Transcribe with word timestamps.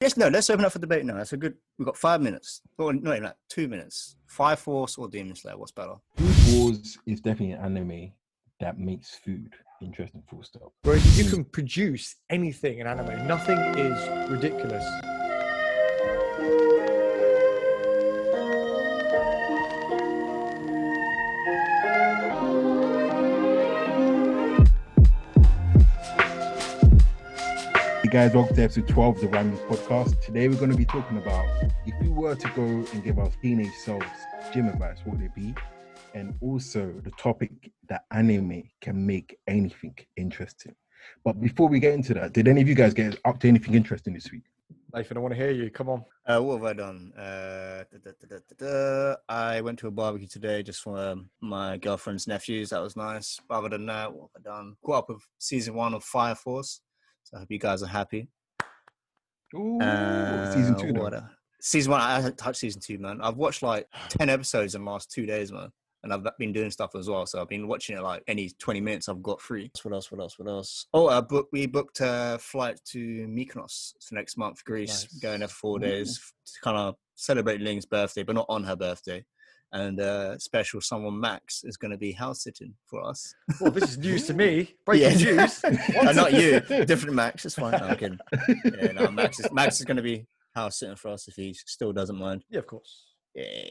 Yes, 0.00 0.16
no, 0.16 0.28
let's 0.28 0.48
open 0.48 0.64
up 0.64 0.72
for 0.72 0.78
debate 0.78 1.04
now. 1.04 1.14
That's 1.14 1.34
a 1.34 1.36
good. 1.36 1.56
We've 1.78 1.84
got 1.84 1.96
five 1.96 2.22
minutes. 2.22 2.62
Well, 2.78 2.90
not 2.94 3.16
even 3.16 3.24
like 3.24 3.36
two 3.50 3.68
minutes. 3.68 4.16
Fire 4.26 4.56
Force 4.56 4.96
or 4.96 5.08
Demon 5.08 5.36
Slayer? 5.36 5.58
What's 5.58 5.72
better? 5.72 5.96
Food 6.16 6.54
Wars 6.54 6.96
is 7.04 7.20
definitely 7.20 7.52
an 7.52 7.76
anime 7.76 8.12
that 8.60 8.78
makes 8.78 9.16
food 9.16 9.52
interesting. 9.82 10.22
Full 10.30 10.42
stop. 10.42 10.72
Whereas 10.84 11.18
you 11.18 11.30
can 11.30 11.44
produce 11.44 12.16
anything 12.30 12.78
in 12.78 12.86
anime. 12.86 13.26
Nothing 13.26 13.58
is 13.58 14.30
ridiculous. 14.30 14.86
Guys, 28.10 28.34
welcome 28.34 28.56
to 28.56 28.64
episode 28.64 28.88
12 28.88 29.14
of 29.14 29.20
the 29.20 29.28
Random 29.28 29.56
Podcast. 29.68 30.20
Today 30.20 30.48
we're 30.48 30.56
going 30.56 30.72
to 30.72 30.76
be 30.76 30.84
talking 30.84 31.18
about 31.18 31.46
if 31.86 31.94
we 32.02 32.08
were 32.08 32.34
to 32.34 32.48
go 32.56 32.62
and 32.62 33.04
give 33.04 33.20
our 33.20 33.30
teenage 33.40 33.72
selves 33.84 34.04
gym 34.52 34.66
advice, 34.66 34.98
what 35.04 35.16
would 35.16 35.26
it 35.26 35.34
be? 35.36 35.54
And 36.12 36.34
also 36.40 36.92
the 37.04 37.12
topic 37.12 37.52
that 37.88 38.06
anime 38.10 38.64
can 38.80 39.06
make 39.06 39.38
anything 39.46 39.94
interesting. 40.16 40.74
But 41.22 41.40
before 41.40 41.68
we 41.68 41.78
get 41.78 41.94
into 41.94 42.12
that, 42.14 42.32
did 42.32 42.48
any 42.48 42.60
of 42.60 42.68
you 42.68 42.74
guys 42.74 42.94
get 42.94 43.16
up 43.24 43.38
to 43.40 43.48
anything 43.48 43.74
interesting 43.74 44.14
this 44.14 44.32
week? 44.32 44.42
Nathan, 44.92 45.16
I 45.16 45.20
want 45.20 45.34
to 45.34 45.40
hear 45.40 45.52
you. 45.52 45.70
Come 45.70 45.88
on. 45.88 46.04
Uh, 46.26 46.40
what 46.40 46.56
have 46.56 46.64
I 46.64 46.72
done? 46.72 47.12
Uh, 47.16 47.84
da, 47.92 47.98
da, 48.04 48.10
da, 48.20 48.26
da, 48.28 48.36
da, 48.58 48.66
da. 48.66 49.16
I 49.28 49.60
went 49.60 49.78
to 49.78 49.86
a 49.86 49.92
barbecue 49.92 50.26
today 50.26 50.64
just 50.64 50.82
for 50.82 50.98
um, 50.98 51.30
my 51.40 51.76
girlfriend's 51.76 52.26
nephews. 52.26 52.70
That 52.70 52.82
was 52.82 52.96
nice. 52.96 53.38
But 53.48 53.58
other 53.58 53.68
than 53.68 53.86
that, 53.86 54.12
what 54.12 54.30
have 54.34 54.44
I 54.44 54.56
done? 54.56 54.76
Caught 54.84 54.98
up 54.98 55.08
with 55.10 55.22
season 55.38 55.74
one 55.74 55.94
of 55.94 56.02
Fire 56.02 56.34
Force. 56.34 56.80
So 57.24 57.36
I 57.36 57.40
hope 57.40 57.50
you 57.50 57.58
guys 57.58 57.82
are 57.82 57.86
happy. 57.88 58.28
Ooh, 59.54 59.80
Uh, 59.80 60.52
season 60.52 60.76
two, 60.76 60.92
what 60.94 61.12
a- 61.14 61.30
Season 61.62 61.92
one, 61.92 62.00
I 62.00 62.14
haven't 62.16 62.38
touched 62.38 62.60
season 62.60 62.80
two, 62.80 62.98
man. 62.98 63.20
I've 63.20 63.36
watched 63.36 63.62
like 63.62 63.86
10 64.08 64.30
episodes 64.30 64.74
in 64.74 64.84
the 64.84 64.90
last 64.90 65.10
two 65.10 65.26
days, 65.26 65.52
man. 65.52 65.70
And 66.02 66.14
I've 66.14 66.24
been 66.38 66.52
doing 66.54 66.70
stuff 66.70 66.94
as 66.94 67.10
well. 67.10 67.26
So 67.26 67.42
I've 67.42 67.50
been 67.50 67.68
watching 67.68 67.94
it 67.98 68.00
like 68.02 68.22
any 68.26 68.48
20 68.58 68.80
minutes 68.80 69.10
I've 69.10 69.22
got 69.22 69.42
free. 69.42 69.70
What 69.82 69.92
else? 69.92 70.10
What 70.10 70.20
else? 70.22 70.38
What 70.38 70.48
else? 70.48 70.86
Oh, 70.94 71.08
uh, 71.08 71.20
book, 71.20 71.48
we 71.52 71.66
booked 71.66 72.00
a 72.00 72.38
flight 72.40 72.80
to 72.92 72.98
Mykonos 73.28 73.92
for 74.02 74.14
next 74.14 74.38
month, 74.38 74.64
Greece. 74.64 75.02
Nice. 75.12 75.18
Going 75.20 75.40
there 75.40 75.48
for 75.48 75.54
four 75.54 75.76
Ooh. 75.76 75.80
days 75.80 76.18
to 76.46 76.60
kind 76.62 76.78
of 76.78 76.96
celebrate 77.16 77.60
Ling's 77.60 77.84
birthday, 77.84 78.22
but 78.22 78.34
not 78.36 78.46
on 78.48 78.64
her 78.64 78.76
birthday. 78.76 79.22
And 79.72 80.00
uh, 80.00 80.36
special 80.38 80.80
someone, 80.80 81.20
Max, 81.20 81.62
is 81.62 81.76
going 81.76 81.92
to 81.92 81.96
be 81.96 82.10
house 82.12 82.42
sitting 82.42 82.74
for 82.86 83.04
us. 83.06 83.32
Well, 83.60 83.70
this 83.70 83.90
is 83.90 83.98
news 83.98 84.26
to 84.26 84.34
me. 84.34 84.74
Breaking 84.84 85.18
Yeah. 85.20 85.44
news. 85.44 85.62
Uh, 85.64 86.12
not 86.12 86.32
you, 86.32 86.60
different 86.86 87.14
Max. 87.14 87.44
It's 87.44 87.54
fine. 87.54 87.72
No, 87.72 87.86
I'm 87.86 87.96
kidding. 87.96 88.18
Yeah, 88.64 88.92
no, 88.92 89.10
Max 89.12 89.38
is, 89.38 89.52
Max 89.52 89.78
is 89.78 89.86
going 89.86 89.96
to 89.98 90.02
be 90.02 90.26
house 90.56 90.78
sitting 90.80 90.96
for 90.96 91.08
us 91.08 91.28
if 91.28 91.34
he 91.36 91.54
still 91.54 91.92
doesn't 91.92 92.16
mind. 92.18 92.42
Yeah, 92.50 92.58
of 92.58 92.66
course. 92.66 93.04
Yeah. 93.34 93.70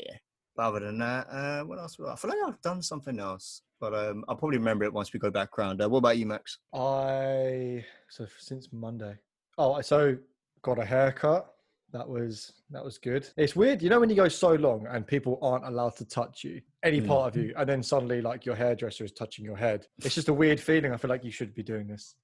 But 0.56 0.64
other 0.68 0.80
than 0.82 1.00
that, 1.00 1.28
uh, 1.30 1.64
what 1.64 1.80
else? 1.80 1.98
I 2.00 2.16
feel 2.16 2.30
like 2.32 2.40
I've 2.48 2.62
done 2.62 2.82
something 2.82 3.20
else, 3.20 3.62
but 3.82 3.94
um, 3.94 4.24
I'll 4.30 4.36
probably 4.38 4.58
remember 4.58 4.86
it 4.86 4.94
once 4.94 5.12
we 5.14 5.20
go 5.20 5.30
back 5.32 5.58
round. 5.58 5.82
Uh, 5.82 5.90
what 5.90 6.00
about 6.00 6.18
you, 6.18 6.26
Max? 6.26 6.60
I 6.74 7.84
so 8.10 8.26
since 8.38 8.70
Monday. 8.72 9.16
Oh, 9.58 9.74
I 9.74 9.82
so 9.82 10.16
got 10.62 10.80
a 10.80 10.86
haircut. 10.86 11.54
That 11.92 12.08
was 12.08 12.54
that 12.70 12.84
was 12.86 12.98
good. 13.00 13.28
It's 13.36 13.56
weird, 13.56 13.82
you 13.82 13.90
know, 13.90 14.00
when 14.00 14.10
you 14.12 14.16
go 14.16 14.28
so 14.28 14.54
long 14.54 14.86
and 14.90 15.06
people 15.08 15.40
aren't 15.42 15.66
allowed 15.66 15.96
to 15.98 16.06
touch 16.06 16.44
you, 16.44 16.62
any 16.84 17.02
Mm. 17.02 17.08
part 17.08 17.36
of 17.36 17.42
you, 17.42 17.54
and 17.58 17.68
then 17.68 17.82
suddenly 17.82 18.22
like 18.22 18.46
your 18.46 18.56
hairdresser 18.56 19.04
is 19.06 19.12
touching 19.12 19.44
your 19.44 19.58
head. 19.58 19.88
It's 20.04 20.14
just 20.16 20.30
a 20.30 20.34
weird 20.34 20.60
feeling. 20.60 20.92
I 20.94 20.98
feel 20.98 21.10
like 21.10 21.24
you 21.24 21.32
should 21.32 21.56
be 21.56 21.64
doing 21.64 21.88
this. 21.88 22.16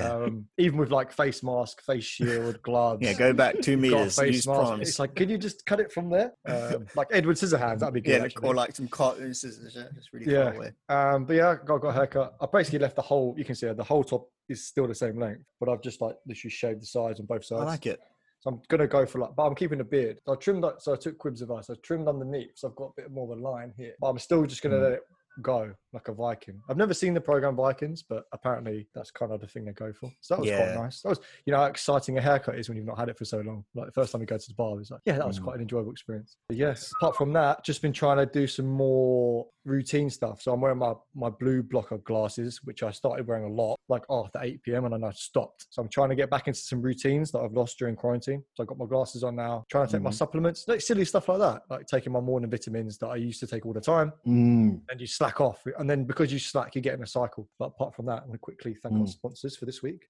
Um, 0.00 0.46
even 0.56 0.78
with 0.78 0.90
like 0.90 1.12
face 1.12 1.42
mask, 1.42 1.82
face 1.84 2.04
shield, 2.04 2.60
gloves. 2.62 3.02
yeah. 3.02 3.12
Go 3.12 3.32
back 3.34 3.60
two 3.60 3.72
you've 3.78 3.90
got 3.90 3.96
a 3.96 3.98
meters. 4.00 4.18
face 4.18 4.34
Use 4.36 4.46
mask. 4.48 4.80
It's 4.80 4.98
like, 4.98 5.14
can 5.14 5.28
you 5.28 5.36
just 5.36 5.66
cut 5.66 5.78
it 5.78 5.92
from 5.92 6.08
there? 6.08 6.32
Um, 6.46 6.86
like 6.96 7.08
Edward 7.12 7.36
Scissorhands, 7.36 7.80
that'd 7.80 7.92
be 7.94 8.00
good. 8.00 8.18
yeah, 8.18 8.24
actually. 8.24 8.48
or 8.48 8.54
like 8.54 8.74
some 8.74 8.88
cartoon 8.88 9.34
scissors. 9.34 9.74
Yeah, 9.76 9.84
just 9.94 10.12
really 10.12 10.32
Yeah. 10.32 10.44
far 10.50 10.54
away. 10.54 10.72
Um, 10.88 11.24
but 11.26 11.36
yeah, 11.36 11.50
I 11.50 11.54
got, 11.56 11.78
got 11.82 11.88
a 11.88 11.92
haircut. 11.92 12.34
I 12.40 12.46
basically 12.50 12.78
left 12.80 12.96
the 12.96 13.02
whole. 13.02 13.34
You 13.36 13.44
can 13.44 13.54
see 13.54 13.70
the 13.70 13.84
whole 13.84 14.02
top 14.02 14.26
is 14.48 14.66
still 14.66 14.86
the 14.88 14.94
same 14.94 15.18
length, 15.20 15.44
but 15.60 15.68
I've 15.68 15.82
just 15.82 16.00
like 16.00 16.16
literally 16.26 16.50
shaved 16.50 16.80
the 16.80 16.86
sides 16.86 17.20
on 17.20 17.26
both 17.26 17.44
sides. 17.44 17.62
I 17.62 17.64
like 17.66 17.86
it. 17.86 18.00
So 18.44 18.50
I'm 18.50 18.60
gonna 18.68 18.86
go 18.86 19.06
for 19.06 19.20
like, 19.20 19.34
but 19.34 19.44
I'm 19.46 19.54
keeping 19.54 19.78
the 19.78 19.84
beard. 19.84 20.20
So 20.26 20.32
I 20.34 20.36
trimmed. 20.36 20.62
like- 20.62 20.80
So 20.80 20.92
I 20.92 20.96
took 20.96 21.16
Quib's 21.16 21.40
advice. 21.40 21.70
I 21.70 21.74
trimmed 21.82 22.08
underneath, 22.08 22.50
so 22.56 22.68
I've 22.68 22.76
got 22.76 22.86
a 22.96 23.02
bit 23.02 23.10
more 23.10 23.24
of 23.32 23.38
a 23.38 23.40
line 23.40 23.72
here. 23.76 23.94
But 24.00 24.08
I'm 24.08 24.18
still 24.18 24.44
just 24.44 24.62
gonna 24.62 24.76
Mm. 24.76 24.82
let 24.82 24.92
it 24.92 25.02
go 25.42 25.74
like 25.92 26.08
a 26.08 26.12
Viking. 26.12 26.60
I've 26.68 26.76
never 26.76 26.92
seen 26.94 27.12
the 27.14 27.20
program 27.20 27.56
Vikings, 27.56 28.02
but 28.04 28.24
apparently 28.32 28.86
that's 28.94 29.10
kind 29.10 29.32
of 29.32 29.40
the 29.40 29.48
thing 29.48 29.64
they 29.64 29.72
go 29.72 29.92
for. 29.94 30.10
So 30.20 30.34
that 30.34 30.40
was 30.42 30.48
Yeah. 30.50 30.72
quite 30.74 30.82
nice. 30.84 31.02
That 31.02 31.08
was, 31.08 31.20
you 31.46 31.52
know, 31.52 31.58
how 31.58 31.64
exciting 31.64 32.18
a 32.18 32.20
haircut 32.20 32.56
is 32.58 32.68
when 32.68 32.76
you've 32.76 32.86
not 32.86 32.98
had 32.98 33.08
it 33.08 33.16
for 33.18 33.24
so 33.24 33.40
long. 33.40 33.64
Like 33.74 33.86
the 33.86 33.92
first 33.92 34.12
time 34.12 34.20
you 34.20 34.26
go 34.26 34.36
to 34.38 34.48
the 34.48 34.54
bar, 34.54 34.78
it's 34.78 34.90
like, 34.90 35.00
yeah, 35.06 35.16
that 35.18 35.26
was 35.26 35.40
Mm. 35.40 35.44
quite 35.44 35.56
an 35.56 35.62
enjoyable 35.62 35.90
experience. 35.90 36.36
But 36.48 36.56
yes. 36.58 36.92
Apart 37.00 37.16
from 37.16 37.32
that, 37.32 37.64
just 37.64 37.80
been 37.82 37.92
trying 37.94 38.18
to 38.18 38.26
do 38.26 38.46
some 38.46 38.66
more 38.66 39.48
routine 39.64 40.10
stuff. 40.10 40.42
So 40.42 40.52
I'm 40.52 40.60
wearing 40.60 40.78
my 40.78 40.94
my 41.14 41.30
blue 41.30 41.62
blocker 41.62 41.98
glasses, 41.98 42.60
which 42.64 42.82
I 42.82 42.90
started 42.90 43.26
wearing 43.26 43.44
a 43.44 43.48
lot, 43.48 43.78
like 43.88 44.02
after 44.10 44.38
8 44.42 44.62
p.m. 44.62 44.84
and 44.84 44.94
then 44.94 45.04
I 45.04 45.12
stopped. 45.12 45.66
So 45.70 45.80
I'm 45.82 45.88
trying 45.88 46.10
to 46.10 46.14
get 46.14 46.30
back 46.30 46.48
into 46.48 46.60
some 46.60 46.82
routines 46.82 47.30
that 47.32 47.40
I've 47.40 47.52
lost 47.52 47.78
during 47.78 47.96
quarantine. 47.96 48.42
So 48.54 48.62
I've 48.62 48.68
got 48.68 48.78
my 48.78 48.86
glasses 48.86 49.24
on 49.24 49.36
now, 49.36 49.64
trying 49.70 49.86
to 49.86 49.92
take 49.92 50.02
my 50.02 50.10
Mhm. 50.10 50.14
supplements, 50.14 50.68
like 50.68 50.80
silly 50.80 51.04
stuff 51.04 51.28
like 51.28 51.38
that, 51.38 51.62
like 51.70 51.86
taking 51.86 52.12
my 52.12 52.20
morning 52.20 52.50
vitamins 52.50 52.98
that 52.98 53.08
I 53.08 53.16
used 53.16 53.40
to 53.40 53.46
take 53.46 53.64
all 53.66 53.72
the 53.72 53.80
time 53.80 54.12
Mm, 54.26 54.80
and 54.90 55.00
you 55.00 55.06
slack 55.06 55.40
off. 55.40 55.64
And 55.78 55.88
then 55.88 56.04
because 56.04 56.32
you 56.32 56.38
slack, 56.38 56.74
you 56.74 56.80
get 56.82 56.94
in 56.94 57.02
a 57.02 57.06
cycle. 57.06 57.48
But 57.58 57.66
apart 57.66 57.94
from 57.94 58.06
that, 58.06 58.18
I'm 58.22 58.26
going 58.26 58.32
to 58.32 58.38
quickly 58.38 58.74
thank 58.74 58.94
our 58.94 59.00
Mm. 59.02 59.08
sponsors 59.08 59.56
for 59.56 59.64
this 59.66 59.82
week. 59.82 60.08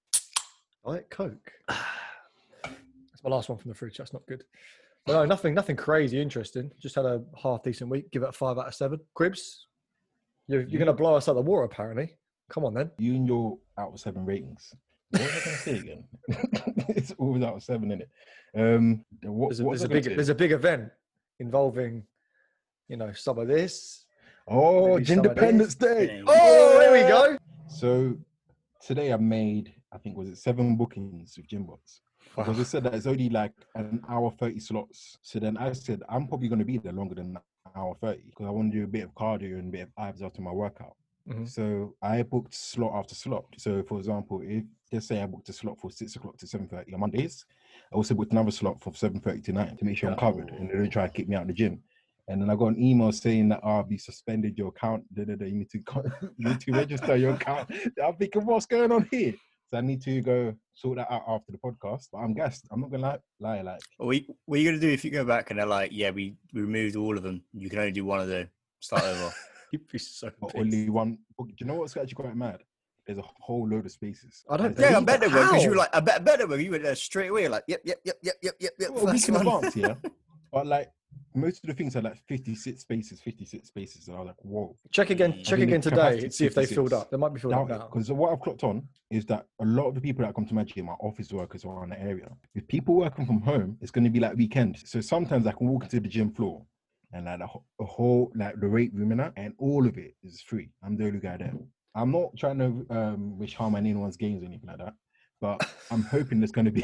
Diet 0.85 1.09
Coke. 1.09 1.51
That's 2.63 3.23
my 3.23 3.29
last 3.29 3.49
one 3.49 3.57
from 3.57 3.69
the 3.69 3.75
fridge. 3.75 3.97
That's 3.97 4.13
not 4.13 4.25
good. 4.27 4.43
But 5.05 5.13
no, 5.13 5.25
nothing, 5.25 5.53
nothing 5.53 5.75
crazy 5.75 6.19
interesting. 6.19 6.71
Just 6.79 6.95
had 6.95 7.05
a 7.05 7.21
half 7.41 7.61
decent 7.63 7.89
week. 7.91 8.11
Give 8.11 8.23
it 8.23 8.29
a 8.29 8.31
five 8.31 8.57
out 8.57 8.67
of 8.67 8.73
seven. 8.75 8.99
Cribs, 9.13 9.67
you're, 10.47 10.61
you're 10.61 10.79
going 10.79 10.87
to 10.87 10.93
blow 10.93 11.15
us 11.15 11.27
out 11.29 11.37
of 11.37 11.45
the 11.45 11.49
water, 11.49 11.63
apparently. 11.63 12.15
Come 12.49 12.65
on 12.65 12.73
then. 12.73 12.91
you 12.97 13.15
and 13.15 13.27
your 13.27 13.57
out 13.77 13.93
of 13.93 13.99
seven 13.99 14.25
ratings. 14.25 14.73
What 15.11 15.21
was 15.21 15.29
I 15.29 15.33
going 15.33 15.41
to 15.41 15.57
say 15.57 15.77
again? 15.77 16.03
it's 16.89 17.11
always 17.17 17.43
out 17.43 17.55
of 17.55 17.63
seven, 17.63 17.91
isn't 17.91 18.01
it? 18.01 18.09
Um, 18.57 19.05
what, 19.23 19.49
There's 19.49 19.59
a, 19.59 19.63
what 19.63 19.71
there's 19.71 19.81
was 19.81 19.81
I 19.81 19.85
a 19.85 19.87
gonna 19.89 20.01
big, 20.01 20.15
there's 20.15 20.29
a 20.29 20.35
big 20.35 20.51
event 20.51 20.89
involving, 21.39 22.03
you 22.87 22.97
know, 22.97 23.11
some 23.13 23.37
of 23.37 23.47
this. 23.47 24.05
Oh, 24.47 24.97
maybe 24.97 25.13
Independence 25.13 25.75
this. 25.75 25.95
Day. 26.07 26.17
Yeah. 26.17 26.23
Oh, 26.27 26.79
there 26.79 26.91
we 26.93 27.07
go. 27.07 27.37
So 27.67 28.15
today 28.85 29.11
I 29.11 29.17
made, 29.17 29.73
I 29.91 29.97
think 29.97 30.17
was 30.17 30.29
it 30.29 30.37
seven 30.37 30.75
bookings 30.75 31.35
with 31.37 31.47
Gymbox. 32.35 32.45
Because 32.45 32.59
it 32.59 32.65
said 32.65 32.83
that 32.83 32.93
it's 32.93 33.07
only 33.07 33.29
like 33.29 33.53
an 33.75 34.01
hour 34.09 34.31
30 34.31 34.59
slots. 34.59 35.17
So 35.21 35.39
then 35.39 35.57
I 35.57 35.71
said, 35.73 36.01
I'm 36.09 36.27
probably 36.27 36.47
going 36.47 36.59
to 36.59 36.65
be 36.65 36.77
there 36.77 36.93
longer 36.93 37.15
than 37.15 37.35
an 37.35 37.39
hour 37.75 37.95
30 38.01 38.21
because 38.29 38.45
I 38.45 38.49
want 38.49 38.71
to 38.71 38.77
do 38.77 38.83
a 38.83 38.87
bit 38.87 39.03
of 39.03 39.13
cardio 39.15 39.59
and 39.59 39.69
a 39.69 39.71
bit 39.71 39.81
of 39.81 39.89
abs 39.97 40.21
after 40.21 40.41
my 40.41 40.51
workout. 40.51 40.95
Mhm. 41.27 41.47
So 41.49 41.95
I 42.01 42.21
booked 42.21 42.53
slot 42.53 42.93
after 42.93 43.15
slot. 43.15 43.45
So 43.57 43.83
for 43.83 43.97
example, 43.97 44.41
if 44.43 44.63
just 44.91 45.07
say 45.07 45.21
I 45.21 45.25
booked 45.25 45.49
a 45.49 45.53
slot 45.53 45.79
for 45.79 45.89
six 45.89 46.15
o'clock 46.15 46.37
to 46.37 46.45
7.30 46.45 46.93
on 46.93 46.99
Mondays, 46.99 47.45
I 47.91 47.95
also 47.95 48.13
booked 48.13 48.31
another 48.31 48.51
slot 48.51 48.79
for 48.79 48.91
7.30 48.91 49.43
to 49.45 49.53
9 49.53 49.77
to 49.77 49.85
make 49.85 49.97
sure 49.97 50.09
I'm 50.11 50.17
covered 50.17 50.51
and 50.51 50.69
they 50.69 50.73
don't 50.75 50.89
try 50.89 51.07
to 51.07 51.13
kick 51.13 51.27
me 51.27 51.35
out 51.35 51.43
of 51.43 51.47
the 51.47 51.53
gym. 51.53 51.81
And 52.27 52.41
then 52.41 52.49
I 52.49 52.55
got 52.55 52.67
an 52.67 52.81
email 52.81 53.11
saying 53.11 53.49
that 53.49 53.61
oh, 53.63 53.85
you 53.89 53.97
suspended 53.97 54.57
your 54.57 54.69
account. 54.69 55.03
Da, 55.13 55.25
da, 55.25 55.35
da, 55.35 55.45
you 55.45 55.55
need 55.55 55.69
to 55.71 55.79
you 56.37 56.49
need 56.49 56.59
to 56.59 56.71
register 56.71 57.15
your 57.15 57.33
account. 57.33 57.71
I'm 58.03 58.15
thinking, 58.15 58.45
what's 58.45 58.65
going 58.67 58.91
on 58.91 59.07
here? 59.11 59.33
So 59.75 59.79
I 59.79 59.81
need 59.81 60.01
to 60.03 60.21
go 60.21 60.55
sort 60.73 60.99
that 60.99 61.11
out 61.11 61.23
after 61.27 61.51
the 61.51 61.57
podcast. 61.57 62.07
But 62.09 62.19
I'm 62.19 62.33
gassed. 62.33 62.65
I'm 62.71 62.79
not 62.79 62.91
gonna 62.91 63.19
lie, 63.41 63.57
lie 63.57 63.61
like 63.61 63.81
What 63.97 64.11
are 64.11 64.13
you, 64.13 64.35
what 64.45 64.55
are 64.55 64.61
you 64.61 64.69
gonna 64.69 64.79
do 64.79 64.89
if 64.89 65.03
you 65.03 65.11
go 65.11 65.25
back 65.25 65.49
and 65.49 65.59
they're 65.59 65.65
like, 65.65 65.89
yeah, 65.91 66.11
we, 66.11 66.37
we 66.53 66.61
removed 66.61 66.95
all 66.95 67.17
of 67.17 67.23
them. 67.23 67.41
You 67.53 67.69
can 67.69 67.79
only 67.79 67.91
do 67.91 68.05
one 68.05 68.21
of 68.21 68.29
them. 68.29 68.49
Start 68.79 69.03
over. 69.03 69.33
You'd 69.71 69.85
be 69.91 69.97
so 69.97 70.31
only 70.55 70.89
one. 70.89 71.17
Do 71.37 71.51
you 71.59 71.65
know 71.65 71.73
what's 71.73 71.97
actually 71.97 72.13
quite 72.13 72.37
mad? 72.37 72.61
There's 73.05 73.17
a 73.17 73.23
whole 73.41 73.67
load 73.67 73.85
of 73.85 73.91
spaces. 73.91 74.45
I 74.49 74.55
don't 74.55 74.79
yeah, 74.79 74.95
I 74.95 75.01
bet 75.01 75.19
that. 75.19 75.29
they 75.29 75.35
were 75.35 75.43
because 75.43 75.63
you 75.65 75.71
were 75.71 75.75
like, 75.75 75.93
I 75.93 75.99
bet, 75.99 76.15
I 76.15 76.19
bet 76.19 76.39
they 76.39 76.45
were. 76.45 76.57
You 76.57 76.71
were 76.71 76.79
there 76.79 76.95
straight 76.95 77.31
away, 77.31 77.49
like, 77.49 77.65
yep, 77.67 77.81
yep, 77.83 77.99
yep, 78.05 78.15
yep, 78.23 78.35
yep, 78.41 78.55
yep, 78.61 78.73
yep. 78.79 78.89
Well, 78.91 79.09
a 79.09 79.11
week 79.11 79.13
first 79.15 79.27
in 79.27 79.33
one. 79.35 79.65
advance, 79.65 79.75
yeah. 79.75 79.95
But 80.53 80.67
like 80.67 80.89
most 81.33 81.63
of 81.63 81.67
the 81.67 81.73
things 81.73 81.95
are 81.95 82.01
like 82.01 82.17
56 82.27 82.81
spaces, 82.81 83.19
56 83.21 83.67
spaces. 83.67 84.07
And 84.07 84.15
I 84.15 84.19
was 84.19 84.27
like, 84.27 84.35
whoa. 84.43 84.75
Check 84.91 85.09
again. 85.09 85.33
I 85.39 85.41
Check 85.43 85.59
again 85.59 85.81
today. 85.81 85.95
capacity 85.95 86.23
and 86.25 86.33
See 86.33 86.45
if 86.45 86.55
they 86.55 86.65
filled 86.65 86.93
up. 86.93 87.11
They 87.11 87.17
might 87.17 87.33
be 87.33 87.39
filled 87.39 87.53
up 87.53 87.67
now. 87.67 87.89
Because 87.91 88.11
what 88.11 88.31
I've 88.31 88.39
clocked 88.39 88.63
on 88.63 88.87
is 89.11 89.25
that 89.27 89.45
a 89.59 89.65
lot 89.65 89.87
of 89.87 89.95
the 89.95 90.01
people 90.01 90.25
that 90.25 90.33
come 90.33 90.45
to 90.45 90.53
my 90.53 90.63
gym 90.63 90.89
are 90.89 90.97
office 91.01 91.31
workers 91.33 91.65
around 91.65 91.89
the 91.89 91.99
area. 92.01 92.29
If 92.53 92.67
people 92.67 92.95
working 92.95 93.25
from 93.25 93.41
home, 93.41 93.77
it's 93.81 93.91
going 93.91 94.05
to 94.05 94.09
be 94.09 94.19
like 94.19 94.35
weekend. 94.35 94.77
So 94.85 95.01
sometimes 95.01 95.45
I 95.47 95.51
can 95.51 95.67
walk 95.67 95.83
into 95.83 95.99
the 95.99 96.07
gym 96.07 96.31
floor 96.31 96.65
and 97.11 97.25
like 97.25 97.39
a, 97.41 97.47
wh- 97.47 97.63
the 97.79 97.85
whole, 97.85 98.31
like 98.35 98.59
the 98.59 98.69
weight 98.69 98.93
room 98.93 99.11
and 99.11 99.19
that, 99.19 99.33
and 99.35 99.53
all 99.57 99.85
of 99.87 99.97
it 99.97 100.15
is 100.23 100.41
free. 100.41 100.69
I'm 100.83 100.95
the 100.97 101.05
only 101.07 101.19
guy 101.19 101.37
there. 101.37 101.53
I'm 101.93 102.11
not 102.11 102.35
trying 102.37 102.59
to 102.59 102.85
um, 102.89 103.37
wish 103.37 103.53
harm 103.55 103.75
on 103.75 103.85
anyone's 103.85 104.17
games 104.17 104.43
or 104.43 104.47
anything 104.47 104.67
like 104.67 104.79
that. 104.79 104.93
But 105.45 105.69
I'm 105.91 106.03
hoping 106.05 106.39
there's 106.39 106.51
going 106.51 106.65
to 106.65 106.71
be 106.71 106.83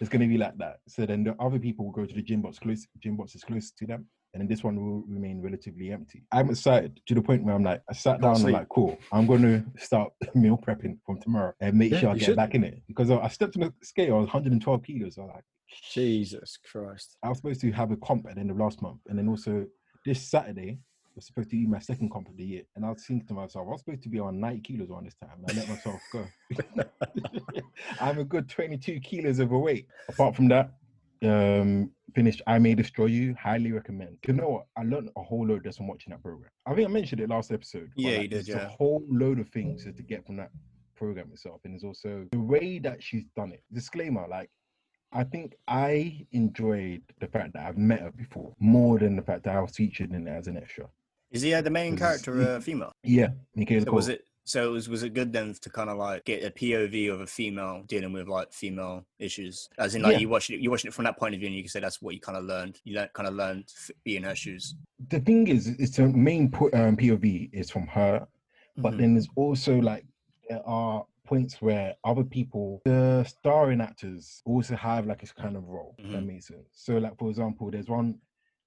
it's 0.00 0.08
going 0.08 0.22
to 0.22 0.28
be 0.28 0.38
like 0.38 0.56
that. 0.58 0.76
So 0.88 1.04
then 1.04 1.24
the 1.24 1.34
other 1.40 1.58
people 1.58 1.84
will 1.86 1.92
go 1.92 2.06
to 2.06 2.14
the 2.14 2.22
gym 2.22 2.40
box 2.42 2.58
close, 2.58 2.86
gym 3.00 3.16
box 3.16 3.34
is 3.34 3.42
close 3.42 3.72
to 3.72 3.86
them, 3.86 4.06
and 4.32 4.40
then 4.40 4.48
this 4.48 4.62
one 4.62 4.76
will 4.76 5.02
remain 5.08 5.40
relatively 5.42 5.90
empty. 5.90 6.22
I'm 6.30 6.50
excited 6.50 7.00
to 7.06 7.14
the 7.14 7.22
point 7.22 7.42
where 7.42 7.54
I'm 7.56 7.64
like, 7.64 7.82
I 7.90 7.94
sat 7.94 8.20
down 8.20 8.36
and 8.36 8.52
like, 8.52 8.68
cool, 8.68 8.96
I'm 9.12 9.26
going 9.26 9.42
to 9.42 9.64
start 9.84 10.12
meal 10.34 10.56
prepping 10.64 10.98
from 11.04 11.20
tomorrow 11.20 11.54
and 11.60 11.76
make 11.76 11.92
Yeah, 11.92 12.00
sure 12.00 12.10
I 12.10 12.14
get 12.14 12.26
should. 12.26 12.36
back 12.36 12.54
in 12.54 12.62
it 12.62 12.82
because 12.86 13.10
I 13.10 13.26
stepped 13.28 13.56
on 13.56 13.62
the 13.62 13.72
scale, 13.82 14.14
I 14.14 14.18
was 14.18 14.26
112 14.26 14.82
kilos. 14.84 15.18
I 15.18 15.22
was 15.22 15.30
like, 15.34 15.44
Jesus 15.92 16.58
Christ. 16.70 17.16
I 17.24 17.30
was 17.30 17.38
supposed 17.38 17.60
to 17.62 17.72
have 17.72 17.90
a 17.90 17.96
comp 17.96 18.26
at 18.28 18.36
the 18.36 18.40
end 18.42 18.50
of 18.52 18.58
last 18.58 18.80
month, 18.80 19.00
and 19.08 19.18
then 19.18 19.28
also 19.28 19.66
this 20.04 20.22
Saturday 20.22 20.78
was 21.14 21.26
supposed 21.26 21.50
to 21.50 21.56
do 21.56 21.68
my 21.68 21.78
second 21.78 22.10
comp 22.10 22.28
of 22.28 22.36
the 22.36 22.44
year, 22.44 22.62
and 22.76 22.84
I 22.84 22.90
was 22.90 23.04
thinking 23.04 23.26
to 23.28 23.34
myself, 23.34 23.66
I 23.66 23.70
was 23.70 23.80
supposed 23.80 24.02
to 24.02 24.08
be 24.08 24.18
on 24.18 24.40
90 24.40 24.60
kilos 24.60 24.90
on 24.90 25.04
this 25.04 25.14
time, 25.14 25.44
and 25.46 25.50
I 25.50 25.60
let 25.60 25.68
myself 25.68 26.00
go. 26.12 26.26
I'm 28.00 28.18
a 28.18 28.24
good 28.24 28.48
22 28.48 29.00
kilos 29.00 29.40
overweight. 29.40 29.86
Apart 30.08 30.36
from 30.36 30.48
that, 30.48 30.72
um, 31.24 31.90
finished 32.14 32.42
I 32.46 32.58
May 32.58 32.74
Destroy 32.74 33.06
You. 33.06 33.34
Highly 33.40 33.72
recommend. 33.72 34.18
You 34.26 34.34
know 34.34 34.48
what? 34.48 34.66
I 34.76 34.82
learned 34.82 35.10
a 35.16 35.22
whole 35.22 35.46
load 35.46 35.64
just 35.64 35.78
from 35.78 35.88
watching 35.88 36.10
that 36.10 36.22
program. 36.22 36.50
I 36.66 36.74
think 36.74 36.88
I 36.88 36.90
mentioned 36.90 37.20
it 37.20 37.28
last 37.28 37.52
episode. 37.52 37.90
Yeah, 37.96 38.12
like, 38.12 38.22
you 38.22 38.28
did, 38.28 38.48
yeah. 38.48 38.66
A 38.66 38.68
whole 38.68 39.04
load 39.08 39.38
of 39.38 39.48
things 39.48 39.84
to 39.84 39.92
get 39.92 40.26
from 40.26 40.36
that 40.36 40.50
program 40.96 41.30
itself, 41.32 41.60
and 41.64 41.74
it's 41.74 41.84
also 41.84 42.26
the 42.32 42.40
way 42.40 42.78
that 42.80 43.02
she's 43.02 43.24
done 43.36 43.52
it. 43.52 43.62
Disclaimer, 43.72 44.26
like. 44.28 44.50
I 45.14 45.24
think 45.24 45.56
I 45.68 46.26
enjoyed 46.32 47.02
the 47.20 47.26
fact 47.26 47.52
that 47.52 47.66
I've 47.66 47.76
met 47.76 48.00
her 48.00 48.12
before 48.12 48.54
more 48.58 48.98
than 48.98 49.14
the 49.14 49.20
fact 49.20 49.44
that 49.44 49.54
I 49.54 49.60
was 49.60 49.76
featured 49.76 50.10
in 50.10 50.26
it 50.26 50.30
as 50.30 50.46
an 50.46 50.56
extra. 50.56 50.86
Is 51.32 51.40
he 51.42 51.54
uh, 51.54 51.62
the 51.62 51.70
main 51.70 51.96
character 51.96 52.40
uh, 52.42 52.60
female? 52.60 52.92
Yeah, 53.02 53.28
Michaela 53.56 53.80
So 53.80 53.86
Coel. 53.86 53.94
was 53.96 54.08
it? 54.08 54.24
So 54.44 54.68
it 54.68 54.72
was 54.72 54.88
was 54.88 55.02
it 55.04 55.14
good 55.14 55.32
then 55.32 55.54
to 55.54 55.70
kind 55.70 55.88
of 55.88 55.96
like 55.98 56.24
get 56.24 56.42
a 56.44 56.50
POV 56.50 57.12
of 57.12 57.20
a 57.20 57.26
female 57.26 57.84
dealing 57.86 58.12
with 58.12 58.28
like 58.28 58.52
female 58.52 59.06
issues? 59.18 59.68
As 59.78 59.94
in, 59.94 60.02
like 60.02 60.12
Yeah. 60.14 60.18
you 60.18 60.28
watched 60.28 60.50
it, 60.50 60.60
you 60.60 60.70
watching 60.70 60.88
it 60.88 60.94
from 60.94 61.04
that 61.04 61.16
point 61.18 61.34
of 61.34 61.40
view, 61.40 61.46
and 61.46 61.56
you 61.56 61.62
can 61.62 61.70
say 61.70 61.80
that's 61.80 62.02
what 62.02 62.14
you 62.14 62.20
kind 62.20 62.36
of 62.36 62.44
learned. 62.44 62.80
You 62.84 62.96
learned, 62.96 63.12
kind 63.14 63.28
of 63.28 63.34
learned 63.34 63.72
be 64.04 64.16
in 64.16 64.24
her 64.24 64.34
shoes. 64.34 64.74
the 65.08 65.20
thing 65.20 65.48
is, 65.48 65.68
it's 65.68 65.96
the 65.96 66.06
main 66.08 66.50
po- 66.50 66.70
um, 66.74 66.96
POV 66.96 67.50
is 67.52 67.70
from 67.70 67.86
her, 67.88 68.26
but 68.76 68.94
Mhm. 68.94 68.98
then 68.98 69.14
there's 69.14 69.28
also 69.36 69.78
like 69.80 70.04
there 70.48 70.62
are 70.66 71.06
points 71.24 71.62
where 71.62 71.94
other 72.04 72.24
people, 72.24 72.82
the 72.84 73.24
starring 73.24 73.80
actors, 73.80 74.42
also 74.44 74.74
have 74.76 75.06
like 75.06 75.22
a 75.22 75.26
kind 75.28 75.56
of 75.56 75.68
role. 75.68 75.94
if 75.98 76.10
That 76.10 76.22
makes 76.24 76.48
sense. 76.48 76.66
So, 76.72 76.98
like 76.98 77.16
for 77.16 77.30
example, 77.30 77.70
there's 77.70 77.88
one 77.88 78.18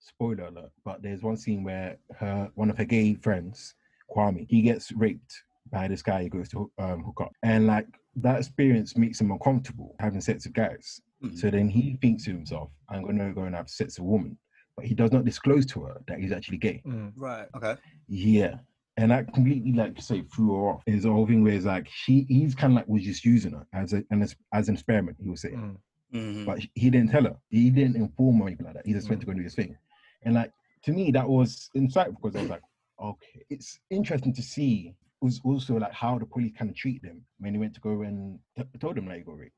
spoiler 0.05 0.45
alert, 0.45 0.71
but 0.83 1.01
there's 1.01 1.21
one 1.23 1.37
scene 1.37 1.63
where 1.63 1.97
her 2.17 2.49
one 2.55 2.69
of 2.69 2.77
her 2.77 2.85
gay 2.85 3.15
friends, 3.15 3.73
Kwame, 4.15 4.45
he 4.49 4.61
gets 4.61 4.91
raped 4.91 5.33
by 5.71 5.87
this 5.87 6.01
guy 6.01 6.23
he 6.23 6.29
goes 6.29 6.47
to 6.49 6.71
um, 6.77 7.03
hook 7.03 7.21
up, 7.21 7.31
and 7.43 7.67
like 7.67 7.87
that 8.17 8.37
experience 8.39 8.95
makes 8.95 9.19
him 9.19 9.31
uncomfortable 9.31 9.95
having 9.99 10.21
sex 10.21 10.45
with 10.45 10.53
guys. 10.53 11.01
Mhm. 11.23 11.37
So 11.37 11.49
then 11.49 11.69
he 11.69 11.97
thinks 12.01 12.25
to 12.25 12.31
himself, 12.31 12.69
"I'm 12.89 13.03
gonna 13.05 13.33
go 13.33 13.43
and 13.43 13.55
have 13.55 13.69
sex 13.69 13.97
with 13.99 14.05
a 14.07 14.09
woman," 14.09 14.37
but 14.77 14.85
he 14.85 14.93
does 14.93 15.11
not 15.11 15.25
disclose 15.25 15.65
to 15.67 15.83
her 15.85 16.01
that 16.07 16.19
he's 16.19 16.31
actually 16.31 16.57
gay. 16.59 16.81
Mm. 16.85 17.13
right. 17.17 17.47
Okay. 17.55 17.75
Yeah. 18.07 18.59
And 18.97 19.11
that 19.11 19.33
completely 19.33 19.73
like 19.73 19.99
say 20.01 20.21
threw 20.21 20.53
her 20.55 20.69
off. 20.69 20.83
Is 20.85 21.03
the 21.03 21.11
whole 21.11 21.27
thing 21.27 21.43
where 21.43 21.53
it's 21.53 21.65
like 21.65 21.87
she 21.89 22.25
he's 22.29 22.55
kind 22.55 22.71
of 22.73 22.77
like 22.77 22.87
was 22.87 23.03
just 23.03 23.25
using 23.25 23.51
her 23.53 23.65
as 23.73 23.91
a 23.93 24.03
and 24.11 24.23
as, 24.23 24.35
as 24.53 24.69
an 24.69 24.75
experiment, 24.75 25.17
he 25.19 25.29
was 25.29 25.41
saying. 25.41 25.57
Mm. 25.57 25.77
Mhm. 26.13 26.45
But 26.45 26.59
he 26.75 26.89
didn't 26.89 27.09
tell 27.09 27.23
her. 27.23 27.35
He 27.49 27.69
didn't 27.71 27.97
inform 27.97 28.37
her 28.37 28.43
or 28.43 28.47
anything 28.47 28.67
like 28.67 28.75
that. 28.75 28.85
He 28.85 28.93
just 28.93 29.09
went 29.09 29.19
to 29.21 29.27
go 29.27 29.33
do 29.33 29.41
his 29.41 29.55
thing. 29.55 29.75
And 30.25 30.35
like 30.35 30.51
to 30.83 30.91
me, 30.91 31.11
that 31.11 31.27
was 31.27 31.69
insightful 31.75 32.17
because 32.21 32.35
I 32.35 32.41
was 32.41 32.49
like, 32.49 32.61
okay. 33.01 33.45
It's 33.49 33.79
interesting 33.89 34.33
to 34.33 34.41
see 34.41 34.95
was 35.21 35.39
also 35.43 35.75
like 35.77 35.93
how 35.93 36.19
the 36.19 36.25
police 36.25 36.51
kind 36.57 36.69
of 36.69 36.75
treat 36.75 37.01
them 37.01 37.21
when 37.39 37.53
he 37.53 37.59
went 37.59 37.73
to 37.73 37.79
go 37.81 38.01
and 38.01 38.37
t- 38.57 38.63
told 38.79 38.95
them 38.95 39.05
that 39.05 39.17
he 39.17 39.23
got 39.23 39.37
raped. 39.37 39.53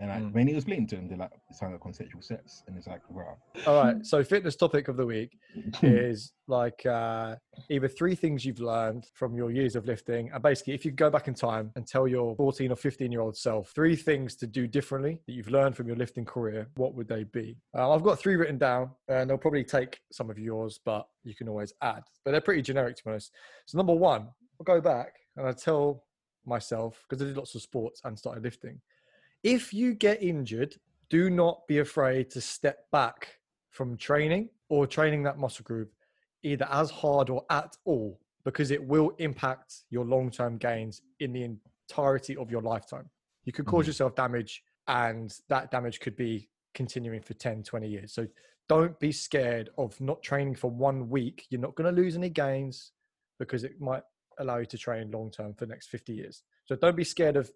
And 0.00 0.08
like 0.08 0.22
Mm. 0.22 0.32
when 0.32 0.48
he 0.48 0.54
was 0.54 0.64
playing 0.64 0.86
to 0.88 0.96
him, 0.96 1.08
they're 1.08 1.18
like, 1.18 1.30
it 1.50 1.54
sounded 1.54 1.74
like 1.74 1.82
consensual 1.82 2.22
sex. 2.22 2.62
And 2.66 2.74
it's 2.76 2.86
like, 2.86 3.02
wow. 3.10 3.36
All 3.66 3.82
right. 3.84 4.04
So, 4.04 4.24
fitness 4.24 4.56
topic 4.56 4.88
of 4.88 4.96
the 4.96 5.04
week 5.04 5.38
is 5.82 6.32
like 6.48 6.84
uh, 6.86 7.36
either 7.68 7.86
three 7.86 8.14
things 8.14 8.44
you've 8.46 8.60
learned 8.60 9.04
from 9.14 9.36
your 9.36 9.50
years 9.50 9.76
of 9.76 9.84
lifting. 9.84 10.30
And 10.32 10.42
basically, 10.42 10.72
if 10.72 10.86
you 10.86 10.90
go 10.90 11.10
back 11.10 11.28
in 11.28 11.34
time 11.34 11.70
and 11.76 11.86
tell 11.86 12.08
your 12.08 12.34
14 12.36 12.72
or 12.72 12.76
15 12.76 13.12
year 13.12 13.20
old 13.20 13.36
self 13.36 13.72
three 13.74 13.94
things 13.94 14.36
to 14.36 14.46
do 14.46 14.66
differently 14.66 15.20
that 15.26 15.32
you've 15.34 15.50
learned 15.50 15.76
from 15.76 15.86
your 15.86 15.96
lifting 15.96 16.24
career, 16.24 16.66
what 16.76 16.94
would 16.94 17.06
they 17.06 17.24
be? 17.24 17.58
Uh, 17.76 17.92
I've 17.92 18.02
got 18.02 18.18
three 18.18 18.36
written 18.36 18.56
down, 18.56 18.90
and 19.08 19.28
they'll 19.28 19.36
probably 19.36 19.64
take 19.64 20.00
some 20.12 20.30
of 20.30 20.38
yours, 20.38 20.80
but 20.82 21.06
you 21.24 21.34
can 21.34 21.46
always 21.46 21.74
add. 21.82 22.02
But 22.24 22.30
they're 22.32 22.40
pretty 22.40 22.62
generic, 22.62 22.96
to 22.96 23.04
be 23.04 23.10
honest. 23.10 23.32
So, 23.66 23.76
number 23.76 23.94
one, 23.94 24.22
I'll 24.58 24.64
go 24.64 24.80
back 24.80 25.12
and 25.36 25.46
I 25.46 25.52
tell 25.52 26.04
myself, 26.46 27.04
because 27.08 27.22
I 27.22 27.26
did 27.26 27.36
lots 27.36 27.54
of 27.54 27.60
sports 27.60 28.00
and 28.04 28.18
started 28.18 28.42
lifting, 28.42 28.80
if 29.42 29.72
you 29.72 29.94
get 29.94 30.22
injured, 30.22 30.76
do 31.08 31.30
not 31.30 31.66
be 31.66 31.78
afraid 31.78 32.30
to 32.30 32.40
step 32.40 32.90
back 32.90 33.36
from 33.70 33.96
training 33.96 34.48
or 34.68 34.86
training 34.86 35.22
that 35.24 35.38
muscle 35.38 35.62
group 35.64 35.92
either 36.42 36.66
as 36.70 36.90
hard 36.90 37.28
or 37.30 37.44
at 37.50 37.76
all 37.84 38.18
because 38.44 38.70
it 38.70 38.82
will 38.82 39.10
impact 39.18 39.84
your 39.90 40.04
long-term 40.04 40.56
gains 40.56 41.02
in 41.20 41.32
the 41.32 41.42
entirety 41.42 42.36
of 42.36 42.50
your 42.50 42.62
lifetime. 42.62 43.08
You 43.44 43.52
could 43.52 43.66
cause 43.66 43.84
Mhm. 43.84 43.88
yourself 43.88 44.14
damage 44.14 44.62
and 44.86 45.36
that 45.48 45.70
damage 45.70 46.00
could 46.00 46.16
be 46.16 46.48
continuing 46.72 47.20
for 47.20 47.34
10 47.34 47.62
20 47.62 47.88
years. 47.88 48.12
So 48.12 48.26
don't 48.68 48.98
be 48.98 49.12
scared 49.12 49.68
of 49.76 50.00
not 50.00 50.22
training 50.22 50.54
for 50.54 50.70
one 50.70 51.08
week. 51.10 51.46
You're 51.50 51.60
not 51.60 51.74
going 51.74 51.94
to 51.94 52.00
lose 52.00 52.16
any 52.16 52.30
gains 52.30 52.92
because 53.38 53.64
it 53.64 53.80
might 53.80 54.04
allow 54.38 54.58
you 54.58 54.66
to 54.66 54.78
train 54.78 55.10
long 55.10 55.30
term 55.30 55.52
for 55.54 55.66
the 55.66 55.72
next 55.72 55.88
50 55.88 56.14
years. 56.14 56.42
So 56.64 56.76
don't 56.76 56.96
be 56.96 57.04
scared 57.04 57.36
of 57.36 57.50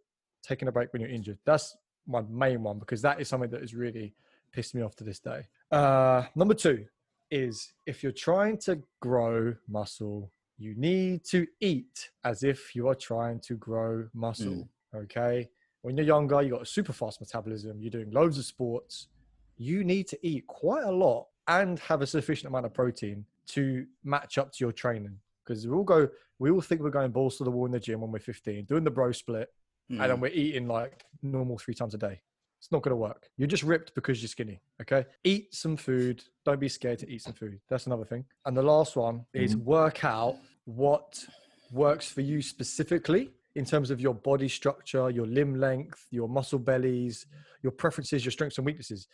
taking 0.46 0.68
a 0.68 0.72
break 0.72 0.92
when 0.92 1.00
you're 1.00 1.10
injured 1.10 1.38
that's 1.44 1.76
my 2.06 2.22
main 2.30 2.62
one 2.62 2.78
because 2.78 3.00
that 3.00 3.20
is 3.20 3.28
something 3.28 3.50
that 3.50 3.60
has 3.60 3.74
really 3.74 4.14
pissed 4.52 4.74
me 4.74 4.82
off 4.82 4.94
to 4.94 5.04
this 5.04 5.18
day 5.18 5.42
uh, 5.72 6.24
number 6.36 6.54
two 6.54 6.84
is 7.30 7.72
if 7.86 8.02
you're 8.02 8.12
trying 8.12 8.56
to 8.58 8.80
grow 9.00 9.54
muscle, 9.68 10.30
you 10.56 10.74
need 10.76 11.24
to 11.24 11.46
eat 11.60 12.10
as 12.22 12.44
if 12.44 12.74
you 12.76 12.88
are 12.88 12.94
trying 12.94 13.40
to 13.40 13.54
grow 13.56 14.06
muscle. 14.14 14.68
Okay. 14.94 15.48
When 15.82 15.96
you're 15.96 16.06
younger, 16.06 16.40
you've 16.42 16.52
got 16.52 16.62
a 16.62 16.66
super 16.66 16.92
fast 16.92 17.20
metabolism, 17.20 17.80
you're 17.80 17.90
doing 17.90 18.12
loads 18.12 18.38
of 18.38 18.44
sports. 18.44 19.08
You 19.56 19.84
need 19.84 20.06
to 20.08 20.26
eat 20.26 20.46
quite 20.46 20.84
a 20.84 20.90
lot 20.90 21.26
and 21.48 21.78
have 21.80 22.02
a 22.02 22.06
sufficient 22.06 22.48
amount 22.48 22.66
of 22.66 22.72
protein 22.72 23.24
to 23.48 23.84
match 24.04 24.38
up 24.38 24.52
to 24.52 24.64
your 24.64 24.72
training. 24.72 25.18
Because 25.44 25.66
we 25.66 25.74
all 25.74 25.84
go, 25.84 26.08
we 26.38 26.50
all 26.50 26.60
think 26.60 26.80
we're 26.80 26.90
going 26.90 27.10
balls 27.10 27.36
to 27.38 27.44
the 27.44 27.50
wall 27.50 27.66
in 27.66 27.72
the 27.72 27.80
gym 27.80 28.00
when 28.00 28.10
we're 28.10 28.20
15, 28.20 28.64
doing 28.64 28.84
the 28.84 28.90
bro 28.90 29.12
split, 29.12 29.52
and 29.90 30.00
then 30.00 30.16
Mhm. 30.16 30.20
we're 30.20 30.28
eating 30.32 30.66
like 30.68 31.04
normal 31.22 31.58
three 31.58 31.74
times 31.74 31.94
a 31.94 31.98
day. 31.98 32.20
It's 32.58 32.72
not 32.72 32.82
going 32.82 32.90
to 32.92 32.96
work. 32.96 33.28
You're 33.36 33.46
just 33.48 33.62
ripped 33.62 33.94
because 33.94 34.22
you're 34.22 34.28
skinny. 34.28 34.60
Okay. 34.80 35.04
Eat 35.22 35.54
some 35.54 35.76
food. 35.76 36.24
Don't 36.46 36.58
be 36.58 36.68
scared 36.68 36.98
to 37.00 37.08
eat 37.10 37.20
some 37.22 37.34
food. 37.34 37.60
That's 37.68 37.86
another 37.86 38.06
thing. 38.06 38.24
And 38.46 38.56
the 38.56 38.62
last 38.62 38.96
one 38.96 39.26
is 39.34 39.54
work 39.56 40.02
out 40.04 40.36
what 40.64 41.26
works 41.70 42.08
for 42.08 42.22
you 42.22 42.40
specifically 42.40 43.32
in 43.54 43.64
terms 43.66 43.90
of 43.90 44.00
your 44.00 44.14
body 44.14 44.48
structure, 44.48 45.10
your 45.10 45.26
limb 45.26 45.56
length, 45.56 46.06
your 46.10 46.28
muscle 46.28 46.58
bellies, 46.58 47.26
your 47.62 47.72
preferences, 47.72 48.24
your 48.24 48.32
strengths 48.32 48.56
and 48.56 48.64
weaknesses. 48.64 49.06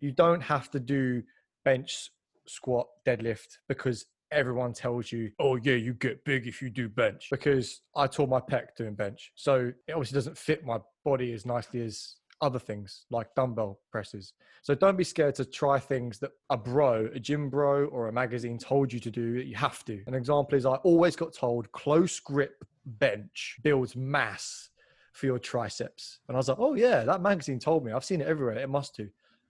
You 0.00 0.10
don't 0.10 0.40
have 0.42 0.68
to 0.72 0.80
do 0.80 1.22
bench, 1.64 2.10
squat, 2.46 2.88
deadlift 3.06 3.58
because 3.68 4.04
everyone 4.30 4.72
tells 4.72 5.12
you, 5.12 5.30
oh, 5.38 5.56
yeah, 5.56 5.74
you 5.74 5.94
get 5.94 6.24
big 6.24 6.46
if 6.46 6.60
you 6.60 6.70
do 6.70 6.88
bench. 6.88 7.28
Because 7.30 7.82
I 7.94 8.06
tore 8.06 8.28
my 8.28 8.40
pec 8.40 8.76
doing 8.76 8.94
bench. 8.94 9.32
So 9.34 9.72
it 9.86 9.92
obviously 9.92 10.16
doesn't 10.16 10.38
fit 10.38 10.64
my 10.64 10.78
body 11.04 11.32
as 11.32 11.46
nicely 11.46 11.80
as 11.82 12.16
other 12.40 12.58
things 12.58 13.06
like 13.10 13.34
dumbbell 13.34 13.80
presses. 13.90 14.34
So 14.62 14.74
don't 14.74 14.96
be 14.96 15.04
scared 15.04 15.34
to 15.36 15.44
try 15.44 15.78
things 15.78 16.18
that 16.18 16.32
a 16.50 16.56
bro, 16.56 17.08
a 17.14 17.20
gym 17.20 17.48
bro, 17.48 17.86
or 17.86 18.08
a 18.08 18.12
magazine 18.12 18.58
told 18.58 18.92
you 18.92 19.00
to 19.00 19.10
do 19.10 19.34
that 19.34 19.46
you 19.46 19.54
have 19.54 19.84
to. 19.86 20.02
An 20.06 20.14
example 20.14 20.58
is 20.58 20.66
I 20.66 20.74
always 20.76 21.16
got 21.16 21.32
told 21.32 21.70
close 21.72 22.20
grip 22.20 22.64
bench 22.84 23.56
builds 23.62 23.96
mass 23.96 24.70
for 25.12 25.26
your 25.26 25.38
triceps. 25.38 26.18
And 26.28 26.36
I 26.36 26.38
was 26.38 26.48
like, 26.48 26.58
oh, 26.60 26.74
yeah, 26.74 27.04
that 27.04 27.22
magazine 27.22 27.58
told 27.58 27.84
me. 27.84 27.92
I've 27.92 28.04
seen 28.04 28.20
it 28.20 28.26
everywhere. 28.26 28.58
It 28.58 28.68
must 28.68 28.96
do 28.96 29.08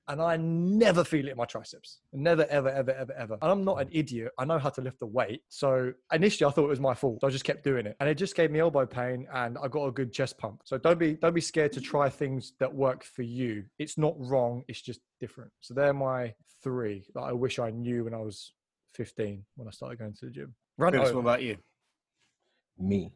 and 0.08 0.20
I 0.20 0.36
never 0.36 1.04
feel 1.04 1.26
it 1.26 1.32
in 1.32 1.36
my 1.36 1.44
triceps. 1.44 2.00
Never, 2.12 2.46
ever, 2.46 2.68
ever, 2.68 2.92
ever, 2.92 3.12
ever. 3.12 3.38
And 3.42 3.50
I'm 3.50 3.64
not 3.64 3.80
an 3.80 3.88
idiot. 3.90 4.32
I 4.38 4.44
know 4.44 4.58
how 4.58 4.70
to 4.70 4.80
lift 4.80 5.00
the 5.00 5.06
weight. 5.06 5.42
So 5.48 5.92
initially 6.12 6.48
I 6.48 6.52
thought 6.52 6.64
it 6.64 6.68
was 6.68 6.80
my 6.80 6.94
fault. 6.94 7.20
So 7.20 7.26
I 7.26 7.30
just 7.30 7.44
kept 7.44 7.64
doing 7.64 7.86
it. 7.86 7.96
And 8.00 8.08
it 8.08 8.14
just 8.14 8.34
gave 8.34 8.50
me 8.50 8.60
elbow 8.60 8.86
pain 8.86 9.26
and 9.32 9.58
I 9.62 9.68
got 9.68 9.86
a 9.86 9.92
good 9.92 10.12
chest 10.12 10.38
pump. 10.38 10.60
So 10.64 10.78
don't 10.78 10.98
be 10.98 11.14
don't 11.14 11.34
be 11.34 11.40
scared 11.40 11.72
to 11.72 11.80
try 11.80 12.08
things 12.08 12.52
that 12.60 12.72
work 12.72 13.04
for 13.04 13.22
you. 13.22 13.64
It's 13.78 13.98
not 13.98 14.14
wrong, 14.18 14.62
it's 14.68 14.80
just 14.80 15.00
different. 15.20 15.50
So 15.60 15.74
they're 15.74 15.92
my 15.94 16.34
three 16.62 17.06
that 17.14 17.22
I 17.22 17.32
wish 17.32 17.58
I 17.58 17.70
knew 17.70 18.04
when 18.04 18.14
I 18.14 18.20
was 18.20 18.52
15 18.94 19.44
when 19.56 19.68
I 19.68 19.70
started 19.70 19.98
going 19.98 20.14
to 20.14 20.26
the 20.26 20.30
gym. 20.30 20.54
Run 20.78 20.92
Chris, 20.92 21.12
what 21.12 21.20
about 21.20 21.42
you? 21.42 21.56
me. 22.78 23.12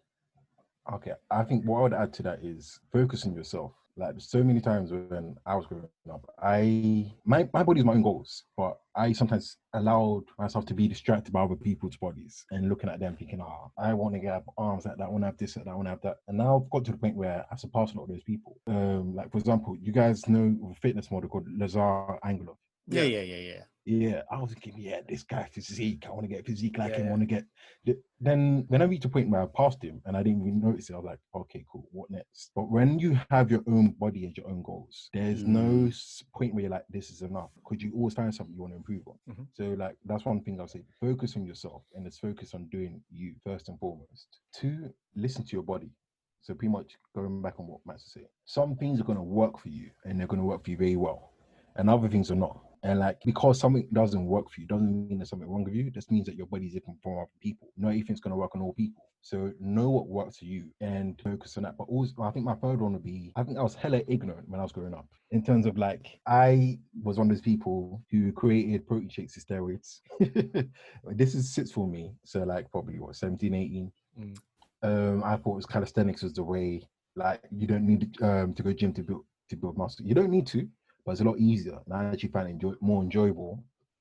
Okay, 0.93 1.13
I 1.31 1.45
think 1.45 1.65
what 1.65 1.79
I 1.79 1.83
would 1.83 1.95
add 1.95 2.13
to 2.15 2.23
that 2.25 2.41
is 2.43 2.81
focus 2.93 3.27
on 3.27 3.35
yourself. 3.35 3.73
Like 4.01 4.15
so 4.19 4.43
many 4.43 4.61
times 4.61 4.91
when 4.93 5.37
I 5.45 5.55
was 5.55 5.67
growing 5.67 5.89
up, 6.11 6.25
I 6.43 7.13
my 7.25 7.49
my 7.53 7.63
body's 7.63 7.85
my 7.85 7.93
own 7.93 8.03
goals, 8.03 8.45
but 8.57 8.79
I 8.97 9.13
sometimes 9.13 9.59
allowed 9.75 10.25
myself 10.39 10.65
to 10.67 10.75
be 10.75 10.89
distracted 10.89 11.33
by 11.33 11.43
other 11.43 11.55
people's 11.57 11.97
bodies 11.97 12.45
and 12.51 12.69
looking 12.69 12.89
at 12.91 12.99
them, 12.99 13.17
thinking, 13.17 13.41
"Ah, 13.41 13.69
I 13.79 13.93
want 13.95 14.15
to 14.15 14.21
have 14.29 14.45
arms 14.57 14.87
like 14.87 14.97
that, 14.97 15.05
I 15.05 15.09
want 15.11 15.23
to 15.23 15.27
have 15.27 15.37
this, 15.37 15.57
like 15.57 15.67
that, 15.67 15.73
I 15.73 15.75
want 15.75 15.87
to 15.87 15.91
have 15.91 16.03
that." 16.03 16.17
And 16.29 16.39
now 16.39 16.57
I've 16.57 16.71
got 16.71 16.85
to 16.87 16.93
the 16.93 16.99
point 16.99 17.17
where 17.17 17.45
I've 17.53 17.61
surpassed 17.61 17.95
a 17.95 17.99
lot 17.99 18.05
of 18.05 18.11
those 18.11 18.25
people. 18.25 18.57
Um, 18.67 19.15
like 19.15 19.31
for 19.31 19.39
example, 19.39 19.77
you 19.77 19.93
guys 19.93 20.27
know 20.29 20.57
a 20.71 20.75
fitness 20.81 21.11
model 21.11 21.29
called 21.29 21.47
Lazar 21.57 22.19
Angelov. 22.25 22.57
Yeah, 22.89 23.03
yeah, 23.03 23.21
yeah, 23.21 23.37
yeah. 23.37 23.53
yeah, 23.53 23.65
I 23.95 24.39
was 24.41 24.53
thinking, 24.53 24.75
yeah, 24.77 25.01
this 25.09 25.23
guy 25.25 25.49
physique. 25.53 26.05
I 26.07 26.11
want 26.11 26.23
to 26.23 26.29
get 26.29 26.47
physique 26.47 26.79
like 26.79 26.93
Yeah, 26.93 26.99
him. 26.99 27.05
yeah. 27.05 27.09
I 27.09 27.11
want 27.11 27.23
to 27.23 27.27
get. 27.27 27.45
th- 27.85 27.99
Then 28.21 28.65
when 28.69 28.83
I 28.83 28.85
reached 28.85 29.05
a 29.05 29.09
point 29.09 29.31
where 29.31 29.43
I 29.43 29.47
passed 29.47 29.83
him 29.83 30.01
and 30.05 30.17
I 30.17 30.23
didn't 30.23 30.43
even 30.47 30.61
notice 30.61 30.91
it, 30.91 30.95
I 30.95 30.97
was 30.99 31.07
like, 31.07 31.19
okay, 31.35 31.65
cool. 31.71 31.89
What 31.93 32.11
next? 32.11 32.53
But 32.55 32.71
when 32.71 32.99
you 32.99 33.19
have 33.31 33.51
your 33.51 33.63
own 33.67 33.93
body 33.99 34.25
and 34.27 34.37
your 34.37 34.49
own 34.49 34.63
goals, 34.63 35.11
there's 35.13 35.45
no 35.45 35.61
Mm. 35.61 35.89
s- 35.89 36.23
point 36.35 36.55
where 36.55 36.63
you're 36.63 36.71
like, 36.71 36.85
this 36.91 37.11
is 37.11 37.23
enough. 37.23 37.51
Because 37.57 37.83
you 37.83 37.93
always 37.95 38.15
find 38.15 38.35
something 38.35 38.55
you 38.55 38.61
want 38.61 38.73
to 38.75 38.77
improve 38.77 39.07
on. 39.09 39.19
Mhm. 39.29 39.47
So 39.53 39.65
like 39.85 39.97
that's 40.05 40.25
one 40.25 40.43
thing 40.43 40.61
I'll 40.61 40.69
say. 40.69 40.85
Focus 41.01 41.37
on 41.37 41.45
yourself 41.45 41.83
and 41.95 42.05
let's 42.05 42.19
focus 42.19 42.55
on 42.55 42.69
doing 42.69 43.03
you 43.11 43.35
first 43.45 43.69
and 43.69 43.79
foremost. 43.79 44.41
Two, 44.55 44.93
listen 45.17 45.45
to 45.45 45.53
your 45.57 45.65
body. 45.65 45.91
So 46.43 46.55
pretty 46.55 46.73
much 46.73 46.97
going 47.15 47.43
back 47.43 47.59
on 47.59 47.67
what 47.67 47.81
Max 47.87 48.13
said. 48.13 48.29
Some 48.45 48.77
things 48.77 49.01
are 49.01 49.05
gonna 49.05 49.23
work 49.23 49.59
for 49.59 49.69
you 49.69 49.91
and 50.05 50.19
they're 50.19 50.27
gonna 50.29 50.45
work 50.45 50.65
for 50.65 50.71
you 50.71 50.77
very 50.77 50.97
well. 50.97 51.33
And 51.77 51.91
other 51.91 52.09
things 52.09 52.31
are 52.31 52.37
not. 52.37 52.61
And 52.83 52.99
like 52.99 53.19
because 53.25 53.61
something 53.61 53.87
doesn't 53.93 54.25
work 54.25 54.51
for 54.51 54.61
you 54.61 54.67
doesn't 54.67 55.09
mean 55.09 55.19
there's 55.19 55.29
something 55.29 55.49
wrong 55.49 55.65
with 55.65 55.75
you. 55.75 55.91
This 55.91 56.11
means 56.11 56.27
that 56.27 56.37
your 56.37 56.47
body's 56.47 56.73
different 56.73 57.03
from 57.03 57.19
other 57.19 57.29
people. 57.41 57.69
Not 57.77 57.91
everything's 57.91 58.21
gonna 58.21 58.37
work 58.37 58.55
on 58.55 58.63
all 58.63 58.73
people. 58.73 59.05
So 59.23 59.53
know 59.61 59.91
what 59.91 60.09
works 60.09 60.39
for 60.39 60.47
you 60.47 60.65
and 60.81 61.21
focus 61.23 61.59
on 61.59 61.65
that. 61.65 61.77
But 61.77 61.85
also 61.85 62.23
I 62.23 62.31
think 62.31 62.47
my 62.47 62.55
third 62.55 62.81
one 62.81 62.95
would 62.95 63.05
be 63.05 63.33
I 63.37 63.43
think 63.43 63.59
I 63.59 63.63
was 63.63 63.75
hella 63.75 64.01
ignorant 64.09 64.49
when 64.49 64.61
I 64.61 64.63
was 64.63 64.73
growing 64.73 64.95
up. 64.95 65.07
In 65.31 65.43
terms 65.43 65.67
of 65.67 65.77
like 65.77 66.21
I 66.27 66.79
was 67.03 67.19
one 67.19 67.31
of 67.31 67.37
those 67.37 67.43
people 67.43 68.01
who 68.11 68.33
created 68.33 68.87
protein 68.87 69.11
shakes 69.11 69.37
and 69.37 69.47
steroids. 69.47 70.01
this 71.05 71.35
is 71.35 71.53
sits 71.55 71.71
for 71.71 71.87
me. 71.87 72.15
So 72.25 72.41
like 72.45 72.71
probably 72.71 72.99
what 72.99 73.15
17, 73.15 73.55
18. 73.55 73.93
Mm. 74.19 74.39
Um 74.83 75.23
I 75.23 75.37
thought 75.37 75.53
it 75.53 75.57
was 75.57 75.67
calisthenics 75.67 76.23
was 76.23 76.33
the 76.33 76.43
way 76.43 76.83
like 77.15 77.43
you 77.55 77.67
don't 77.67 77.87
need 77.87 78.17
um 78.23 78.55
to 78.55 78.63
go 78.63 78.73
gym 78.73 78.95
to 78.95 79.03
build 79.03 79.25
to 79.51 79.57
build 79.57 79.77
muscle. 79.77 80.07
You 80.07 80.15
don't 80.15 80.31
need 80.31 80.47
to, 80.49 80.67
but 81.05 81.13
it's 81.13 81.21
a 81.21 81.25
lot 81.25 81.39
easier. 81.39 81.79
And 81.87 81.95
I 81.95 82.05
actually 82.05 82.23
find 82.25 82.41
it 82.41 82.45
enjoy, 82.45 82.67
more 82.75 82.97
enjoyable 82.97 83.57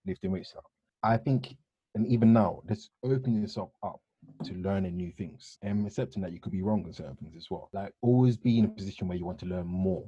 lifting 0.06 0.32
weights 0.32 0.54
up. 0.56 0.64
I 1.04 1.18
think, 1.18 1.56
and 1.96 2.06
even 2.08 2.34
now, 2.34 2.62
just 2.68 2.92
opening 3.04 3.42
yourself 3.42 3.72
up 3.84 4.00
to 4.46 4.54
learning 4.54 4.98
new 4.98 5.12
things 5.18 5.58
and 5.62 5.86
accepting 5.86 6.22
that 6.24 6.32
you 6.34 6.40
could 6.40 6.52
be 6.52 6.62
wrong 6.62 6.84
on 6.86 6.94
certain 6.94 7.16
things 7.16 7.36
as 7.38 7.48
well. 7.50 7.70
Like 7.74 7.94
always 8.02 8.38
be 8.38 8.60
in 8.60 8.66
a 8.66 8.70
position 8.70 9.08
where 9.08 9.18
you 9.18 9.26
want 9.26 9.40
to 9.40 9.46
learn 9.46 9.66
more 9.66 10.06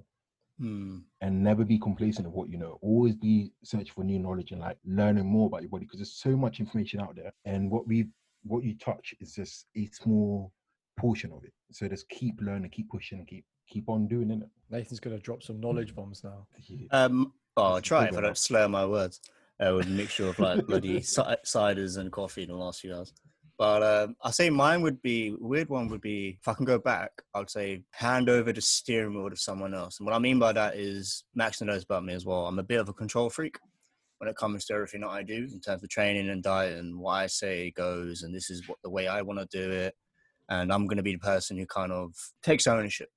Hmm. 0.58 1.00
and 1.22 1.44
never 1.44 1.64
be 1.64 1.78
complacent 1.80 2.28
of 2.28 2.34
what 2.34 2.50
you 2.50 2.58
know. 2.58 2.78
Always 2.82 3.16
be 3.16 3.52
searching 3.64 3.94
for 3.94 4.04
new 4.04 4.20
knowledge 4.20 4.52
and 4.52 4.62
like 4.62 4.78
learning 4.86 5.26
more 5.26 5.48
about 5.48 5.62
your 5.62 5.70
body 5.70 5.86
because 5.86 6.00
there's 6.00 6.14
so 6.14 6.36
much 6.36 6.60
information 6.60 7.00
out 7.02 7.16
there. 7.16 7.32
And 7.46 7.72
what 7.72 7.88
we 7.88 8.08
what 8.44 8.64
you 8.64 8.76
touch 8.78 9.14
is 9.20 9.36
just 9.36 9.68
a 9.76 9.86
small 9.88 10.52
portion 10.98 11.32
of 11.32 11.44
it. 11.44 11.54
So 11.72 11.88
just 11.88 12.10
keep 12.10 12.42
learning, 12.42 12.72
keep 12.72 12.90
pushing, 12.90 13.20
and 13.20 13.28
keep 13.28 13.46
keep 13.72 13.90
on 13.90 14.08
doing 14.08 14.30
it. 14.30 14.44
Nathan's 14.70 15.00
going 15.00 15.16
to 15.16 15.22
drop 15.22 15.44
some 15.44 15.60
knowledge 15.60 15.96
bombs 15.96 16.24
now. 16.24 16.46
Um, 16.92 17.34
oh, 17.58 17.64
I'll 17.76 17.82
try 17.82 18.02
big 18.02 18.10
if 18.10 18.16
I 18.16 18.20
enough. 18.20 18.28
don't 18.30 18.38
slur 18.38 18.68
my 18.68 18.86
words 18.86 19.20
uh, 19.60 19.74
with 19.76 19.88
a 19.88 19.90
mixture 19.90 20.28
of 20.28 20.40
like 20.40 20.66
bloody 20.68 21.00
ci- 21.02 21.22
ciders 21.46 21.98
and 21.98 22.12
coffee 22.12 22.44
in 22.44 22.50
the 22.50 22.56
last 22.56 22.82
few 22.82 22.96
hours. 22.96 23.14
But 23.58 23.84
um, 23.84 24.16
I 24.24 24.32
say 24.32 24.50
mine 24.50 24.82
would 24.82 25.02
be 25.04 25.36
weird. 25.40 25.70
One 25.70 25.88
would 25.90 26.02
be 26.02 26.40
if 26.42 26.48
I 26.48 26.54
can 26.54 26.66
go 26.66 26.80
back, 26.80 27.12
I'd 27.36 27.50
say 27.50 27.84
hand 27.92 28.28
over 28.28 28.52
the 28.52 28.62
steering 28.62 29.14
wheel 29.14 29.30
to 29.30 29.36
someone 29.36 29.76
else. 29.76 30.00
And 30.00 30.06
what 30.08 30.16
I 30.16 30.20
mean 30.20 30.40
by 30.40 30.52
that 30.54 30.78
is 30.78 31.26
Max 31.36 31.62
knows 31.62 31.84
about 31.84 32.04
me 32.04 32.14
as 32.14 32.26
well. 32.26 32.48
I'm 32.48 32.58
a 32.58 32.64
bit 32.64 32.80
of 32.80 32.90
a 32.90 32.94
control 32.94 33.30
freak 33.30 33.60
when 34.18 34.30
it 34.30 34.36
comes 34.36 34.66
to 34.66 34.74
everything 34.74 35.02
that 35.02 35.10
I 35.10 35.22
do 35.22 35.48
in 35.52 35.60
terms 35.60 35.84
of 35.84 35.90
training 35.90 36.30
and 36.30 36.42
diet 36.42 36.80
and 36.80 37.00
what 37.00 37.14
I 37.14 37.28
say 37.28 37.72
goes, 37.72 38.24
and 38.24 38.34
this 38.34 38.50
is 38.50 38.68
what 38.68 38.80
the 38.84 38.90
way 38.90 39.08
I 39.08 39.22
want 39.22 39.40
to 39.40 39.48
do 39.52 39.72
it. 39.72 39.96
And 40.50 40.74
I'm 40.74 40.88
going 40.88 40.98
to 40.98 41.04
be 41.04 41.14
the 41.14 41.20
person 41.20 41.56
who 41.58 41.68
kind 41.68 41.92
of 41.92 42.14
takes 42.42 42.66
ownership. 42.66 43.10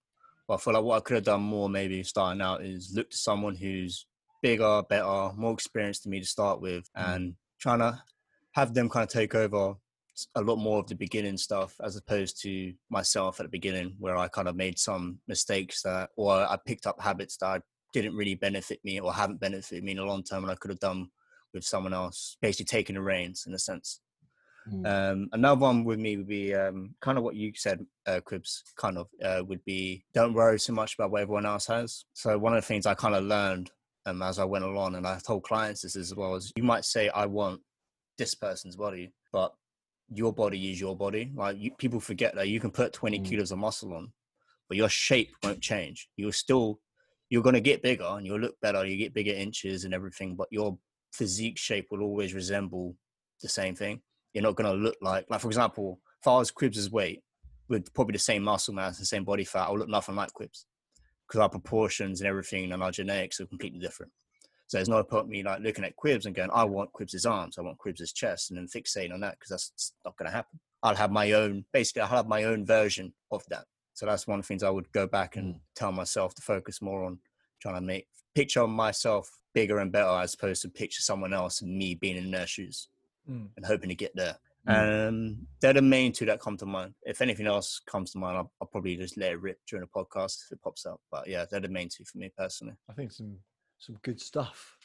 But 0.46 0.54
I 0.54 0.56
feel 0.58 0.74
like 0.74 0.82
what 0.84 0.96
I 0.96 1.00
could 1.00 1.14
have 1.14 1.24
done 1.24 1.42
more, 1.42 1.68
maybe 1.68 2.02
starting 2.02 2.42
out, 2.42 2.64
is 2.64 2.92
look 2.94 3.10
to 3.10 3.16
someone 3.16 3.54
who's 3.56 4.06
bigger, 4.42 4.82
better, 4.88 5.32
more 5.36 5.52
experienced 5.52 6.02
than 6.02 6.10
me 6.10 6.20
to 6.20 6.26
start 6.26 6.60
with, 6.60 6.90
Mm. 6.96 7.14
and 7.14 7.36
trying 7.58 7.78
to 7.78 8.02
have 8.52 8.74
them 8.74 8.88
kind 8.90 9.04
of 9.04 9.08
take 9.08 9.34
over 9.34 9.74
a 10.34 10.42
lot 10.42 10.56
more 10.56 10.78
of 10.78 10.86
the 10.86 10.94
beginning 10.94 11.36
stuff 11.36 11.74
as 11.82 11.96
opposed 11.96 12.40
to 12.42 12.74
myself 12.88 13.40
at 13.40 13.44
the 13.44 13.48
beginning, 13.48 13.96
where 13.98 14.16
I 14.16 14.28
kind 14.28 14.46
of 14.46 14.54
made 14.54 14.78
some 14.78 15.20
mistakes 15.26 15.82
that, 15.82 16.10
or 16.16 16.32
I 16.34 16.56
picked 16.64 16.86
up 16.86 17.00
habits 17.00 17.36
that 17.38 17.62
didn't 17.92 18.14
really 18.14 18.34
benefit 18.34 18.84
me 18.84 19.00
or 19.00 19.12
haven't 19.12 19.40
benefited 19.40 19.82
me 19.82 19.92
in 19.92 19.96
the 19.96 20.04
long 20.04 20.22
term, 20.22 20.44
and 20.44 20.52
I 20.52 20.56
could 20.56 20.70
have 20.70 20.78
done 20.80 21.10
with 21.52 21.64
someone 21.64 21.94
else, 21.94 22.36
basically 22.42 22.66
taking 22.66 22.94
the 22.96 23.00
reins 23.02 23.44
in 23.46 23.54
a 23.54 23.58
sense. 23.58 24.00
Mm. 24.70 24.86
Um, 24.86 25.28
another 25.32 25.60
one 25.60 25.84
with 25.84 25.98
me 25.98 26.16
would 26.16 26.28
be 26.28 26.54
um, 26.54 26.94
kind 27.00 27.18
of 27.18 27.24
what 27.24 27.34
you 27.34 27.52
said, 27.54 27.84
uh, 28.06 28.20
Cribs, 28.24 28.62
kind 28.76 28.96
of 28.96 29.08
uh, 29.22 29.42
would 29.46 29.64
be 29.64 30.04
don't 30.14 30.34
worry 30.34 30.58
so 30.58 30.72
much 30.72 30.94
about 30.94 31.10
what 31.10 31.22
everyone 31.22 31.46
else 31.46 31.66
has. 31.66 32.04
So 32.14 32.38
one 32.38 32.54
of 32.54 32.62
the 32.62 32.66
things 32.66 32.86
I 32.86 32.94
kind 32.94 33.14
of 33.14 33.24
learned 33.24 33.70
um, 34.06 34.22
as 34.22 34.38
I 34.38 34.44
went 34.44 34.64
along, 34.64 34.94
and 34.94 35.06
I 35.06 35.18
told 35.18 35.44
clients 35.44 35.82
this 35.82 35.96
as 35.96 36.14
well, 36.14 36.34
is 36.34 36.52
you 36.56 36.62
might 36.62 36.84
say, 36.84 37.08
I 37.08 37.26
want 37.26 37.60
this 38.18 38.34
person's 38.34 38.76
body, 38.76 39.12
but 39.32 39.52
your 40.10 40.32
body 40.32 40.70
is 40.70 40.80
your 40.80 40.96
body. 40.96 41.32
Like 41.34 41.58
you, 41.58 41.70
people 41.72 42.00
forget 42.00 42.34
that 42.34 42.48
you 42.48 42.60
can 42.60 42.70
put 42.70 42.92
20 42.92 43.20
Mm. 43.20 43.24
kilos 43.24 43.52
of 43.52 43.58
muscle 43.58 43.94
on, 43.94 44.12
but 44.68 44.76
your 44.76 44.88
shape 44.88 45.34
won't 45.42 45.60
change. 45.60 46.08
You're 46.16 46.32
still, 46.32 46.80
you're 47.28 47.42
going 47.42 47.54
to 47.54 47.60
get 47.60 47.82
bigger 47.82 48.04
and 48.04 48.26
you'll 48.26 48.40
look 48.40 48.60
better. 48.60 48.84
You 48.84 48.96
get 48.96 49.14
bigger 49.14 49.32
inches 49.32 49.84
and 49.84 49.92
everything, 49.92 50.36
but 50.36 50.48
your 50.50 50.78
physique 51.12 51.58
shape 51.58 51.88
will 51.90 52.02
always 52.02 52.34
resemble 52.34 52.96
the 53.40 53.48
same 53.48 53.74
thing 53.74 54.00
you're 54.34 54.42
not 54.42 54.56
going 54.56 54.70
to 54.70 54.76
look 54.76 54.96
like, 55.00 55.26
like 55.30 55.40
for 55.40 55.48
example, 55.48 56.00
if 56.20 56.28
I 56.28 56.36
was 56.36 56.50
Cribs' 56.50 56.90
weight 56.90 57.22
with 57.68 57.92
probably 57.94 58.12
the 58.12 58.18
same 58.18 58.42
muscle 58.42 58.74
mass 58.74 58.98
and 58.98 59.06
same 59.06 59.24
body 59.24 59.44
fat, 59.44 59.68
I'll 59.68 59.78
look 59.78 59.88
nothing 59.88 60.16
like 60.16 60.32
Cribs 60.34 60.66
because 61.26 61.40
our 61.40 61.48
proportions 61.48 62.20
and 62.20 62.28
everything 62.28 62.72
and 62.72 62.82
our 62.82 62.90
genetics 62.90 63.40
are 63.40 63.46
completely 63.46 63.78
different. 63.78 64.12
So 64.66 64.78
there's 64.78 64.88
no 64.88 65.02
point 65.04 65.28
me 65.28 65.42
like 65.42 65.60
looking 65.60 65.84
at 65.84 65.96
Cribs 65.96 66.26
and 66.26 66.34
going, 66.34 66.50
I 66.52 66.64
want 66.64 66.92
Cribs' 66.92 67.24
arms, 67.24 67.58
I 67.58 67.62
want 67.62 67.78
Cribs' 67.78 68.12
chest, 68.12 68.50
and 68.50 68.58
then 68.58 68.66
fixating 68.66 69.12
on 69.12 69.20
that 69.20 69.38
because 69.38 69.50
that's 69.50 69.92
not 70.04 70.16
going 70.16 70.30
to 70.30 70.34
happen. 70.34 70.58
I'll 70.82 70.96
have 70.96 71.10
my 71.10 71.32
own, 71.32 71.64
basically, 71.72 72.02
I'll 72.02 72.08
have 72.08 72.28
my 72.28 72.44
own 72.44 72.66
version 72.66 73.12
of 73.30 73.44
that. 73.48 73.64
So 73.94 74.06
that's 74.06 74.26
one 74.26 74.40
of 74.40 74.44
the 74.44 74.48
things 74.48 74.62
I 74.62 74.70
would 74.70 74.90
go 74.92 75.06
back 75.06 75.36
and 75.36 75.54
mm. 75.54 75.60
tell 75.76 75.92
myself 75.92 76.34
to 76.34 76.42
focus 76.42 76.82
more 76.82 77.04
on 77.04 77.18
trying 77.60 77.76
to 77.76 77.80
make 77.80 78.08
picture 78.34 78.66
myself 78.66 79.30
bigger 79.54 79.78
and 79.78 79.92
better 79.92 80.08
as 80.08 80.34
opposed 80.34 80.62
to 80.62 80.68
picture 80.68 81.00
someone 81.00 81.32
else 81.32 81.62
and 81.62 81.76
me 81.76 81.94
being 81.94 82.16
in 82.16 82.30
their 82.30 82.46
shoes 82.46 82.88
Mm. 83.30 83.48
and 83.56 83.64
hoping 83.64 83.88
to 83.88 83.94
get 83.94 84.14
there. 84.14 84.36
Mm. 84.68 85.08
Um, 85.08 85.46
they're 85.60 85.72
the 85.74 85.82
main 85.82 86.12
two 86.12 86.26
that 86.26 86.40
come 86.40 86.56
to 86.58 86.66
mind. 86.66 86.94
If 87.02 87.20
anything 87.22 87.46
else 87.46 87.80
comes 87.86 88.12
to 88.12 88.18
mind, 88.18 88.36
I'll, 88.36 88.52
I'll 88.60 88.66
probably 88.68 88.96
just 88.96 89.16
let 89.16 89.32
it 89.32 89.40
rip 89.40 89.58
during 89.68 89.82
the 89.84 90.00
podcast 90.00 90.44
if 90.44 90.52
it 90.52 90.62
pops 90.62 90.84
up. 90.86 91.00
But 91.10 91.26
yeah, 91.26 91.44
they're 91.50 91.60
the 91.60 91.68
main 91.68 91.88
two 91.88 92.04
for 92.04 92.18
me 92.18 92.30
personally. 92.36 92.74
I 92.90 92.92
think 92.92 93.12
some 93.12 93.36
some 93.78 93.98
good 94.02 94.20
stuff. 94.20 94.76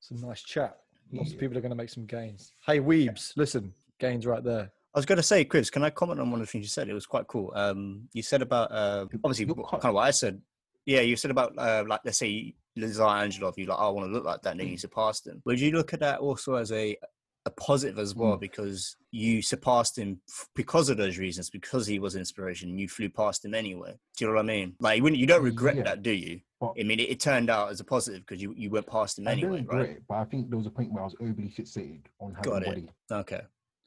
Some 0.00 0.20
nice 0.20 0.42
chat. 0.42 0.78
Lots 1.12 1.32
of 1.32 1.38
people 1.38 1.56
are 1.58 1.60
going 1.60 1.70
to 1.70 1.76
make 1.76 1.90
some 1.90 2.06
gains. 2.06 2.52
Hey, 2.66 2.80
Weebs, 2.80 3.36
listen, 3.36 3.72
gains 3.98 4.26
right 4.26 4.42
there. 4.42 4.72
I 4.94 4.98
was 4.98 5.06
going 5.06 5.16
to 5.18 5.22
say, 5.22 5.44
Chris, 5.44 5.70
can 5.70 5.84
I 5.84 5.90
comment 5.90 6.20
on 6.20 6.30
one 6.30 6.40
of 6.40 6.46
the 6.46 6.50
things 6.50 6.64
you 6.64 6.68
said? 6.68 6.88
It 6.88 6.94
was 6.94 7.06
quite 7.06 7.26
cool. 7.26 7.52
Um, 7.54 8.08
you 8.12 8.22
said 8.22 8.42
about 8.42 8.72
uh, 8.72 9.06
obviously 9.24 9.46
You're 9.46 9.54
quite- 9.54 9.80
kind 9.82 9.90
of 9.90 9.94
what 9.94 10.06
I 10.06 10.10
said. 10.10 10.40
Yeah, 10.84 11.00
you 11.00 11.16
said 11.16 11.30
about 11.30 11.52
uh, 11.56 11.84
like 11.86 12.00
let's 12.04 12.18
say 12.18 12.54
Lazar 12.76 13.02
Angelov, 13.02 13.56
you 13.56 13.66
like, 13.66 13.78
oh, 13.78 13.86
I 13.88 13.90
want 13.90 14.08
to 14.08 14.12
look 14.12 14.24
like 14.24 14.42
that, 14.42 14.50
and 14.52 14.60
then 14.60 14.68
you 14.68 14.76
surpassed 14.78 15.26
him. 15.26 15.40
Would 15.44 15.60
you 15.60 15.70
look 15.70 15.94
at 15.94 16.00
that 16.00 16.18
also 16.20 16.54
as 16.56 16.72
a 16.72 16.96
a 17.44 17.50
positive 17.50 17.98
as 17.98 18.14
well 18.14 18.36
Mm. 18.36 18.40
because 18.40 18.96
you 19.10 19.42
surpassed 19.42 19.98
him 19.98 20.20
because 20.54 20.88
of 20.88 20.96
those 20.96 21.18
reasons 21.18 21.50
because 21.50 21.86
he 21.86 21.98
was 21.98 22.14
inspiration 22.14 22.70
and 22.70 22.78
you 22.80 22.88
flew 22.88 23.08
past 23.10 23.44
him 23.44 23.52
anyway 23.52 23.92
do 24.16 24.24
you 24.24 24.28
know 24.30 24.34
what 24.36 24.40
i 24.40 24.46
mean 24.46 24.74
like 24.78 24.98
you, 25.02 25.08
you 25.08 25.26
don't 25.26 25.42
regret 25.42 25.76
Yeah. 25.76 25.82
that 25.82 26.02
do 26.02 26.12
you 26.12 26.40
But- 26.60 26.74
i 26.78 26.84
mean 26.84 27.00
it, 27.00 27.10
it 27.10 27.20
turned 27.20 27.50
out 27.50 27.70
as 27.70 27.80
a 27.80 27.84
positive 27.84 28.20
because 28.20 28.40
you, 28.40 28.54
you 28.56 28.70
went 28.70 28.86
past 28.86 29.18
him 29.18 29.26
I 29.26 29.32
anyway 29.32 29.56
don't 29.58 29.66
right 29.66 29.78
regret 29.78 29.96
it, 29.96 30.02
but 30.08 30.14
I 30.14 30.24
think 30.24 30.50
there 30.50 30.56
was 30.58 30.66
a 30.68 30.70
point 30.70 30.92
where 30.92 31.02
I 31.02 31.06
was 31.06 31.16
overly 31.20 31.48
fixated 31.58 32.02
on 32.20 32.34
having 32.34 32.52
Got 32.52 32.62
a 32.62 32.66
it. 32.66 32.68
body. 32.68 32.88
okay 33.22 33.40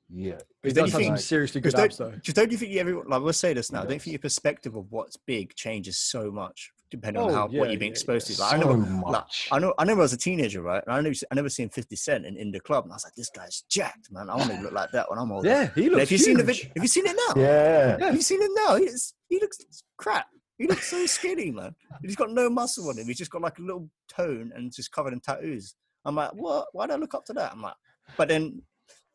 Yeah. 0.09 0.33
He 0.33 0.43
Because 0.61 0.73
then 0.75 0.83
does 0.83 0.93
you 0.93 0.99
have 0.99 1.01
think- 1.07 1.17
some 1.17 1.23
seriously 1.23 1.61
because 1.61 1.73
good 1.75 1.83
abs, 1.85 1.97
though. 1.97 2.11
just 2.21 2.35
don't 2.35 2.51
you 2.51 2.57
think 2.57 2.71
you 2.73 2.79
everyone 2.81 3.07
like 3.07 3.21
we'll 3.21 3.31
say 3.33 3.53
this 3.53 3.71
now 3.71 3.83
don't 3.83 3.93
you 3.93 3.99
think 3.99 4.11
your 4.13 4.19
perspective 4.19 4.75
of 4.75 4.91
what's 4.91 5.15
big 5.15 5.55
changes 5.55 5.97
so 5.97 6.29
much 6.29 6.71
depending 6.91 7.21
on 7.21 7.29
Oh, 7.31 7.33
how 7.33 7.49
yeah, 7.49 7.59
what 7.59 7.69
you've 7.71 7.79
been 7.79 7.91
exposed 7.91 8.29
yeah. 8.29 8.35
to 8.35 8.41
like, 8.41 8.53
i 8.53 8.59
so 8.61 8.75
never 8.75 9.11
like. 9.11 9.23
I 9.51 9.59
know. 9.59 9.73
I 9.77 9.83
remember 9.83 10.03
as 10.03 10.13
a 10.13 10.17
teenager, 10.17 10.61
right? 10.61 10.83
And 10.85 10.95
I 10.95 11.01
never, 11.01 11.15
I 11.31 11.35
never 11.35 11.49
seen 11.49 11.69
Fifty 11.69 11.95
Cent 11.95 12.25
in, 12.25 12.37
in 12.37 12.51
the 12.51 12.59
club, 12.59 12.83
and 12.85 12.93
I 12.93 12.95
was 12.95 13.03
like, 13.03 13.15
"This 13.15 13.29
guy's 13.29 13.63
jacked, 13.69 14.11
man. 14.11 14.29
I 14.29 14.35
want 14.35 14.51
to 14.51 14.61
look 14.61 14.71
like 14.73 14.91
that 14.91 15.09
when 15.09 15.19
I'm 15.19 15.31
older." 15.31 15.47
Yeah, 15.47 15.69
he 15.75 15.89
looks 15.89 16.01
have 16.01 16.11
you 16.11 16.17
seen 16.17 16.37
the 16.37 16.43
huge. 16.43 16.57
video? 16.57 16.71
Have 16.75 16.83
you 16.83 16.87
seen 16.87 17.05
it 17.07 17.15
now? 17.27 17.41
yeah. 17.41 17.97
Yeah. 17.97 18.05
Have 18.05 18.15
you 18.15 18.21
seen 18.21 18.41
it 18.41 18.51
now? 18.67 18.75
He's, 18.75 19.13
he 19.29 19.39
looks 19.39 19.57
crap. 19.97 20.27
He 20.57 20.67
looks 20.67 20.87
so 20.89 21.05
skinny, 21.05 21.51
man. 21.51 21.75
He's 22.01 22.15
got 22.15 22.31
no 22.31 22.49
muscle 22.49 22.87
on 22.89 22.97
him. 22.97 23.07
He's 23.07 23.17
just 23.17 23.31
got 23.31 23.41
like 23.41 23.59
a 23.59 23.61
little 23.61 23.89
tone 24.09 24.51
and 24.55 24.73
just 24.73 24.91
covered 24.91 25.13
in 25.13 25.19
tattoos. 25.19 25.75
I'm 26.05 26.15
like, 26.15 26.31
what? 26.33 26.67
Why 26.71 26.87
do 26.87 26.93
I 26.93 26.97
look 26.97 27.13
up 27.13 27.25
to 27.25 27.33
that? 27.33 27.51
I'm 27.51 27.61
like, 27.61 27.73
but 28.17 28.29
then 28.29 28.61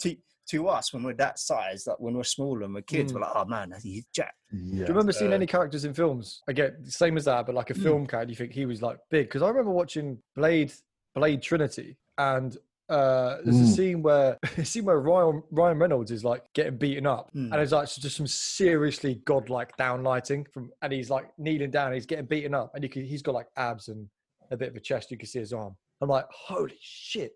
to 0.00 0.16
to 0.50 0.68
us, 0.68 0.92
when 0.92 1.02
we're 1.02 1.14
that 1.14 1.38
size, 1.38 1.86
like 1.86 1.98
when 2.00 2.14
we're 2.14 2.22
smaller 2.24 2.62
and 2.62 2.74
we're 2.74 2.82
kids, 2.82 3.12
Mm. 3.12 3.16
we're 3.16 3.20
like, 3.22 3.32
oh 3.34 3.44
man, 3.44 3.72
he's 3.82 4.06
jacked. 4.14 4.36
Yeah. 4.52 4.58
Do 4.72 4.76
you 4.80 4.86
remember 4.86 5.12
seeing 5.12 5.32
Uh, 5.32 5.36
any 5.36 5.46
characters 5.46 5.84
in 5.84 5.94
films? 5.94 6.42
Again, 6.48 6.84
same 6.86 7.16
as 7.16 7.24
that, 7.26 7.46
but 7.46 7.54
like 7.54 7.70
a 7.70 7.74
film 7.74 7.84
film 7.84 8.06
character, 8.06 8.30
you 8.30 8.36
think 8.36 8.52
he 8.52 8.66
was 8.66 8.82
like 8.82 8.98
big? 9.10 9.26
Because 9.26 9.42
I 9.42 9.48
remember 9.48 9.70
watching 9.70 10.18
Blade, 10.36 10.72
Blade 11.14 11.42
Trinity, 11.42 11.96
and 12.18 12.56
uh, 12.88 13.36
there's 13.44 13.60
a 13.60 13.64
Mm. 13.72 13.76
scene 13.76 14.02
where 14.02 14.36
a 14.58 14.64
scene 14.64 14.84
where 14.84 14.98
Ryan 14.98 15.42
Ryan 15.52 15.78
Reynolds 15.78 16.10
is 16.10 16.24
like 16.24 16.42
getting 16.54 16.76
beaten 16.76 17.06
up, 17.06 17.30
Hmm. 17.32 17.52
and 17.52 17.62
it's 17.62 17.70
like 17.72 17.88
just 17.88 18.16
some 18.16 18.26
seriously 18.26 19.22
godlike 19.24 19.76
downlighting 19.76 20.46
from, 20.52 20.72
and 20.82 20.92
he's 20.92 21.08
like 21.10 21.26
kneeling 21.38 21.70
down, 21.70 21.92
he's 21.92 22.06
getting 22.06 22.26
beaten 22.26 22.52
up, 22.54 22.74
and 22.74 22.82
you 22.82 22.90
can, 22.90 23.04
he's 23.04 23.22
got 23.22 23.34
like 23.34 23.46
abs 23.56 23.86
and 23.88 24.08
a 24.50 24.56
bit 24.56 24.70
of 24.70 24.76
a 24.76 24.80
chest, 24.80 25.12
you 25.12 25.16
can 25.16 25.28
see 25.28 25.38
his 25.38 25.52
arm. 25.52 25.76
I'm 26.00 26.08
like, 26.08 26.26
holy 26.32 26.76
shit, 26.80 27.32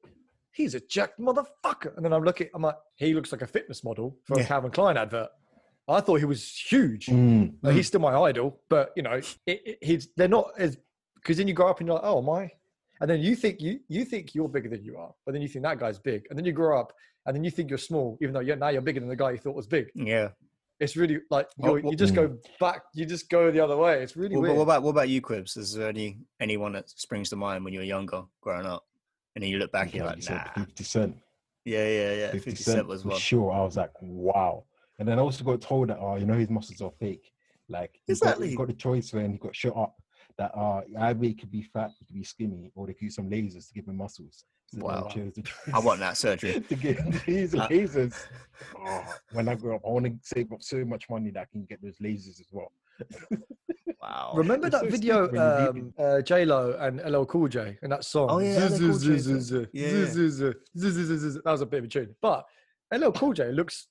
he's 0.54 0.74
a 0.74 0.80
jacked 0.80 1.20
motherfucker. 1.20 1.94
And 1.96 2.04
then 2.04 2.12
I'm 2.12 2.24
looking, 2.24 2.48
I'm 2.54 2.62
like, 2.62 2.76
he 2.96 3.12
looks 3.12 3.32
like 3.32 3.42
a 3.42 3.46
fitness 3.46 3.84
model 3.84 4.16
for 4.24 4.40
a 4.40 4.44
Calvin 4.44 4.70
Klein 4.70 4.96
advert. 4.96 5.28
I 5.86 6.00
thought 6.00 6.20
he 6.20 6.24
was 6.24 6.48
huge. 6.48 7.06
Mm. 7.06 7.54
Like, 7.60 7.74
he's 7.74 7.88
still 7.88 8.00
my 8.00 8.16
idol, 8.16 8.58
but 8.70 8.92
you 8.96 9.02
know, 9.02 9.12
it, 9.12 9.32
it, 9.46 9.78
he's 9.82 10.08
they're 10.16 10.28
not 10.28 10.52
as 10.56 10.78
because 11.16 11.36
then 11.36 11.46
you 11.48 11.54
grow 11.54 11.68
up 11.68 11.80
and 11.80 11.86
you're 11.86 11.96
like, 11.96 12.04
oh 12.04 12.22
my, 12.22 12.50
and 13.00 13.10
then 13.10 13.20
you 13.20 13.36
think 13.36 13.60
you 13.60 13.80
you 13.88 14.04
think 14.06 14.34
you're 14.34 14.48
bigger 14.48 14.70
than 14.70 14.82
you 14.82 14.96
are, 14.96 15.12
but 15.26 15.32
then 15.32 15.42
you 15.42 15.48
think 15.48 15.62
that 15.64 15.78
guy's 15.78 15.98
big, 15.98 16.26
and 16.30 16.38
then 16.38 16.46
you 16.46 16.52
grow 16.52 16.80
up 16.80 16.92
and 17.26 17.34
then 17.34 17.44
you 17.44 17.50
think 17.50 17.68
you're 17.68 17.78
small, 17.78 18.18
even 18.20 18.32
though 18.32 18.40
you're 18.40 18.56
now 18.56 18.68
you're 18.68 18.82
bigger 18.82 19.00
than 19.00 19.08
the 19.08 19.16
guy 19.16 19.32
you 19.32 19.38
thought 19.38 19.54
was 19.54 19.66
big. 19.66 19.90
Yeah. 19.94 20.30
It's 20.80 20.96
really 20.96 21.20
like 21.30 21.48
Well, 21.56 21.78
you're, 21.78 21.92
you 21.92 21.96
just 21.96 22.14
go 22.14 22.36
back, 22.58 22.82
you 22.94 23.06
just 23.06 23.30
go 23.30 23.50
the 23.50 23.60
other 23.60 23.76
way. 23.76 24.02
It's 24.02 24.16
really 24.16 24.34
Well, 24.34 24.42
weird. 24.42 24.56
what 24.56 24.62
about 24.64 24.82
what 24.82 24.90
about 24.90 25.08
you, 25.08 25.20
Quibs? 25.20 25.56
Is 25.56 25.74
there 25.74 25.88
any 25.88 26.18
anyone 26.40 26.72
that 26.72 26.90
springs 26.90 27.30
to 27.30 27.36
mind 27.36 27.64
when 27.64 27.72
you 27.72 27.80
were 27.80 27.84
younger, 27.84 28.22
growing 28.40 28.66
up, 28.66 28.84
and 29.34 29.42
then 29.42 29.50
you 29.50 29.58
look 29.58 29.72
back 29.72 29.86
and 29.86 29.94
you're 29.94 30.06
like, 30.06 30.28
nah. 30.30 30.44
50 30.54 30.84
Cent. 30.84 31.16
Yeah, 31.64 31.86
yeah, 31.86 32.12
yeah. 32.14 32.30
50 32.32 32.38
Fifty 32.50 32.62
Cent 32.62 32.76
Cent 32.76 32.88
was 32.88 33.04
one. 33.04 33.18
sure. 33.18 33.50
I 33.50 33.62
was 33.62 33.76
like, 33.76 33.90
wow. 34.00 34.64
And 34.98 35.08
then 35.08 35.18
I 35.18 35.22
also 35.22 35.42
got 35.44 35.60
told 35.60 35.88
that, 35.88 35.98
oh, 35.98 36.16
you 36.16 36.26
know, 36.26 36.34
his 36.34 36.50
muscles 36.50 36.80
are 36.80 36.92
fake. 37.00 37.32
Like, 37.68 37.98
you 38.06 38.14
got, 38.14 38.28
Exactly. 38.28 38.50
you 38.50 38.56
got 38.56 38.66
the 38.68 38.74
choice 38.74 39.12
when 39.12 39.32
he 39.32 39.38
got 39.38 39.56
shot 39.56 39.76
up 39.76 39.94
that 40.38 40.52
uh, 40.56 40.82
either 41.00 41.24
he 41.24 41.34
could 41.34 41.50
be 41.50 41.62
fat, 41.62 41.90
he 41.98 42.04
could 42.04 42.14
be 42.14 42.24
skinny, 42.24 42.70
or 42.74 42.86
they 42.86 42.92
could 42.92 43.02
use 43.04 43.14
some 43.14 43.30
lasers 43.30 43.68
to 43.68 43.74
give 43.74 43.86
him 43.86 43.96
muscles. 43.96 44.44
So 44.66 44.86
I 44.88 45.00
Wow. 45.00 45.14
I 45.74 45.78
want 45.78 46.00
that 46.00 46.16
surgery. 46.16 46.60
to 46.68 46.74
get 46.74 46.98
these 47.26 47.54
Uh, 47.54 47.68
lasers. 47.68 48.14
Oh, 48.76 49.14
when 49.32 49.48
I 49.48 49.54
grow 49.54 49.76
up, 49.76 49.82
I 49.86 49.90
want 49.90 50.06
to 50.06 50.14
save 50.22 50.52
up 50.52 50.62
so 50.62 50.84
much 50.84 51.08
money 51.08 51.30
that 51.30 51.40
I 51.40 51.44
can 51.50 51.64
get 51.64 51.82
those 51.82 51.98
lasers 51.98 52.40
as 52.40 52.48
well. 52.52 52.72
Wow. 54.04 54.32
Remember 54.34 54.66
It's 54.66 54.76
that 54.76 54.84
so 54.84 54.90
video, 54.90 55.26
stupid 55.26 55.38
when 55.40 55.42
you 55.42 55.82
read 55.96 56.04
um, 56.08 56.16
uh, 56.18 56.20
J 56.22 56.44
Lo 56.44 56.76
and 56.78 57.00
LL 57.10 57.24
Cool 57.24 57.48
J, 57.48 57.78
and 57.82 57.90
that 57.92 58.04
song. 58.04 58.28
Oh, 58.30 58.38
yeah. 58.38 58.58
That 58.58 58.70
was 61.46 61.60
a 61.62 61.66
bit 61.66 61.78
of 61.78 61.84
a 61.84 61.88
tune, 61.88 62.14
but 62.20 62.44
LL 62.94 63.10
Cool 63.12 63.32
J 63.32 63.52
looks 63.52 63.88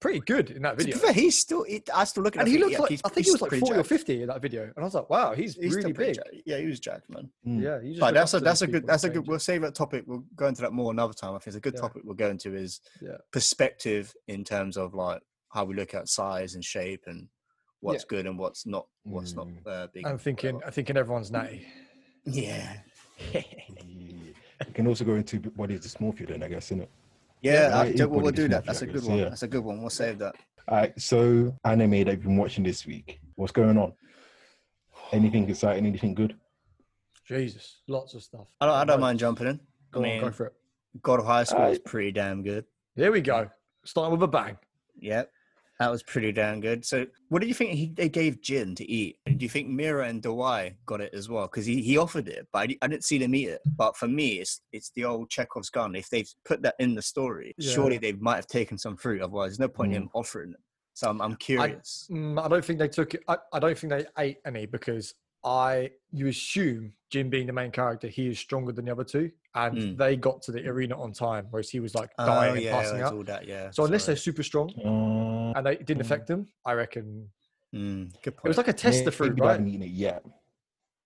pretty 0.00 0.20
good 0.20 0.50
in 0.52 0.62
that 0.62 0.78
To 0.78 0.84
be 0.84 0.92
video. 0.92 0.98
fair, 1.06 1.12
he's 1.12 1.38
still. 1.38 1.64
He, 1.64 1.82
I 1.94 2.04
still 2.04 2.22
look 2.22 2.36
at. 2.36 2.40
And 2.42 2.48
he 2.48 2.58
looks 2.58 2.78
like 2.78 2.88
he's- 2.90 3.02
I 3.04 3.08
think 3.08 3.26
he 3.26 3.32
was 3.32 3.42
like 3.42 3.50
pretty 3.50 3.60
forty 3.60 3.80
or 3.80 3.84
fifty 3.84 4.22
in 4.22 4.28
that 4.28 4.40
video, 4.40 4.62
and 4.64 4.72
I 4.78 4.82
was 4.82 4.94
like, 4.94 5.10
"Wow, 5.10 5.34
he's, 5.34 5.54
He's 5.56 5.74
really 5.74 5.92
big." 5.92 6.14
jacked. 6.14 6.30
Yeah, 6.46 6.58
he 6.58 6.66
was 6.66 6.80
jacked, 6.80 7.10
man. 7.10 7.28
Mm. 7.46 7.62
Yeah, 7.62 7.80
you 7.80 7.88
just 7.90 8.00
But 8.00 8.14
that's 8.14 8.32
a 8.34 8.40
that's 8.40 8.62
a 8.62 8.66
good 8.66 8.86
that's 8.86 9.04
a 9.04 9.10
good. 9.10 9.26
We'll 9.26 9.38
save 9.38 9.62
that 9.62 9.74
topic. 9.74 10.04
We'll 10.06 10.24
go 10.34 10.46
into 10.46 10.62
that 10.62 10.72
more 10.72 10.90
another 10.92 11.12
time. 11.12 11.30
I 11.34 11.38
think 11.38 11.48
it's 11.48 11.56
a 11.56 11.60
good 11.60 11.74
Yeah. 11.74 11.80
topic. 11.80 12.02
We'll 12.04 12.14
go 12.14 12.30
into 12.30 12.54
is 12.54 12.80
Yeah. 13.02 13.16
perspective 13.32 14.14
in 14.28 14.44
terms 14.44 14.76
of 14.76 14.94
like 14.94 15.20
how 15.50 15.64
we 15.64 15.74
look 15.74 15.92
at 15.94 16.08
size 16.08 16.54
and 16.54 16.64
shape 16.64 17.02
and 17.06 17.28
what's 17.86 18.04
good 18.04 18.26
and 18.26 18.38
what's 18.38 18.66
not 18.66 18.86
what's 19.04 19.34
not 19.34 19.46
Mm. 19.48 19.66
uh, 19.66 19.86
big. 19.92 20.06
I'm 20.06 20.18
thinking. 20.18 20.60
I'm 20.64 20.72
thinking 20.72 20.96
everyone's 20.96 21.30
natty. 21.30 21.66
Yeah. 22.24 22.78
Yeah. 23.32 23.42
We 24.66 24.72
can 24.72 24.86
also 24.86 25.04
go 25.04 25.14
into 25.14 25.38
bodies 25.40 25.80
dysmorphia 25.80 26.28
then, 26.28 26.42
I 26.42 26.48
guess, 26.48 26.70
innit? 26.70 26.88
Yeah, 27.42 27.68
Yeah, 27.68 27.78
I- 27.78 27.88
equal 27.90 28.08
we'll, 28.08 28.20
we'll 28.22 28.32
do 28.32 28.48
that. 28.48 28.64
That's 28.64 28.82
a 28.82 28.86
good 28.86 29.04
one. 29.04 29.18
yeah. 29.18 29.28
That's 29.28 29.42
a 29.42 29.48
good 29.48 29.62
one. 29.64 29.80
We'll 29.80 29.90
save 29.90 30.18
that. 30.18 30.34
All 30.68 30.78
right, 30.78 31.00
so 31.00 31.54
anime 31.64 31.90
that 31.90 32.06
you've 32.12 32.22
been 32.22 32.36
watching 32.36 32.64
this 32.64 32.86
week. 32.86 33.20
What's 33.36 33.52
going 33.52 33.76
on? 33.78 33.92
Anything 35.12 35.48
exciting? 35.50 35.86
Anything 35.86 36.14
good? 36.14 36.36
Jesus, 37.28 37.80
lots 37.86 38.14
of 38.14 38.22
stuff. 38.22 38.46
I 38.60 38.66
don't, 38.66 38.74
I 38.74 38.84
don't 38.84 39.00
mind 39.00 39.18
jumping 39.18 39.46
in. 39.48 39.60
Go 39.92 40.04
I 40.04 40.14
on, 40.16 40.20
go 40.20 40.30
for 40.30 40.46
it. 40.46 40.52
God 41.02 41.20
of 41.20 41.26
High 41.26 41.44
School 41.44 41.66
is 41.66 41.78
pretty 41.80 42.12
damn 42.12 42.42
good. 42.42 42.64
Here 42.96 43.12
we 43.12 43.20
go. 43.20 43.50
Starting 43.84 44.12
with 44.12 44.22
a 44.22 44.28
bang. 44.28 44.56
Yep. 44.98 45.30
That 45.78 45.90
was 45.90 46.02
pretty 46.02 46.32
damn 46.32 46.60
good. 46.60 46.86
So, 46.86 47.06
what 47.28 47.42
do 47.42 47.48
you 47.48 47.52
think 47.52 47.72
he, 47.72 47.92
they 47.94 48.08
gave 48.08 48.40
Jin 48.40 48.74
to 48.76 48.90
eat? 48.90 49.18
Do 49.26 49.36
you 49.38 49.48
think 49.48 49.68
Mira 49.68 50.08
and 50.08 50.22
Daewi 50.22 50.74
got 50.86 51.02
it 51.02 51.12
as 51.12 51.28
well? 51.28 51.46
Because 51.46 51.66
he, 51.66 51.82
he 51.82 51.98
offered 51.98 52.28
it, 52.28 52.46
but 52.52 52.70
I, 52.70 52.76
I 52.80 52.88
didn't 52.88 53.04
see 53.04 53.18
them 53.18 53.34
eat 53.34 53.48
it. 53.50 53.60
But 53.76 53.96
for 53.96 54.08
me, 54.08 54.40
it's 54.40 54.62
it's 54.72 54.90
the 54.94 55.04
old 55.04 55.28
Chekhov's 55.28 55.68
gun. 55.68 55.94
If 55.94 56.08
they've 56.08 56.30
put 56.46 56.62
that 56.62 56.76
in 56.78 56.94
the 56.94 57.02
story, 57.02 57.54
Yeah. 57.58 57.72
surely 57.74 57.98
they 57.98 58.12
might 58.12 58.36
have 58.36 58.46
taken 58.46 58.78
some 58.78 58.96
fruit. 58.96 59.20
Otherwise, 59.20 59.50
there's 59.50 59.60
no 59.60 59.68
point 59.68 59.92
in 59.94 60.02
him 60.02 60.10
offering 60.14 60.52
it. 60.52 60.60
So 60.94 61.10
I'm, 61.10 61.20
I'm 61.20 61.36
curious. 61.36 62.08
Mm, 62.10 62.42
I 62.42 62.48
don't 62.48 62.64
think 62.64 62.78
they 62.78 62.88
took 62.88 63.12
it. 63.12 63.22
I, 63.28 63.36
I 63.52 63.58
don't 63.58 63.76
think 63.78 63.92
they 63.92 64.06
ate 64.18 64.38
any 64.46 64.64
because 64.64 65.14
I 65.46 65.92
you 66.10 66.26
assume 66.26 66.92
Jin 67.10 67.30
being 67.30 67.46
the 67.46 67.52
main 67.52 67.70
character, 67.70 68.08
he 68.08 68.26
is 68.26 68.38
stronger 68.38 68.72
than 68.72 68.84
the 68.84 68.90
other 68.92 69.04
two, 69.04 69.30
and 69.54 69.76
Mm. 69.78 69.96
they 69.96 70.16
got 70.16 70.42
to 70.42 70.52
the 70.52 70.66
arena 70.66 71.00
on 71.00 71.12
time, 71.12 71.46
whereas 71.50 71.70
he 71.70 71.78
was 71.78 71.94
like 71.94 72.10
Oh, 72.18 72.26
dying 72.26 72.56
yeah, 72.62 72.74
and 72.76 72.82
passing 72.82 72.98
it's 73.00 73.06
out. 73.10 73.14
all 73.14 73.24
that, 73.24 73.46
yeah. 73.46 73.70
So 73.70 73.84
unless 73.84 74.06
they're 74.06 74.16
super 74.16 74.42
strong 74.42 74.70
Uh, 74.84 75.56
and 75.56 75.64
they 75.64 75.72
it 75.74 75.86
didn't 75.86 76.02
Mm. 76.02 76.06
affect 76.06 76.26
them, 76.26 76.48
I 76.64 76.72
reckon 76.72 77.30
Mm, 77.74 78.12
good 78.22 78.34
it 78.42 78.48
was 78.48 78.56
like 78.56 78.68
a 78.68 78.72
tester 78.72 79.10
fruit, 79.10 79.28
maybe 79.30 79.40
they 79.40 79.46
right? 79.46 79.50
haven't 79.52 79.68
eaten 79.68 79.82
it 79.82 79.90
yet. 79.90 80.24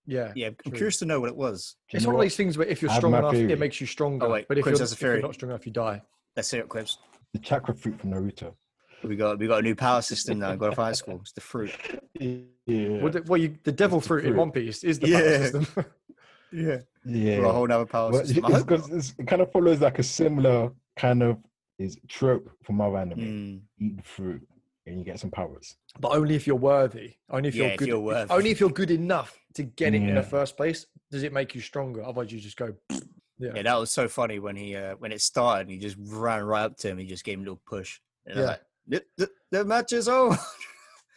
Yeah. 0.05 0.31
yeah, 0.35 0.47
I'm 0.47 0.55
true. 0.63 0.71
curious 0.71 0.97
to 0.99 1.05
know 1.05 1.19
what 1.19 1.29
it 1.29 1.35
was. 1.35 1.75
It's 1.91 2.03
know 2.03 2.09
one 2.09 2.15
of 2.15 2.17
what? 2.19 2.23
these 2.23 2.35
things 2.35 2.57
where 2.57 2.67
if 2.67 2.81
you're 2.81 2.89
strong 2.89 3.13
enough, 3.13 3.35
theory. 3.35 3.51
it 3.51 3.59
makes 3.59 3.79
you 3.79 3.85
stronger. 3.87 4.27
wait, 4.29 4.47
but 4.47 4.57
if 4.57 4.63
Quiz 4.63 4.79
you're, 4.79 4.83
has 4.83 4.91
a 4.91 4.95
if 4.95 5.01
you're 5.01 5.21
not 5.21 5.35
strong 5.35 5.51
enough, 5.51 5.65
you 5.65 5.71
die. 5.71 6.01
Let's 6.35 6.49
hear 6.49 6.61
it, 6.61 6.69
Quips. 6.69 6.97
The 7.33 7.39
chakra 7.39 7.75
fruit 7.75 7.99
from 7.99 8.11
Naruto. 8.11 8.55
We 9.03 9.15
got 9.15 9.39
we 9.39 9.47
got 9.47 9.59
a 9.59 9.61
new 9.61 9.75
power 9.75 10.01
system 10.01 10.39
now. 10.39 10.55
God 10.55 10.69
of 10.73 10.77
High 10.77 10.91
School. 10.93 11.19
It's 11.21 11.31
the 11.31 11.41
fruit. 11.41 11.71
Yeah. 12.19 12.37
Well, 13.01 13.11
the, 13.11 13.23
well 13.27 13.37
you, 13.39 13.57
the 13.63 13.71
devil 13.71 13.99
the 13.99 14.07
fruit 14.07 14.25
in. 14.25 14.35
One 14.35 14.51
Piece 14.51 14.83
is 14.83 14.99
the 14.99 15.11
power 15.11 15.21
Yeah. 15.23 15.37
system. 15.37 15.67
Yeah. 16.53 16.79
yeah. 17.05 17.37
For 17.37 17.45
a 17.45 17.51
whole 17.53 17.65
nother 17.67 17.85
power 17.85 18.11
Well, 18.11 18.25
system. 18.25 18.43
I 18.45 18.47
it's 18.49 18.57
hope 18.57 18.67
'cause 18.67 18.81
not. 18.89 18.97
it's- 18.97 19.13
it 19.17 19.25
kind 19.27 19.41
of 19.41 19.51
follows 19.53 19.79
like 19.79 19.99
a 19.99 20.03
similar 20.03 20.71
kind 20.97 21.23
of 21.23 21.37
is 21.79 21.97
trope 22.09 22.49
from 22.63 22.81
other 22.81 22.97
anime. 22.97 23.19
Mm. 23.19 23.61
Eat 23.79 23.97
the 23.97 24.03
fruit 24.03 24.45
and 24.85 24.99
you 24.99 25.05
get 25.05 25.17
some 25.19 25.31
powers. 25.31 25.77
but 25.99 26.09
only 26.11 26.35
if 26.35 26.45
you're 26.45 26.57
worthy. 26.57 27.13
Only 27.29 27.47
if 27.49 27.55
Yeah, 27.55 27.63
you're 27.63 27.71
if 27.73 27.79
good. 27.79 27.87
you're 27.87 27.99
worthy. 28.01 28.33
Only 28.33 28.49
if 28.51 28.59
you're 28.59 28.69
good 28.69 28.91
enough 28.91 29.37
to 29.55 29.63
get 29.63 29.93
it 29.93 30.01
in 30.01 30.13
the 30.15 30.23
first 30.23 30.57
place. 30.57 30.85
Does 31.09 31.23
it 31.23 31.31
make 31.33 31.55
you 31.55 31.61
stronger? 31.61 32.03
Otherwise, 32.03 32.31
you 32.33 32.39
just 32.39 32.57
go. 32.57 32.73
Yeah. 33.39 33.53
Yeah, 33.55 33.63
that 33.63 33.79
was 33.79 33.89
so 33.89 34.07
funny 34.07 34.37
when 34.37 34.55
he 34.55 34.75
uh, 34.75 34.93
when 34.99 35.11
it 35.11 35.19
started. 35.19 35.67
He 35.67 35.79
just 35.79 35.95
ran 35.99 36.43
right 36.43 36.61
up 36.65 36.77
to 36.77 36.89
him. 36.89 36.99
He 36.99 37.07
just 37.07 37.23
gave 37.23 37.39
him 37.39 37.39
a 37.39 37.45
little 37.45 37.61
push. 37.65 37.99
And 38.27 38.35
I 38.35 38.37
was 38.37 38.43
Yeah. 38.43 38.51
like, 38.51 38.61
the, 38.87 39.03
the, 39.17 39.29
the 39.51 39.65
match 39.65 39.93
is 39.93 40.07
over. 40.07 40.37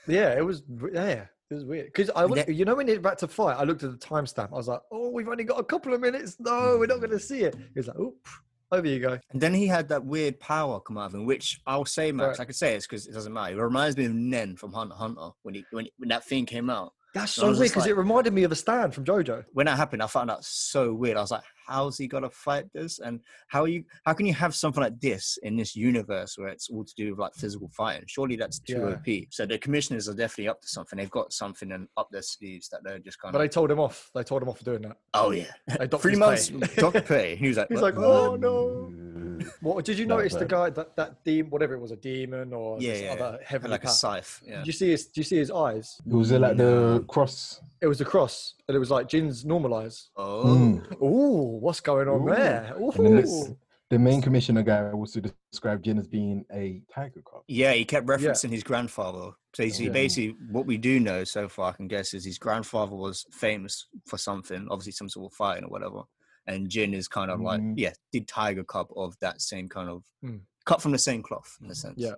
Yeah, 0.07 0.37
it 0.37 0.45
was. 0.45 0.63
Yeah, 0.93 1.27
it 1.51 1.55
was 1.55 1.65
weird 1.65 1.87
because 1.87 2.11
I, 2.11 2.27
Yeah. 2.27 2.51
you 2.51 2.65
know, 2.67 2.75
when 2.75 2.89
it 2.89 2.99
about 2.99 3.19
to 3.21 3.29
fight, 3.29 3.57
I 3.59 3.65
looked 3.65 3.83
at 3.83 3.91
the 3.91 3.97
timestamp. 4.07 4.49
I 4.53 4.57
was 4.57 4.69
like, 4.69 4.81
"Oh, 4.93 5.09
we've 5.11 5.29
only 5.29 5.45
got 5.45 5.59
a 5.59 5.65
couple 5.65 5.95
of 5.95 6.01
minutes. 6.01 6.37
No, 6.39 6.77
we're 6.79 6.87
not 6.87 6.99
going 6.99 7.11
to 7.11 7.19
see 7.19 7.41
it." 7.41 7.55
He 7.57 7.79
was 7.79 7.87
like, 7.89 7.99
"Oop, 7.99 8.27
over 8.71 8.87
you 8.87 9.01
go." 9.01 9.19
And 9.33 9.41
then 9.41 9.55
he 9.55 9.67
had 9.67 9.89
that 9.89 10.05
weird 10.05 10.39
power 10.41 10.79
come 10.81 10.99
out 10.99 11.07
of 11.07 11.15
him, 11.15 11.25
which 11.25 11.59
I'll 11.67 11.87
say, 11.87 12.13
Max. 12.13 12.39
Right. 12.39 12.41
I 12.41 12.45
could 12.47 12.55
say 12.57 12.75
it's 12.75 12.87
because 12.87 13.07
it 13.07 13.13
doesn't 13.15 13.33
matter. 13.33 13.59
It 13.59 13.63
reminds 13.63 13.97
me 13.97 14.05
of 14.05 14.13
Nen 14.13 14.57
from 14.57 14.73
Hunter 14.75 14.95
Hunter 14.95 15.31
when 15.43 15.55
he 15.55 15.65
when, 15.71 15.87
when 15.97 16.11
that 16.11 16.25
thing 16.27 16.45
came 16.45 16.69
out. 16.69 16.93
That's 17.15 17.33
so 17.33 17.47
weird 17.47 17.61
because 17.61 17.77
like- 17.77 17.91
it 17.91 17.95
reminded 17.97 18.35
me 18.35 18.43
of 18.43 18.53
a 18.53 18.57
stand 18.57 18.93
from 18.93 19.05
JoJo. 19.05 19.45
When 19.55 19.65
that 19.67 19.77
happened, 19.79 20.03
I 20.03 20.07
found 20.09 20.29
that 20.31 20.45
so 20.45 20.93
weird. 20.93 21.17
I 21.17 21.21
was 21.21 21.31
like, 21.31 21.45
"How's 21.67 21.99
he 21.99 22.07
gonna 22.09 22.31
fight 22.31 22.67
this? 22.73 22.99
And 22.99 23.21
how 23.49 23.63
are 23.63 23.69
you? 23.69 23.85
How 24.05 24.13
can 24.15 24.27
you 24.27 24.35
have 24.35 24.55
something 24.55 24.83
like 24.83 24.99
this 25.01 25.39
in 25.43 25.57
this 25.57 25.75
universe 25.77 26.37
where 26.39 26.49
it's 26.49 26.69
all 26.71 26.85
to 26.85 26.95
do 26.97 27.11
with 27.11 27.19
like 27.19 27.35
physical 27.35 27.69
fighting? 27.77 28.05
Surely 28.07 28.37
that's 28.37 28.59
too 28.61 28.75
Yeah. 28.79 28.95
OP." 28.97 29.27
So 29.31 29.47
the 29.47 29.59
commissioners 29.59 30.09
are 30.09 30.15
definitely 30.15 30.49
up 30.49 30.61
to 30.63 30.69
something. 30.69 30.97
They've 30.99 31.11
got 31.11 31.33
something 31.33 31.73
and 31.73 31.89
up 31.97 32.09
their 32.11 32.23
sleeves 32.23 32.69
that 32.71 32.81
they're 32.85 32.99
just 32.99 33.19
kind 33.19 33.33
But 33.33 33.39
of. 33.41 33.45
they 33.45 33.49
told 33.49 33.71
him 33.71 33.81
off. 33.81 34.11
They 34.15 34.23
told 34.25 34.43
him 34.43 34.49
off 34.49 34.59
for 34.59 34.65
doing 34.65 34.83
that. 34.83 34.97
oh 35.15 35.31
yeah, 35.31 35.53
three 35.99 36.17
months 36.17 36.51
pay. 36.51 36.81
Doctor 36.81 37.01
Pay. 37.03 37.37
He 37.37 37.49
was 37.49 37.57
like, 37.57 37.69
He's 37.71 37.81
"What?" 37.81 37.95
like, 37.95 38.05
"Oh 38.05 38.37
no." 38.37 39.24
What 39.61 39.85
did 39.85 39.99
you 39.99 40.07
Not 40.07 40.19
notice 40.19 40.35
the 40.35 40.45
guy 40.45 40.71
that 40.71 40.97
that 40.97 41.25
demon, 41.25 41.51
whatever 41.51 41.75
it 41.75 41.81
was, 41.81 41.91
a 41.91 41.97
demon 41.97 42.53
or 42.53 42.81
Yeah, 42.81 42.93
this 42.93 43.03
yeah, 43.03 43.13
other 43.13 43.31
Had 43.33 43.41
heavenly 43.47 43.73
like 43.73 43.85
a 43.85 43.89
scythe. 43.89 44.43
Yeah. 44.47 44.59
Did 44.59 44.67
you 44.67 44.73
see 44.73 44.91
his? 44.91 45.07
Do 45.07 45.21
you 45.21 45.25
see 45.25 45.37
his 45.37 45.51
eyes? 45.51 46.01
It 46.07 46.13
Was 46.13 46.31
it 46.31 46.41
like 46.41 46.57
the 46.57 47.05
cross? 47.09 47.61
It 47.81 47.87
was 47.87 47.99
the 47.99 48.05
cross, 48.05 48.55
and 48.69 48.75
it 48.75 48.79
was 48.79 48.91
like 48.91 49.09
Jin's 49.09 49.45
normal 49.45 49.75
eyes. 49.75 50.11
Oh. 50.17 50.45
Mm. 50.45 51.03
Ooh, 51.03 51.59
what's 51.59 51.81
going 51.81 52.09
on 52.09 52.23
Ooh. 52.29 52.35
there? 52.35 52.75
And 52.79 53.07
then 53.07 53.17
this, 53.17 53.31
Ooh. 53.31 53.57
the 53.91 53.99
main 53.99 54.23
commissioner 54.23 54.63
guy 54.63 54.91
also 54.91 55.21
described 55.51 55.85
Jin 55.85 55.99
as 55.99 56.09
being 56.09 56.45
a 56.53 56.83
tiger 56.93 57.23
cub. 57.31 57.43
Yeah, 57.47 57.73
he 57.73 57.85
kept 57.85 58.07
referencing 58.07 58.51
his 58.51 58.63
grandfather. 58.63 59.33
So 59.55 59.63
he's, 59.63 59.81
Yeah. 59.81 59.91
basically, 59.91 60.37
what 60.51 60.67
we 60.67 60.79
do 60.79 60.99
know 60.99 61.25
so 61.25 61.49
far, 61.49 61.71
I 61.71 61.73
can 61.77 61.87
guess, 61.89 62.15
is 62.15 62.25
his 62.25 62.39
grandfather 62.39 62.97
was 62.97 63.27
famous 63.31 63.87
for 64.07 64.19
something, 64.19 64.67
obviously 64.71 64.93
some 64.93 65.09
sort 65.09 65.31
of 65.31 65.37
fighting 65.37 65.65
or 65.65 65.69
whatever. 65.69 66.03
And 66.47 66.69
Jin 66.69 66.93
is 66.95 67.09
kind 67.09 67.31
of 67.31 67.41
like, 67.41 67.61
Mm. 67.61 67.75
yeah, 67.77 67.93
did 68.13 68.29
Tiger 68.29 68.65
Cub 68.65 68.89
of 68.97 69.17
that 69.21 69.41
same 69.41 69.69
kind 69.69 69.89
of 69.89 70.05
Mm. 70.25 70.41
cut 70.67 70.83
from 70.83 70.93
the 70.93 70.99
same 70.99 71.23
cloth 71.23 71.57
in 71.63 71.71
a 71.71 71.75
sense. 71.75 71.95
Yeah. 71.99 72.15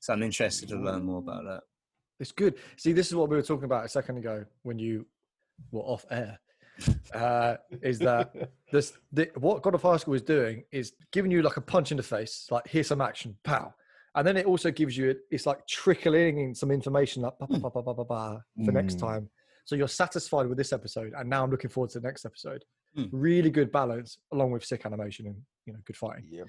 So 0.00 0.12
I'm 0.12 0.22
interested 0.22 0.68
to 0.70 0.76
learn 0.76 1.02
more 1.04 1.18
about 1.18 1.44
that. 1.44 1.62
It's 2.20 2.32
good. 2.32 2.54
See, 2.76 2.92
this 2.92 3.08
is 3.08 3.14
what 3.16 3.28
we 3.28 3.36
were 3.36 3.42
talking 3.42 3.64
about 3.64 3.84
a 3.84 3.88
second 3.88 4.18
ago 4.18 4.44
when 4.62 4.78
you 4.78 5.06
were 5.72 5.82
off 5.82 6.06
air. 6.10 6.38
Uh, 7.12 7.56
is 7.82 7.98
that 8.00 8.32
this 8.72 8.92
the, 9.12 9.30
what 9.36 9.62
God 9.62 9.74
of 9.74 9.82
High 9.82 9.96
School 9.98 10.14
is 10.14 10.22
doing 10.22 10.64
is 10.72 10.92
giving 11.12 11.30
you 11.30 11.42
like 11.42 11.56
a 11.56 11.60
punch 11.60 11.90
in 11.90 11.96
the 11.96 12.02
face, 12.02 12.46
like 12.50 12.66
here's 12.68 12.88
some 12.88 13.00
action, 13.00 13.36
pow, 13.44 13.72
and 14.16 14.26
then 14.26 14.36
it 14.36 14.46
also 14.46 14.70
gives 14.72 14.96
you 14.96 15.14
it's 15.30 15.46
like 15.46 15.64
trickling 15.68 16.38
in 16.38 16.54
some 16.54 16.70
information 16.72 17.22
like 17.22 17.38
ba, 17.38 17.46
ba, 17.48 17.58
ba, 17.58 17.70
ba, 17.70 17.82
ba, 17.82 17.94
ba, 17.94 18.04
ba, 18.04 18.44
for 18.64 18.72
next 18.72 18.96
Mm. 18.96 19.00
time. 19.00 19.30
So 19.66 19.76
you're 19.76 19.88
satisfied 19.88 20.46
with 20.48 20.58
this 20.58 20.72
episode, 20.72 21.12
and 21.16 21.28
now 21.30 21.44
I'm 21.44 21.50
looking 21.50 21.70
forward 21.70 21.90
to 21.90 22.00
the 22.00 22.06
next 22.08 22.24
episode. 22.24 22.64
Mm. 22.96 23.08
Really 23.12 23.50
good 23.50 23.72
balance, 23.72 24.18
along 24.32 24.52
with 24.52 24.64
sick 24.64 24.86
animation 24.86 25.26
and 25.26 25.36
you 25.66 25.72
know 25.72 25.80
good 25.84 25.96
fighting. 25.96 26.26
Yeah. 26.30 26.44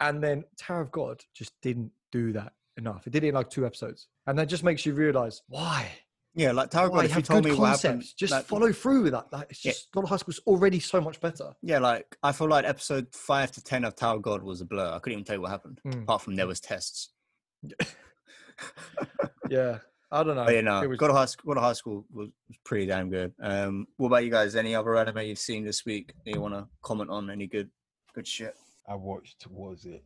And 0.00 0.22
then 0.22 0.44
Tower 0.58 0.80
of 0.82 0.90
God 0.92 1.20
just 1.34 1.52
didn't 1.62 1.90
do 2.12 2.32
that 2.32 2.52
enough. 2.76 3.06
It 3.06 3.12
did 3.12 3.24
it 3.24 3.28
in 3.28 3.34
like 3.34 3.50
two 3.50 3.66
episodes. 3.66 4.08
And 4.26 4.38
that 4.38 4.46
just 4.48 4.62
makes 4.64 4.86
you 4.86 4.94
realize 4.94 5.42
why? 5.48 5.88
Yeah, 6.34 6.52
like 6.52 6.70
Tower 6.70 6.86
of 6.86 6.92
God, 6.92 7.04
if 7.06 7.16
you 7.16 7.22
told 7.22 7.44
me 7.44 7.52
what 7.52 7.80
happened. 7.80 8.04
Just 8.16 8.32
like, 8.32 8.44
follow 8.44 8.72
through 8.72 9.02
with 9.04 9.12
that. 9.12 9.26
Like, 9.32 9.48
it's 9.50 9.60
just 9.60 9.90
God 9.92 10.04
of 10.04 10.10
High 10.10 10.18
School's 10.18 10.38
already 10.46 10.78
so 10.78 11.00
much 11.00 11.20
better. 11.20 11.52
Yeah, 11.62 11.80
like 11.80 12.16
I 12.22 12.30
feel 12.32 12.48
like 12.48 12.64
episode 12.64 13.08
five 13.12 13.50
to 13.52 13.62
ten 13.64 13.84
of 13.84 13.96
Tower 13.96 14.16
of 14.16 14.22
God 14.22 14.42
was 14.44 14.60
a 14.60 14.64
blur. 14.64 14.92
I 14.94 14.98
couldn't 15.00 15.14
even 15.18 15.24
tell 15.24 15.36
you 15.36 15.42
what 15.42 15.50
happened, 15.50 15.80
Mm. 15.86 16.02
apart 16.02 16.22
from 16.22 16.36
there 16.36 16.46
was 16.46 16.60
tests. 16.60 17.10
Yeah, 19.48 19.78
I 20.10 20.22
don't 20.22 20.36
know. 20.36 20.44
But 20.46 20.54
you 20.54 20.62
know, 20.62 20.82
It 20.82 20.88
was- 20.88 20.98
God 20.98 21.10
of 21.10 21.16
High 21.16 21.26
School, 21.26 21.54
God 21.54 21.60
of 21.60 21.64
High 21.64 21.72
School 21.74 22.04
was, 22.10 22.28
was 22.48 22.56
pretty 22.64 22.86
damn 22.86 23.10
good. 23.10 23.32
Um, 23.42 23.86
what 23.98 24.08
about 24.08 24.24
you 24.24 24.30
guys? 24.30 24.56
Any 24.56 24.74
other 24.74 24.96
anime 24.96 25.18
you've 25.18 25.38
seen 25.38 25.64
this 25.64 25.84
week 25.84 26.12
that 26.24 26.34
you 26.34 26.40
want 26.40 26.54
to 26.54 26.66
comment 26.82 27.10
on? 27.10 27.30
Any 27.30 27.46
good, 27.46 27.70
good 28.14 28.26
shit? 28.26 28.54
I 28.88 28.94
watched 28.94 29.42
what 29.48 29.70
was 29.72 29.84
it 29.84 30.02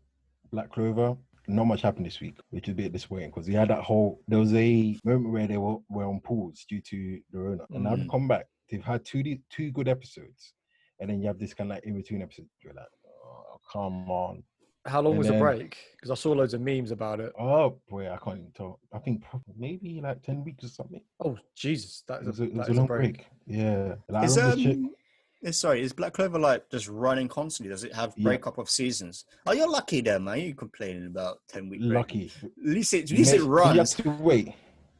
Black 0.50 0.70
Clover. 0.72 1.16
Not 1.48 1.64
much 1.64 1.82
happened 1.82 2.06
this 2.06 2.20
week, 2.20 2.36
which 2.50 2.68
is 2.68 2.72
a 2.72 2.76
bit 2.76 2.92
disappointing 2.92 3.30
because 3.30 3.48
we 3.48 3.54
had 3.54 3.68
that 3.68 3.82
whole. 3.82 4.20
There 4.28 4.38
was 4.38 4.54
a 4.54 4.96
moment 5.04 5.32
where 5.32 5.46
they 5.48 5.56
were, 5.58 5.78
were 5.88 6.04
on 6.04 6.20
pause 6.20 6.64
due 6.68 6.80
to 6.80 7.20
the 7.32 7.38
Rona, 7.38 7.64
and 7.70 7.82
now 7.84 7.94
Mm. 7.94 7.98
they've 7.98 8.10
come 8.10 8.28
back. 8.28 8.46
They've 8.70 8.82
had 8.84 9.04
two 9.04 9.38
two 9.50 9.70
good 9.72 9.88
episodes, 9.88 10.54
and 11.00 11.10
then 11.10 11.20
you 11.20 11.26
have 11.26 11.38
this 11.40 11.52
kind 11.54 11.70
of 11.70 11.76
like 11.76 11.84
in 11.84 11.94
between 11.96 12.22
episodes. 12.22 12.48
You're 12.62 12.74
like, 12.74 12.86
oh, 13.24 13.60
come 13.72 14.08
on. 14.08 14.44
How 14.84 15.00
long 15.00 15.12
and 15.12 15.18
was 15.18 15.28
the 15.28 15.38
break? 15.38 15.76
Because 15.96 16.10
I 16.10 16.14
saw 16.14 16.32
loads 16.32 16.54
of 16.54 16.60
memes 16.60 16.90
about 16.90 17.20
it. 17.20 17.32
Oh 17.38 17.78
boy, 17.88 18.10
I 18.10 18.16
can't 18.16 18.38
even 18.38 18.50
tell. 18.52 18.80
I 18.92 18.98
think 18.98 19.22
prob- 19.22 19.42
maybe 19.56 20.00
like 20.02 20.22
ten 20.22 20.42
weeks 20.42 20.64
or 20.64 20.68
something. 20.68 21.00
Oh 21.24 21.38
Jesus, 21.54 22.02
that 22.08 22.22
It 22.22 22.22
is 22.22 22.26
was 22.26 22.40
a, 22.40 22.42
a, 22.42 22.46
it 22.46 22.54
was 22.54 22.68
is 22.68 22.76
a 22.76 22.78
long 22.78 22.86
break. 22.88 23.12
break. 23.14 23.26
Yeah. 23.46 23.94
Like, 24.08 24.24
Is 24.24 24.36
remember 24.36 24.56
check- 24.62 24.74
um, 24.74 24.90
is, 25.42 25.58
sorry, 25.58 25.82
is 25.82 25.92
Black 25.92 26.12
Clover 26.12 26.38
like 26.38 26.68
just 26.70 26.88
running 26.88 27.28
constantly? 27.28 27.70
Does 27.72 27.84
it 27.84 27.94
have 27.94 28.12
Yeah. 28.16 28.24
breakup 28.24 28.58
of 28.58 28.68
seasons? 28.70 29.24
Oh, 29.46 29.52
you're 29.52 29.68
lucky 29.70 30.00
there, 30.00 30.18
man. 30.20 30.40
You 30.40 30.54
complaining 30.54 31.06
about 31.06 31.38
ten 31.48 31.68
week 31.68 31.80
break? 31.80 31.92
lucky. 31.92 32.32
At 32.42 32.50
least 32.64 32.92
it, 32.94 33.10
at 33.12 33.16
least 33.18 33.34
it 33.34 33.44
Mate, 33.44 33.72
You 33.72 33.78
have 33.78 33.88
to 33.88 34.10
wait. 34.20 34.52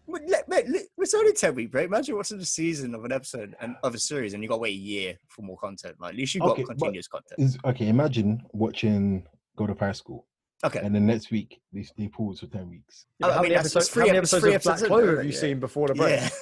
But 0.09 0.23
let- 0.29 0.49
mate, 0.49 0.69
li- 0.69 0.87
it's 0.99 1.15
only 1.15 1.33
ten 1.33 1.55
week 1.57 1.73
break. 1.73 1.87
Imagine 1.87 2.15
watching 2.17 2.39
the 2.39 2.45
season 2.45 2.95
of 2.95 3.05
an 3.05 3.11
episode 3.13 3.57
and 3.61 3.75
of 3.83 3.95
a 3.97 3.99
series, 3.99 4.35
and 4.35 4.43
you 4.45 4.49
got 4.49 4.57
to 4.57 4.61
wait 4.61 4.75
a 4.75 4.81
year 4.81 5.19
for 5.29 5.43
more 5.43 5.57
content. 5.59 5.97
Like 6.01 6.11
at 6.13 6.17
least 6.17 6.35
you've 6.37 6.43
got 6.43 6.53
Okay, 6.53 6.63
continuous 6.65 7.09
content. 7.09 7.41
Is 7.41 7.59
okay. 7.65 7.89
Imagine 7.89 8.43
watching 8.53 9.27
God 9.57 9.71
of 9.71 9.79
High 9.79 9.93
School, 9.93 10.27
Okay, 10.65 10.81
and 10.81 10.95
then 10.95 11.07
next 11.07 11.31
week 11.31 11.61
they, 11.73 11.85
they 11.99 12.09
pause 12.09 12.41
for 12.41 12.47
ten 12.47 12.69
weeks. 12.71 13.07
Yeah, 13.19 13.27
I 13.27 13.29
but 13.31 13.35
how, 13.37 13.43
mean, 13.43 13.49
many 13.51 13.59
episodes, 13.61 13.87
it's 13.87 13.95
how 13.95 14.07
many 14.07 14.19
episodes 14.19 14.43
three 14.45 14.55
of 14.55 14.63
Black 14.63 14.79
Clover 14.79 15.17
have 15.17 15.25
you 15.25 15.33
Yeah. 15.33 15.39
seen 15.39 15.61
before 15.61 15.89
the 15.89 15.95
break? 15.95 16.21
yeah. 16.21 16.29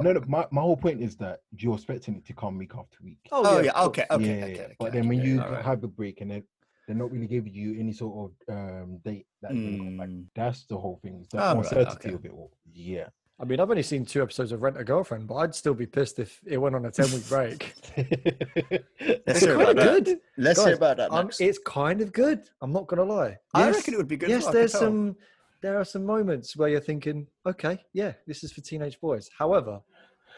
No, 0.00 0.12
no. 0.12 0.20
My, 0.26 0.44
my 0.50 0.60
whole 0.60 0.76
point 0.76 1.00
is 1.00 1.14
that 1.18 1.38
you're 1.56 1.74
expecting 1.76 2.16
it 2.16 2.26
to 2.26 2.32
come 2.32 2.58
week 2.58 2.72
after 2.76 2.96
week. 3.04 3.18
Oh 3.30 3.58
of 3.58 3.64
yeah. 3.64 3.70
course. 3.70 3.86
Okay. 3.86 4.06
Okay. 4.10 4.24
yeah, 4.38 4.44
okay, 4.44 4.54
yeah. 4.56 4.62
okay, 4.62 4.76
But 4.80 4.92
then 4.92 5.06
when 5.06 5.20
okay, 5.20 5.28
you 5.28 5.40
alright. 5.40 5.64
have 5.64 5.84
a 5.84 5.86
break 5.86 6.20
and 6.20 6.32
then 6.32 6.42
they're 6.88 6.96
not 6.96 7.12
really 7.12 7.28
giving 7.28 7.54
you 7.54 7.78
any 7.78 7.92
sort 7.92 8.32
of 8.48 8.56
um 8.56 8.98
date 9.04 9.26
that 9.40 9.52
it's 9.52 9.78
come 9.78 9.96
back. 9.96 10.08
Mm. 10.08 10.24
That's 10.34 10.64
the 10.66 10.76
whole 10.76 10.98
thing. 11.00 11.20
It's 11.20 11.28
the 11.28 11.40
Alright, 11.40 11.64
uncertainty 11.64 12.08
okay. 12.08 12.14
of 12.14 12.24
it 12.24 12.32
all. 12.32 12.50
Yeah. 12.72 13.06
I 13.40 13.44
mean, 13.44 13.58
I've 13.58 13.68
only 13.70 13.82
seen 13.82 14.04
two 14.06 14.22
episodes 14.22 14.52
of 14.52 14.62
Rent 14.62 14.78
a 14.78 14.84
Girlfriend, 14.84 15.26
but 15.26 15.34
I'd 15.36 15.54
still 15.54 15.74
be 15.74 15.86
pissed 15.86 16.20
if 16.20 16.40
it 16.46 16.56
went 16.56 16.76
on 16.76 16.84
a 16.86 16.90
ten 16.90 17.10
week 17.10 17.28
break. 17.28 17.74
Let's 17.96 18.86
it's 19.26 19.40
hear 19.40 19.56
kind 19.56 19.62
about 19.62 19.68
of 19.70 19.76
that. 19.76 20.04
good. 20.04 20.20
Let's 20.38 20.58
Guys, 20.60 20.66
hear 20.66 20.74
about 20.76 20.96
that. 20.98 21.10
Um, 21.12 21.26
next. 21.26 21.40
it's 21.40 21.58
kind 21.58 22.00
of 22.00 22.12
good. 22.12 22.42
I'm 22.62 22.72
not 22.72 22.86
gonna 22.86 23.04
lie. 23.04 23.36
I 23.52 23.70
reckon 23.70 23.94
it 23.94 23.96
would 23.96 24.08
be 24.08 24.16
good. 24.16 24.28
yes, 24.28 24.46
there's 24.48 24.72
some 24.72 25.16
there 25.62 25.78
are 25.78 25.84
some 25.84 26.04
moments 26.04 26.56
where 26.56 26.68
you're 26.68 26.80
thinking, 26.80 27.26
okay, 27.46 27.78
yeah, 27.92 28.12
this 28.26 28.44
is 28.44 28.52
for 28.52 28.60
teenage 28.60 29.00
boys. 29.00 29.28
However, 29.36 29.80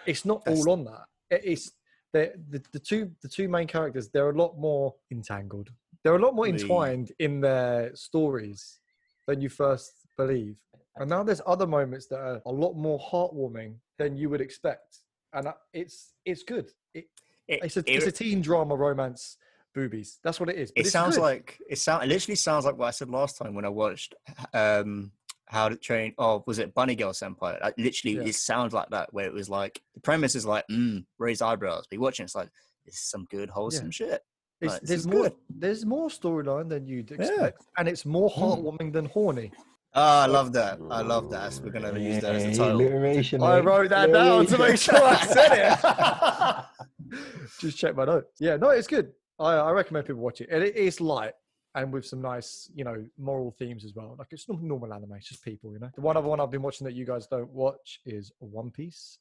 it's 0.07 0.25
not 0.25 0.45
That's- 0.45 0.65
all 0.67 0.73
on 0.73 0.85
that. 0.85 1.03
It's 1.31 1.73
the, 2.13 2.33
the 2.51 2.63
the 2.73 2.79
two 2.79 3.11
the 3.21 3.29
two 3.29 3.49
main 3.49 3.67
characters. 3.67 4.09
They're 4.09 4.31
a 4.31 4.39
lot 4.39 4.59
more 4.59 4.95
entangled. 5.11 5.69
They're 6.03 6.17
a 6.17 6.19
lot 6.19 6.35
more 6.35 6.47
The- 6.47 6.53
entwined 6.53 7.13
in 7.19 7.41
their 7.41 7.95
stories 7.95 8.79
than 9.27 9.41
you 9.43 9.49
first 9.51 9.93
believe. 10.17 10.57
And 10.97 11.11
now 11.11 11.23
there's 11.23 11.43
other 11.47 11.67
moments 11.67 12.07
that 12.07 12.19
are 12.21 12.43
a 12.47 12.53
lot 12.53 12.75
more 12.75 12.99
heartwarming 12.99 13.75
than 13.99 14.17
you 14.17 14.31
would 14.31 14.41
expect. 14.41 15.01
And 15.33 15.49
it's 15.73 16.15
it's 16.25 16.43
good. 16.43 16.71
It, 16.95 17.07
It, 17.49 17.61
it's 17.65 17.77
a 17.77 17.81
it- 17.81 17.89
it's 17.89 18.07
a 18.07 18.13
teen 18.13 18.41
drama 18.41 18.75
romance 18.77 19.37
boobies. 19.75 20.19
That's 20.25 20.41
what 20.41 20.49
it 20.49 20.57
is. 20.57 20.73
but 20.73 20.87
it 20.87 20.91
sounds 20.91 21.17
good. 21.17 21.23
like 21.23 21.59
it 21.69 21.79
sound 21.79 22.05
it 22.05 22.09
literally 22.09 22.37
sounds 22.37 22.65
like 22.65 22.77
what 22.79 22.87
I 22.87 22.91
said 22.93 23.11
last 23.11 23.37
time 23.37 23.55
when 23.55 23.65
I 23.67 23.69
watched 23.69 24.15
um 24.55 25.13
how 25.49 25.69
to 25.69 25.77
train 25.77 26.13
oh 26.19 26.43
was 26.47 26.59
it 26.59 26.75
Bunny 26.75 26.97
Girl 26.97 27.13
Senpai? 27.13 27.61
Like, 27.63 27.75
literally 27.79 28.17
Yeah. 28.17 28.23
it 28.31 28.35
sounds 28.35 28.73
like 28.73 28.89
that 28.91 29.13
where 29.13 29.27
it 29.27 29.33
was 29.35 29.49
like 29.51 29.81
the 29.95 30.01
premise 30.01 30.35
is 30.35 30.47
like 30.47 30.65
mm, 30.71 31.05
raise 31.19 31.43
eyebrows. 31.43 31.87
Be 31.89 31.99
watching 31.99 32.25
it's 32.25 32.35
like 32.35 32.49
it's 32.87 33.01
some 33.11 33.27
good 33.31 33.51
wholesome 33.51 33.91
shit. 33.91 34.23
It's, 34.63 34.73
Like, 34.73 34.83
there's 34.83 35.07
more. 35.07 35.25
good. 35.25 35.35
There's 35.51 35.85
more 35.85 36.09
storyline 36.09 36.69
than 36.71 36.87
you'd 36.87 37.11
Yeah. 37.11 37.17
expect, 37.19 37.63
and 37.77 37.87
it's 37.89 38.07
more 38.07 38.31
Mm. 38.31 38.39
heartwarming 38.39 38.93
than 38.95 39.05
horny. 39.05 39.53
Ah, 39.99 40.25
I 40.25 40.27
love 40.27 40.53
that. 40.53 40.79
I 40.91 41.01
love 41.01 41.31
that. 41.31 41.55
So 41.55 41.63
we're 41.65 41.71
gonna 41.71 41.99
use 41.99 42.21
that 42.21 42.35
as 42.35 42.45
a 42.45 42.49
Hey, 42.49 42.55
title. 42.57 42.77
alliteration, 42.77 43.43
I 43.43 43.61
wrote 43.61 43.89
that 43.89 44.13
down 44.13 44.45
to 44.47 44.59
make 44.59 44.77
sure 44.77 44.95
I 45.03 45.17
said 45.25 45.53
it. 45.55 47.19
Just 47.61 47.79
check 47.79 47.97
my 47.97 48.05
notes. 48.05 48.29
Yeah, 48.39 48.57
no, 48.57 48.71
it's 48.71 48.87
good. 48.87 49.13
I, 49.39 49.55
I 49.55 49.71
recommend 49.71 50.07
people 50.07 50.21
watch 50.23 50.41
it. 50.43 50.49
And 50.51 50.63
it 50.63 50.77
is 50.77 51.01
light 51.01 51.33
and 51.75 51.93
with 51.93 52.05
some 52.07 52.21
nice, 52.21 52.71
you 52.75 52.85
know, 52.85 53.07
moral 53.19 53.53
themes 53.59 53.85
as 53.87 53.95
well. 53.95 54.17
Like 54.19 54.29
it's 54.33 54.49
not 54.49 54.63
normal 54.63 54.93
anime, 54.93 55.13
it's 55.15 55.29
just 55.29 55.43
people, 55.43 55.73
you 55.73 55.79
know. 55.79 55.91
The 55.95 56.01
one 56.03 56.17
other 56.19 56.29
one 56.29 56.41
I've 56.41 56.51
been 56.51 56.63
watching 56.63 56.85
that 56.87 56.95
you 56.95 57.07
guys 57.07 57.27
don't 57.27 57.51
watch 57.51 58.01
is 58.05 58.31
One 58.39 58.71
Piece. 58.71 59.19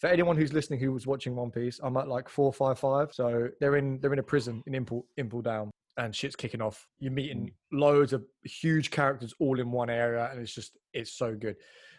For 0.00 0.06
anyone 0.08 0.36
who's 0.36 0.52
listening 0.52 0.78
who 0.80 0.92
was 0.92 1.06
watching 1.06 1.34
One 1.36 1.50
Piece, 1.52 1.78
I'm 1.82 1.96
at 1.96 2.08
like 2.08 2.28
four 2.28 2.52
five 2.52 2.78
five. 2.78 3.12
So 3.12 3.48
they're 3.60 3.76
in 3.76 4.00
they're 4.00 4.12
in 4.12 4.18
a 4.20 4.24
prison 4.24 4.62
in 4.66 4.74
Impel 4.74 5.04
Impel 5.16 5.42
Down 5.42 5.70
and 5.98 6.14
shit's 6.14 6.36
kicking 6.36 6.62
off. 6.62 6.86
You're 7.00 7.12
meeting 7.12 7.52
loads 7.72 8.12
of 8.12 8.24
huge 8.44 8.90
characters 8.90 9.34
all 9.38 9.60
in 9.60 9.70
one 9.70 9.90
area, 9.90 10.28
and 10.30 10.40
it's 10.40 10.54
just 10.54 10.78
it's 10.94 11.12
so 11.12 11.34
good. 11.34 11.56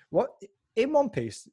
What 0.10 0.30
in 0.76 0.92
One 0.94 1.10
Piece, 1.10 1.48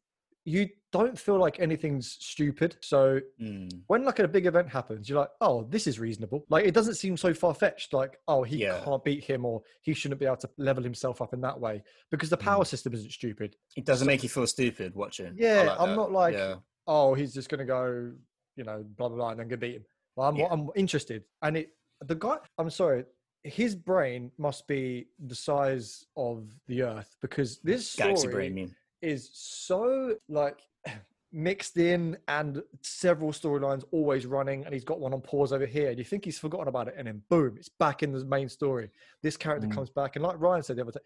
you 0.44 0.68
don't 0.92 1.18
feel 1.18 1.38
like 1.38 1.58
anything's 1.60 2.16
stupid. 2.20 2.76
So 2.80 3.20
Mm, 3.42 3.80
when 3.88 4.04
like 4.04 4.20
a 4.20 4.28
big 4.28 4.46
event 4.46 4.68
happens, 4.68 5.08
you're 5.08 5.18
like, 5.18 5.30
oh, 5.40 5.64
this 5.68 5.86
is 5.88 5.98
reasonable. 5.98 6.46
Like 6.48 6.64
it 6.64 6.72
doesn't 6.72 6.94
seem 6.94 7.16
so 7.16 7.34
far 7.34 7.52
fetched. 7.52 7.92
Like, 7.92 8.16
oh, 8.28 8.44
he 8.44 8.58
Yeah. 8.58 8.80
can't 8.84 9.04
beat 9.04 9.24
him, 9.24 9.44
or 9.44 9.62
he 9.82 9.92
shouldn't 9.92 10.20
be 10.20 10.26
able 10.26 10.36
to 10.38 10.50
level 10.56 10.84
himself 10.84 11.20
up 11.20 11.34
in 11.34 11.40
that 11.42 11.58
way 11.60 11.82
because 12.10 12.30
the 12.30 12.36
power 12.36 12.64
Mm. 12.64 12.68
system 12.68 12.94
isn't 12.94 13.12
stupid. 13.12 13.56
it 13.76 13.84
doesn't 13.84 14.06
make 14.06 14.22
you 14.22 14.28
feel 14.28 14.46
stupid 14.46 14.94
watching. 14.94 15.34
Yeah, 15.36 15.62
like 15.62 15.80
I'm 15.80 15.90
that. 15.90 15.96
not 15.96 16.12
like- 16.12 16.34
yeah. 16.34 16.56
Oh, 16.86 17.14
he's 17.14 17.34
just 17.34 17.48
gonna 17.48 17.64
go, 17.64 18.12
you 18.54 18.62
know, 18.64 18.84
blah 18.96 19.08
blah 19.08 19.16
blah, 19.16 19.30
and 19.30 19.40
then 19.40 19.48
go 19.48 19.56
beat 19.56 19.74
him. 19.74 19.84
Well, 20.14 20.28
I'm 20.28 20.36
Yeah. 20.36 20.48
I'm 20.52 20.70
interested, 20.76 21.24
and 21.42 21.56
it 21.58 21.76
the 22.04 22.14
guy. 22.14 22.38
I'm 22.58 22.70
sorry. 22.70 23.04
His 23.44 23.74
brain 23.76 24.32
must 24.38 24.66
be 24.66 25.06
the 25.26 25.34
size 25.34 26.04
of 26.16 26.48
the 26.66 26.82
Earth 26.82 27.16
because 27.22 27.58
this 27.62 27.88
story 27.88 28.08
Galaxy 28.08 28.28
brain. 28.28 28.74
Is 29.02 29.30
so 29.32 30.16
like 30.28 30.58
mixed 31.32 31.76
in 31.76 32.16
and 32.28 32.62
several 32.82 33.30
storylines 33.30 33.84
always 33.92 34.26
running 34.26 34.64
and 34.64 34.72
he's 34.72 34.84
got 34.84 34.98
one 34.98 35.12
on 35.12 35.20
pause 35.20 35.52
over 35.52 35.66
here 35.66 35.90
and 35.90 35.98
you 35.98 36.04
think 36.04 36.24
he's 36.24 36.38
forgotten 36.38 36.66
about 36.68 36.88
it 36.88 36.94
and 36.96 37.06
then 37.06 37.20
boom 37.28 37.56
it's 37.58 37.68
back 37.68 38.02
in 38.02 38.10
the 38.12 38.24
main 38.24 38.48
story 38.48 38.90
this 39.22 39.36
character 39.36 39.66
Mm. 39.66 39.74
comes 39.74 39.90
back 39.90 40.16
and 40.16 40.24
like 40.24 40.36
ryan 40.38 40.62
said 40.62 40.76
the 40.76 40.82
other 40.82 40.92
day 40.92 41.00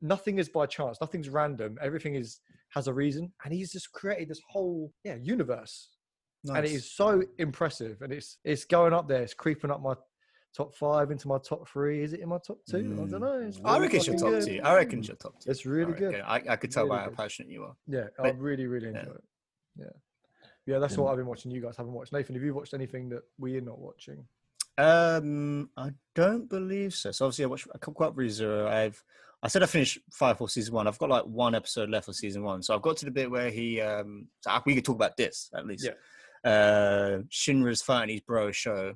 nothing 0.00 0.38
is 0.38 0.48
by 0.48 0.64
chance 0.64 0.98
nothing's 1.00 1.28
random 1.28 1.76
everything 1.82 2.14
is 2.14 2.40
has 2.68 2.86
a 2.86 2.94
reason 2.94 3.32
and 3.44 3.52
he's 3.52 3.72
just 3.72 3.90
created 3.90 4.28
this 4.28 4.40
whole 4.48 4.92
yeah 5.02 5.16
universe 5.20 5.88
and 6.56 6.64
it 6.66 6.70
is 6.72 6.92
so 6.92 7.22
impressive 7.38 8.00
and 8.02 8.12
it's 8.12 8.36
it's 8.44 8.64
going 8.64 8.92
up 8.92 9.08
there 9.08 9.22
it's 9.22 9.34
creeping 9.34 9.70
up 9.72 9.82
my 9.82 9.94
top 10.56 10.74
five 10.74 11.10
into 11.10 11.26
my 11.28 11.38
top 11.38 11.68
three 11.68 12.02
is 12.02 12.12
it 12.12 12.20
in 12.20 12.28
my 12.28 12.38
top 12.38 12.58
two 12.70 12.76
i 12.76 12.80
Mm. 12.82 13.10
don't 13.10 13.20
know 13.20 13.40
it's 13.40 13.60
I 13.64 13.78
reckon 13.78 13.96
it's 13.96 14.06
your 14.06 14.16
top 14.16 14.30
good. 14.30 14.46
two. 14.46 14.60
I 14.62 14.74
reckon 14.76 14.98
it's 15.00 15.08
your 15.08 15.16
top 15.16 15.40
two. 15.40 15.50
it's 15.50 15.66
really 15.66 15.92
I 15.94 15.96
good. 15.98 16.14
I, 16.20 16.42
I 16.50 16.56
could 16.56 16.70
tell 16.70 16.84
Really 16.84 16.96
by 16.96 17.02
how 17.04 17.10
passionate 17.10 17.50
you 17.50 17.64
are. 17.64 17.74
Yeah, 17.88 18.06
I 18.18 18.22
But- 18.22 18.38
really, 18.38 18.66
really 18.66 18.90
yeah. 18.92 19.00
enjoy 19.00 19.12
it. 19.12 19.24
Yeah. 19.76 19.86
Yeah, 20.66 20.78
that's 20.78 20.94
Yeah. 20.94 21.00
what 21.00 21.10
I've 21.10 21.16
been 21.18 21.26
watching. 21.26 21.50
You 21.50 21.60
guys 21.60 21.76
haven't 21.76 21.92
watched. 21.92 22.12
Nathan, 22.12 22.34
have 22.36 22.44
you 22.44 22.54
watched 22.54 22.72
anything 22.72 23.08
that 23.10 23.22
we're 23.38 23.60
not 23.60 23.78
watching? 23.78 24.26
Um, 24.78 25.70
I 25.76 25.90
don't 26.14 26.48
believe 26.48 26.94
so. 26.94 27.10
So 27.12 27.26
obviously, 27.26 27.44
I 27.44 27.48
watched. 27.48 27.68
I 27.74 27.78
caught 27.78 28.00
up 28.00 28.28
Zero. 28.28 28.68
I've. 28.68 29.02
I 29.42 29.48
said 29.48 29.62
I 29.62 29.66
finished 29.66 29.98
Fire 30.10 30.34
Force 30.34 30.54
season 30.54 30.74
one. 30.74 30.86
I've 30.86 30.98
got 30.98 31.10
like 31.10 31.24
one 31.24 31.54
episode 31.54 31.90
left 31.90 32.08
of 32.08 32.16
season 32.16 32.42
one. 32.42 32.62
So 32.62 32.74
I've 32.74 32.80
got 32.82 32.96
to 32.98 33.04
the 33.04 33.10
bit 33.10 33.30
where 33.30 33.50
he. 33.50 33.80
Um, 33.80 34.28
so 34.40 34.50
we 34.64 34.74
could 34.74 34.84
talk 34.84 34.96
about 34.96 35.16
this 35.16 35.50
at 35.54 35.66
least. 35.66 35.84
Yeah. 35.86 36.50
Uh, 36.50 37.18
Shinra's 37.30 37.82
fighting 37.82 38.14
his 38.14 38.20
bro 38.22 38.50
Sho, 38.52 38.94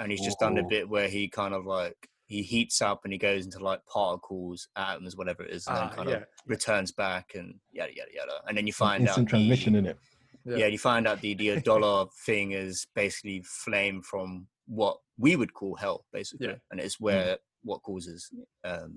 and 0.00 0.10
he's 0.10 0.22
just 0.22 0.40
done 0.40 0.58
a 0.58 0.64
bit 0.64 0.88
where 0.88 1.08
he 1.08 1.28
kind 1.28 1.54
of 1.54 1.66
like 1.66 1.96
he 2.26 2.42
heats 2.42 2.80
up 2.80 3.00
and 3.04 3.12
he 3.12 3.18
goes 3.18 3.44
into 3.44 3.58
like 3.58 3.84
particles, 3.86 4.68
atoms, 4.76 5.16
whatever 5.16 5.42
it 5.44 5.50
is, 5.52 5.66
and 5.66 5.76
Ah, 5.76 5.86
then 5.88 5.96
kind 5.96 6.08
yeah. 6.10 6.16
of 6.16 6.24
returns 6.46 6.90
back 6.92 7.32
and 7.34 7.54
yada 7.72 7.94
yada 7.94 8.10
yada. 8.14 8.32
And 8.48 8.56
then 8.56 8.66
you 8.66 8.72
find 8.72 9.02
Instant 9.02 9.28
out 9.28 9.30
transmission 9.30 9.74
in 9.74 9.86
it. 9.86 9.98
Yeah. 10.44 10.56
yeah. 10.56 10.66
you 10.66 10.78
find 10.78 11.06
out 11.06 11.20
the 11.20 11.34
the 11.34 11.48
Adolla 11.48 12.08
thing 12.26 12.52
is 12.52 12.86
basically 12.94 13.42
flame 13.44 14.00
from 14.02 14.46
what 14.66 14.96
we 15.18 15.36
would 15.36 15.52
call 15.52 15.74
hell, 15.76 16.04
basically, 16.12 16.46
Yeah. 16.48 16.54
and 16.70 16.80
it's 16.80 16.98
where 16.98 17.38
what 17.62 17.82
causes 17.82 18.30
um 18.64 18.94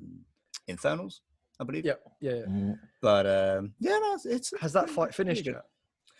infernals, 0.67 1.21
I 1.59 1.63
believe. 1.65 1.85
Yeah, 1.85 1.93
yeah. 2.21 2.31
yeah. 2.35 2.45
Mm. 2.45 2.79
But 3.01 3.25
um, 3.25 3.73
yeah, 3.79 3.97
no, 3.99 4.13
it's, 4.13 4.25
it's 4.25 4.53
Has 4.61 4.73
that 4.73 4.89
fight 4.89 5.13
finished 5.13 5.45
yet? 5.45 5.63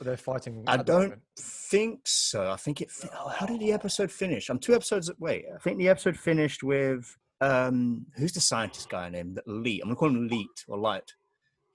They're 0.02 0.18
fighting. 0.18 0.64
I 0.68 0.78
don't 0.78 1.20
think 1.40 2.02
so. 2.06 2.52
I 2.52 2.56
think 2.58 2.82
it. 2.82 2.92
fi- 2.92 3.10
Oh, 3.18 3.30
how 3.30 3.46
did 3.46 3.60
the 3.62 3.72
episode 3.72 4.12
finish? 4.12 4.50
I'm 4.50 4.60
two 4.60 4.76
episodes. 4.76 5.10
Wait, 5.20 5.46
I 5.54 5.58
think 5.60 5.78
the 5.78 5.88
episode 5.90 6.18
finished 6.18 6.62
with 6.64 7.16
um, 7.42 8.06
who's 8.18 8.34
the 8.34 8.42
scientist 8.42 8.90
guy 8.90 9.10
named 9.10 9.40
Leet? 9.46 9.82
I'm 9.82 9.90
gonna 9.90 9.96
call 9.96 10.10
him 10.10 10.28
Leet 10.28 10.66
or 10.68 10.78
Light. 10.78 11.12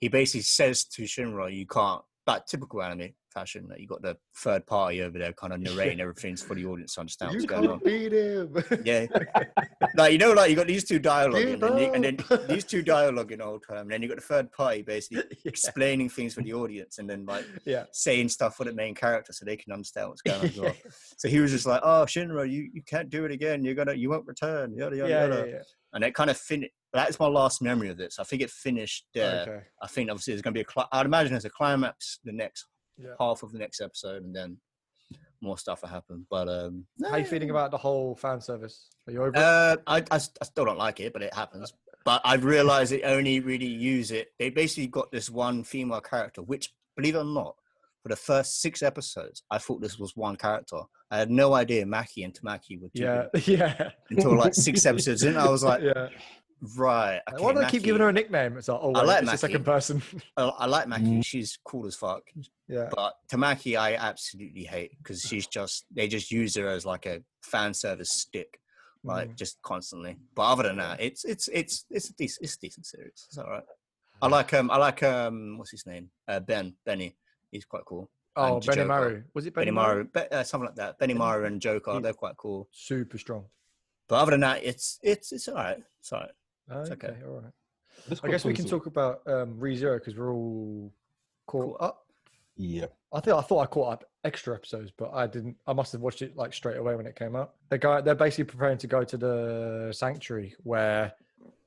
He 0.00 0.08
basically 0.08 0.42
says 0.42 0.84
to 0.84 1.02
Shinra, 1.02 1.54
"You 1.54 1.66
can't 1.66 2.02
but 2.26 2.46
typical 2.46 2.82
anime 2.82 3.10
fashion. 3.38 3.66
Like 3.68 3.80
you 3.80 3.86
got 3.86 4.02
the 4.02 4.16
third 4.36 4.66
party 4.66 5.02
over 5.02 5.18
there, 5.18 5.32
kind 5.32 5.52
of 5.52 5.60
narrating 5.68 6.00
everything 6.00 6.36
for 6.36 6.54
the 6.54 6.64
audience 6.66 6.94
to 6.94 7.00
understand 7.00 7.32
You 7.32 7.38
what's 7.38 7.46
going 7.46 7.68
on. 7.70 7.80
beat 7.84 8.12
him. 8.12 8.56
Yeah, 8.84 9.06
like 9.94 10.12
you 10.12 10.18
know, 10.18 10.32
like 10.32 10.50
you 10.50 10.56
got 10.56 10.66
these 10.66 10.84
two 10.84 11.00
dialoguing, 11.00 11.62
and, 11.62 11.80
you- 11.80 11.92
and 11.92 12.04
then 12.04 12.16
these 12.48 12.64
two 12.64 12.82
dialoguing 12.82 13.40
all 13.40 13.58
the 13.58 13.66
time, 13.74 13.82
and 13.82 13.90
then 13.90 14.02
you 14.02 14.08
got 14.08 14.16
the 14.16 14.22
third 14.22 14.50
party 14.52 14.82
basically 14.82 15.24
yeah. 15.30 15.36
explaining 15.44 16.08
things 16.08 16.34
for 16.34 16.42
the 16.42 16.52
audience, 16.52 16.98
and 16.98 17.08
then 17.08 17.24
like 17.26 17.44
yeah. 17.64 17.84
saying 17.92 18.28
stuff 18.28 18.56
for 18.56 18.64
the 18.64 18.72
main 18.72 18.94
character 18.94 19.32
so 19.32 19.44
they 19.44 19.56
can 19.56 19.72
understand 19.72 20.08
what's 20.08 20.22
going 20.22 20.40
on. 20.40 20.46
as 20.46 20.58
well. 20.58 20.74
So 21.18 21.28
he 21.28 21.40
was 21.40 21.50
just 21.50 21.66
like, 21.66 21.80
"Oh, 21.82 22.04
Shinra, 22.06 22.48
you, 22.48 22.70
you 22.72 22.82
can't 22.82 23.10
do 23.10 23.24
it 23.24 23.32
again. 23.32 23.64
You're 23.64 23.74
gonna 23.74 23.94
you 23.94 24.10
won't 24.10 24.26
return." 24.26 24.74
Yada 24.76 24.96
yada 24.96 25.10
yeah, 25.10 25.22
yada. 25.22 25.36
yeah, 25.46 25.54
yeah. 25.54 25.62
And 25.94 26.04
it 26.04 26.14
kind 26.14 26.30
of 26.30 26.36
finished. 26.36 26.72
That's 26.92 27.18
my 27.18 27.26
last 27.26 27.60
memory 27.60 27.88
of 27.90 27.96
this. 27.96 28.18
I 28.18 28.24
think 28.24 28.40
it 28.42 28.50
finished 28.50 29.06
there. 29.14 29.42
Okay. 29.42 29.60
I 29.82 29.86
think 29.88 30.10
obviously 30.10 30.32
there's 30.34 30.42
gonna 30.42 30.54
be 30.54 30.60
a. 30.60 30.86
I'd 30.92 31.06
imagine 31.06 31.32
there's 31.32 31.44
a 31.44 31.50
climax 31.50 32.20
the 32.24 32.32
next 32.32 32.66
Yeah. 32.98 33.10
half 33.18 33.42
of 33.42 33.52
the 33.52 33.58
next 33.58 33.80
episode, 33.80 34.24
and 34.24 34.34
then 34.34 34.58
more 35.40 35.58
stuff 35.58 35.82
will 35.82 35.88
happen. 35.88 36.26
But 36.30 36.48
um, 36.48 36.84
How 37.08 37.16
you 37.16 37.24
feeling 37.24 37.50
about 37.50 37.70
the 37.70 37.78
whole 37.78 38.16
fan 38.16 38.40
service? 38.40 38.88
Are 39.06 39.12
you 39.12 39.22
over? 39.22 39.36
Uh, 39.36 39.76
I, 39.86 39.98
I 40.10 40.16
I 40.16 40.44
still 40.44 40.64
don't 40.64 40.78
like 40.78 41.00
it, 41.00 41.12
but 41.12 41.22
it 41.22 41.34
happens. 41.34 41.72
But 42.04 42.22
I've 42.24 42.44
realized 42.44 42.92
they 42.92 43.02
only 43.02 43.40
really 43.40 43.66
use 43.66 44.10
it. 44.10 44.28
They 44.38 44.50
basically 44.50 44.86
got 44.86 45.12
this 45.12 45.28
one 45.28 45.62
female 45.62 46.00
character, 46.00 46.42
which, 46.42 46.72
believe 46.96 47.14
it 47.14 47.18
or 47.18 47.24
not, 47.24 47.56
for 48.02 48.08
the 48.08 48.16
first 48.16 48.62
six 48.62 48.82
episodes, 48.82 49.42
I 49.50 49.58
thought 49.58 49.80
this 49.80 49.98
was 49.98 50.16
one 50.16 50.36
character. 50.36 50.78
I 51.10 51.18
had 51.18 51.30
no 51.30 51.54
idea 51.54 51.84
Maki 51.84 52.24
and 52.24 52.32
Tamaki 52.32 52.80
were 52.80 52.88
two 52.94 53.02
Yeah, 53.02 53.26
yeah, 53.44 53.90
until 54.10 54.36
like 54.36 54.54
six 54.54 54.86
episodes 54.86 55.24
in. 55.24 55.36
I 55.36 55.48
was 55.48 55.64
like, 55.64 55.82
yeah. 55.82 56.08
Right. 56.76 57.20
Why 57.30 57.50
Okay, 57.50 57.54
do 57.54 57.60
they 57.64 57.70
keep 57.70 57.82
giving 57.84 58.00
her 58.02 58.08
a 58.08 58.12
nickname? 58.12 58.56
It's 58.56 58.68
like, 58.68 58.80
oh, 58.82 58.92
I 58.94 59.02
like 59.02 59.22
it's 59.22 59.30
the 59.32 59.36
second 59.38 59.64
person. 59.64 60.02
I, 60.36 60.44
I 60.44 60.66
like 60.66 60.86
Maki. 60.88 61.18
Mm. 61.18 61.24
She's 61.24 61.58
cool 61.64 61.86
as 61.86 61.94
fuck. 61.94 62.22
yeah, 62.68 62.88
But 62.94 63.14
Tamaki, 63.30 63.78
I 63.78 63.94
absolutely 63.94 64.64
hate 64.64 64.92
because 64.98 65.22
she's 65.22 65.46
just 65.46 65.84
they 65.94 66.08
just 66.08 66.30
use 66.32 66.56
her 66.56 66.68
as 66.68 66.84
like 66.84 67.06
a 67.06 67.22
fan 67.42 67.74
service 67.74 68.10
stick, 68.10 68.58
like 69.04 69.28
Mm. 69.30 69.36
just 69.36 69.62
constantly. 69.62 70.16
But 70.34 70.42
other 70.52 70.64
than 70.64 70.78
that, 70.78 71.00
it's 71.00 71.24
it's 71.24 71.48
it's 71.48 71.84
it's 71.90 72.10
a 72.10 72.14
decent 72.14 72.44
it's 72.44 72.54
a 72.56 72.58
decent 72.60 72.86
series. 72.86 73.26
It's 73.28 73.38
all 73.38 73.44
right. 73.48 73.64
I 74.20 74.26
like 74.26 74.52
um 74.54 74.68
I 74.70 74.78
like 74.78 75.02
um 75.04 75.58
what's 75.58 75.70
his 75.70 75.86
name 75.86 76.10
uh, 76.26 76.40
Ben 76.40 76.74
Benny. 76.84 77.16
He's 77.52 77.64
quite 77.64 77.84
cool. 77.84 78.10
Oh, 78.34 78.56
and 78.56 78.66
Benny 78.66 78.76
Joker. 78.78 78.88
Maru. 78.88 79.22
Was 79.34 79.46
it 79.46 79.54
Benny, 79.54 79.66
Benny, 79.66 79.74
Maru? 79.74 79.94
Maru, 79.94 80.04
Be- 80.28 80.34
uh, 80.36 80.42
something 80.42 80.66
like 80.66 80.76
that. 80.76 80.98
Benimaru 80.98 81.46
and 81.46 81.60
Joker, 81.60 81.94
he- 81.94 82.00
they're 82.00 82.12
quite 82.12 82.36
cool. 82.36 82.68
Super 82.72 83.16
strong. 83.18 83.44
But 84.08 84.16
other 84.22 84.30
than 84.32 84.40
that, 84.40 84.64
it's 84.64 84.98
it's 85.02 85.30
it's 85.32 85.46
all 85.48 85.54
right. 85.54 85.78
It's 86.00 86.12
all 86.12 86.20
right. 86.20 86.30
Okay, 86.70 86.92
okay. 86.92 87.14
all 87.26 87.40
right. 87.40 87.52
Let's 88.08 88.22
I 88.22 88.28
guess 88.28 88.44
we 88.44 88.54
can 88.54 88.64
talk 88.66 88.86
about 88.86 89.22
um, 89.26 89.54
ReZero 89.58 89.98
because 89.98 90.16
we're 90.16 90.32
all 90.32 90.92
caught 91.46 91.62
Cool. 91.62 91.76
up. 91.80 92.04
Yeah. 92.56 92.86
I 93.12 93.20
think 93.20 93.36
I 93.36 93.40
thought 93.40 93.60
I 93.60 93.66
caught 93.66 93.92
up 93.92 94.04
extra 94.24 94.54
episodes, 94.54 94.90
but 94.96 95.12
I 95.14 95.26
didn't. 95.26 95.56
I 95.66 95.72
must 95.72 95.92
have 95.92 96.00
watched 96.00 96.22
it 96.22 96.36
like 96.36 96.52
straight 96.52 96.76
away 96.76 96.94
when 96.94 97.06
it 97.06 97.16
came 97.16 97.34
out. 97.36 97.54
They're 97.68 97.78
going. 97.78 98.04
They're 98.04 98.14
basically 98.14 98.44
preparing 98.44 98.78
to 98.78 98.86
go 98.86 99.04
to 99.04 99.16
the 99.16 99.92
sanctuary 99.92 100.54
where 100.62 101.12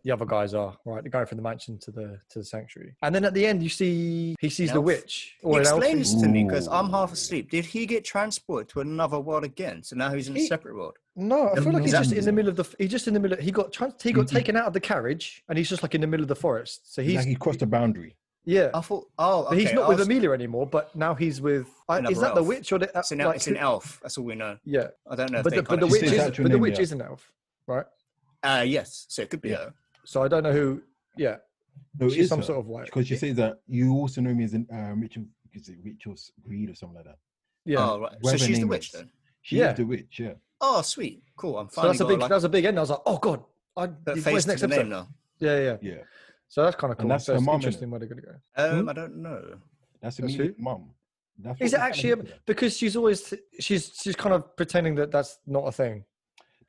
the 0.03 0.11
other 0.11 0.25
guys 0.25 0.53
are. 0.53 0.75
Right, 0.85 1.03
the 1.03 1.09
guy 1.09 1.25
from 1.25 1.37
the 1.37 1.41
mansion 1.43 1.77
to 1.79 1.91
the 1.91 2.19
to 2.29 2.39
the 2.39 2.45
sanctuary, 2.45 2.95
and 3.01 3.13
then 3.13 3.23
at 3.25 3.33
the 3.33 3.45
end 3.45 3.61
you 3.63 3.69
see 3.69 4.35
he 4.39 4.49
sees 4.49 4.69
the 4.69 4.75
Elf. 4.75 4.85
witch. 4.85 5.35
He 5.41 5.47
an 5.47 5.53
elf. 5.55 5.61
explain 5.61 5.99
this 5.99 6.13
to 6.15 6.27
me 6.27 6.43
because 6.43 6.67
I'm 6.67 6.89
half 6.89 7.11
asleep. 7.13 7.49
Did 7.51 7.65
he 7.65 7.85
get 7.85 8.03
transported 8.03 8.69
to 8.69 8.81
another 8.81 9.19
world 9.19 9.43
again? 9.43 9.83
So 9.83 9.95
now 9.95 10.11
he's 10.13 10.27
in 10.27 10.37
a 10.37 10.45
separate 10.47 10.75
world. 10.75 10.97
No, 11.15 11.49
I 11.51 11.55
feel 11.55 11.73
like 11.73 11.83
he's 11.83 11.91
just 11.91 12.13
in 12.13 12.25
the 12.25 12.31
middle 12.31 12.49
of 12.49 12.55
the. 12.55 12.75
He's 12.79 12.91
just 12.91 13.07
in 13.07 13.13
the 13.13 13.19
middle. 13.19 13.37
He 13.37 13.51
got 13.51 13.71
trans, 13.71 14.01
he 14.01 14.11
got 14.13 14.25
Mhm. 14.27 14.31
taken 14.33 14.55
out 14.55 14.65
of 14.67 14.73
the 14.73 14.79
carriage, 14.79 15.43
and 15.49 15.57
he's 15.57 15.69
just 15.69 15.83
like 15.83 15.93
in 15.95 16.01
the 16.01 16.07
middle 16.07 16.23
of 16.23 16.29
the 16.29 16.35
forest. 16.35 16.93
So 16.93 17.01
He's 17.01 17.11
he's 17.11 17.17
like 17.19 17.27
he 17.27 17.35
crossed 17.35 17.59
the 17.59 17.67
boundary. 17.67 18.15
yeah. 18.45 18.69
I 18.73 18.79
thought, 18.81 19.07
oh, 19.19 19.45
But 19.49 19.57
he's 19.59 19.73
not 19.73 19.85
I 19.85 19.89
with 19.89 19.99
was- 19.99 20.07
Emilia 20.07 20.31
anymore, 20.31 20.65
but 20.67 20.95
now 20.95 21.13
he's 21.13 21.41
with. 21.41 21.67
I, 21.89 21.97
Another 21.99 22.13
is 22.13 22.21
that 22.21 22.33
the 22.35 22.43
witch 22.43 22.71
or 22.71 22.79
the? 22.79 22.89
It's 22.95 23.11
an, 23.11 23.19
el- 23.21 23.27
like, 23.27 23.35
it's 23.35 23.47
an 23.47 23.57
elf. 23.57 23.99
That's 24.01 24.17
all 24.17 24.23
we 24.23 24.35
know. 24.35 24.57
Yeah, 24.63 24.87
I 25.09 25.15
don't 25.15 25.31
know 25.31 25.43
but 25.43 25.49
they 25.51 25.57
the, 25.57 25.63
but 25.63 25.79
the 25.81 25.87
witch 25.87 26.03
is 26.03 26.11
but 26.11 26.19
actual 26.27 26.49
the 26.49 26.57
witch 26.57 26.77
yeah. 26.77 26.81
is 26.83 26.91
an 26.93 27.01
elf, 27.01 27.29
right? 27.67 27.85
Uh, 28.41 28.63
yes, 28.65 29.05
so 29.09 29.21
it 29.21 29.29
could 29.29 29.41
be 29.41 29.49
Yeah. 29.49 29.69
Her. 30.01 30.07
So 30.07 30.23
I 30.23 30.27
don't 30.27 30.43
know 30.43 30.51
who. 30.53 30.81
Yeah, 31.17 31.37
No, 31.99 32.07
it 32.07 32.11
she's 32.13 32.29
some 32.29 32.39
her, 32.39 32.45
sort 32.45 32.59
of 32.59 32.67
white. 32.67 32.85
because 32.85 33.07
she 33.07 33.15
says 33.15 33.35
that 33.35 33.59
you 33.67 33.93
also 33.93 34.21
know 34.21 34.33
me 34.33 34.43
as 34.45 34.53
an 34.53 34.67
uh, 34.73 34.93
Rachel, 34.95 35.23
is 35.53 35.67
it 35.69 35.77
Rachel 35.83 36.15
Greed 36.43 36.69
or 36.69 36.75
something 36.75 36.95
like 36.97 37.05
that. 37.05 37.17
Yeah, 37.65 37.79
Oh, 37.89 37.99
right. 37.99 38.11
So 38.23 38.37
she's 38.37 38.59
the 38.59 38.67
witch 38.67 38.87
is. 38.87 38.91
then. 38.93 39.09
She 39.41 39.57
Yeah. 39.59 39.71
is 39.71 39.77
the 39.77 39.83
witch. 39.85 40.19
Yeah. 40.19 40.33
Oh, 40.61 40.81
sweet, 40.81 41.23
cool. 41.35 41.57
I'm 41.57 41.69
so 41.69 41.81
finally 41.81 41.91
that's 41.97 42.01
a 42.01 42.05
big. 42.05 42.19
like, 42.19 42.29
that 42.29 42.35
was 42.35 42.43
a 42.45 42.49
big 42.49 42.65
end. 42.65 42.77
I 42.77 42.81
was 42.81 42.89
like, 42.91 42.99
oh 43.05 43.17
god, 43.17 43.43
I, 43.75 43.87
put 43.87 44.05
where's 44.05 44.23
face 44.23 44.47
next 44.47 44.63
episode? 44.63 44.87
now. 44.87 45.07
Yeah, 45.39 45.59
yeah. 45.59 45.77
Yeah. 45.81 45.95
So 46.47 46.63
that's 46.63 46.75
kind 46.75 46.91
of 46.93 46.99
And 46.99 47.03
cool. 47.05 47.09
that's 47.09 47.25
so 47.25 47.33
her 47.33 47.37
it's 47.37 47.45
mum, 47.45 47.55
innit? 47.55 47.57
interesting 47.63 47.89
where 47.91 47.99
they're 47.99 48.09
gonna 48.09 48.21
go. 48.21 48.35
Um, 48.55 48.81
Hmm? 48.83 48.89
I 48.89 48.93
don't 48.93 49.15
know. 49.17 49.41
That's 50.01 50.17
That's 50.17 50.19
immediate 50.19 50.59
mum. 50.59 50.91
That's 51.39 51.59
Is 51.61 51.73
it 51.73 51.79
actually 51.79 52.11
a, 52.11 52.17
because 52.45 52.77
she's 52.77 52.95
always 52.95 53.33
she's 53.59 53.91
she's 54.01 54.15
kind 54.15 54.33
of 54.35 54.55
pretending 54.55 54.95
that 54.95 55.11
that's 55.11 55.39
not 55.47 55.61
a 55.65 55.71
thing. 55.71 56.05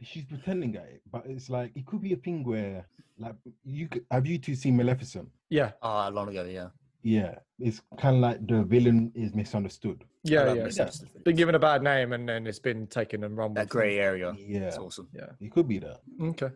She's 0.03 0.25
pretending 0.25 0.77
at 0.77 0.85
it, 0.85 1.03
but 1.11 1.25
it's 1.27 1.49
like 1.51 1.73
it 1.75 1.87
could 1.87 2.01
be 2.03 2.13
a 2.13 2.17
thing 2.17 2.45
where, 2.45 2.87
like, 3.19 3.35
you 3.65 3.89
could, 3.89 4.05
have 4.11 4.27
you 4.27 4.39
two 4.39 4.55
seen 4.55 4.77
Maleficent? 4.77 5.29
Yeah, 5.51 5.73
Oh, 5.83 6.09
long 6.13 6.29
ago, 6.29 6.45
yeah. 6.45 6.69
Yeah, 7.05 7.35
it's 7.59 7.81
kind 7.99 8.17
of 8.17 8.23
like 8.23 8.47
the 8.47 8.63
villain 8.63 9.11
is 9.15 9.35
misunderstood. 9.35 10.05
yeah, 10.23 10.53
yeah. 10.55 10.65
Miss 10.65 10.77
Yeah. 10.79 10.91
Been 11.25 11.35
given 11.37 11.55
a 11.57 11.59
bad 11.59 11.83
name 11.83 12.13
and 12.13 12.29
then 12.29 12.47
it's 12.47 12.61
been 12.61 12.87
taken 12.87 13.25
and 13.25 13.37
run 13.37 13.55
That 13.55 13.63
with. 13.63 13.71
grey 13.71 13.99
area. 13.99 14.33
Yeah, 14.39 14.69
It's 14.69 14.79
awesome. 14.79 15.09
Yeah, 15.13 15.31
it 15.41 15.51
could 15.53 15.67
be 15.67 15.79
that. 15.81 16.01
Okay, 16.21 16.51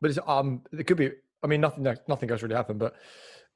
but 0.00 0.10
it's 0.10 0.18
um 0.26 0.62
it 0.72 0.86
could 0.88 0.96
be. 0.96 1.12
I 1.44 1.46
mean, 1.46 1.60
nothing 1.60 1.84
nothing 2.08 2.28
goes 2.28 2.42
really 2.42 2.56
happened, 2.56 2.80
but 2.80 2.96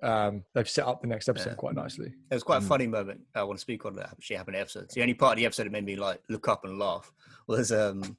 um 0.02 0.44
they've 0.54 0.68
set 0.68 0.86
up 0.86 1.00
the 1.00 1.08
next 1.08 1.28
episode 1.28 1.50
Yeah. 1.50 1.54
quite 1.56 1.74
nicely. 1.74 2.14
It 2.30 2.34
was 2.34 2.44
quite 2.44 2.58
a 2.58 2.64
Mm. 2.64 2.68
funny 2.68 2.86
moment. 2.86 3.22
I 3.34 3.42
want 3.42 3.58
to 3.58 3.62
speak 3.62 3.84
on 3.84 3.96
that 3.96 4.10
actually 4.12 4.36
happened 4.36 4.54
in 4.54 4.58
the 4.60 4.62
episode. 4.62 4.88
The 4.90 5.02
only 5.02 5.14
part 5.14 5.32
of 5.32 5.38
the 5.38 5.46
episode 5.46 5.64
that 5.64 5.72
made 5.72 5.84
me 5.84 5.96
like 5.96 6.22
look 6.28 6.46
up 6.46 6.64
and 6.64 6.78
laugh 6.78 7.12
was 7.48 7.72
um 7.72 8.16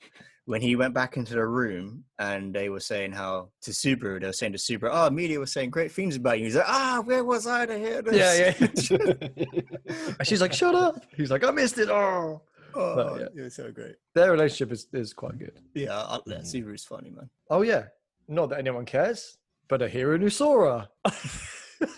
when 0.48 0.62
he 0.62 0.78
went 0.78 0.94
back 0.94 1.18
into 1.18 1.34
the 1.34 1.46
room 1.46 2.06
and 2.20 2.54
they 2.56 2.70
were 2.70 2.80
saying 2.80 3.12
how 3.12 3.50
to 3.62 3.72
Subaru, 3.72 4.22
they 4.22 4.28
were 4.28 4.32
saying 4.34 4.54
to 4.54 4.58
Subaru, 4.58 4.90
oh, 4.94 5.10
media 5.10 5.42
was 5.42 5.52
saying 5.52 5.72
great 5.72 5.92
things 5.92 6.16
about 6.16 6.40
you. 6.40 6.46
He's 6.46 6.56
like, 6.56 6.70
ah, 6.70 7.02
where 7.04 7.22
was 7.26 7.46
I 7.46 7.66
to 7.66 7.78
hear 7.78 8.02
this? 8.02 8.16
Yeah, 8.16 8.54
yeah. 8.90 10.12
And 10.20 10.26
she's 10.28 10.40
like, 10.42 10.54
"Shut 10.54 10.74
up!" 10.74 11.04
He's 11.18 11.30
like, 11.32 11.44
"I 11.44 11.52
missed 11.52 11.78
it." 11.78 11.90
Oh, 11.90 12.42
oh, 12.76 12.96
But, 12.96 13.20
yeah. 13.20 13.28
it 13.42 13.44
was 13.44 13.56
so 13.56 13.72
great. 13.72 13.96
their 14.16 14.32
relationship 14.32 14.72
is 14.72 14.88
is 14.94 15.12
quite 15.14 15.38
good. 15.38 15.60
Yeah, 15.76 15.98
I, 15.98 16.20
yeah 16.26 16.38
Mhm. 16.38 16.46
Subaru's 16.52 16.86
funny, 16.86 17.10
man. 17.10 17.30
Oh 17.50 17.62
yeah, 17.62 17.84
not 18.30 18.50
that 18.50 18.60
anyone 18.60 18.86
cares, 18.86 19.38
but 19.68 19.82
a 19.82 19.90
hero 19.90 20.18
who 20.18 20.30
saw 20.30 20.54
her. 20.66 20.90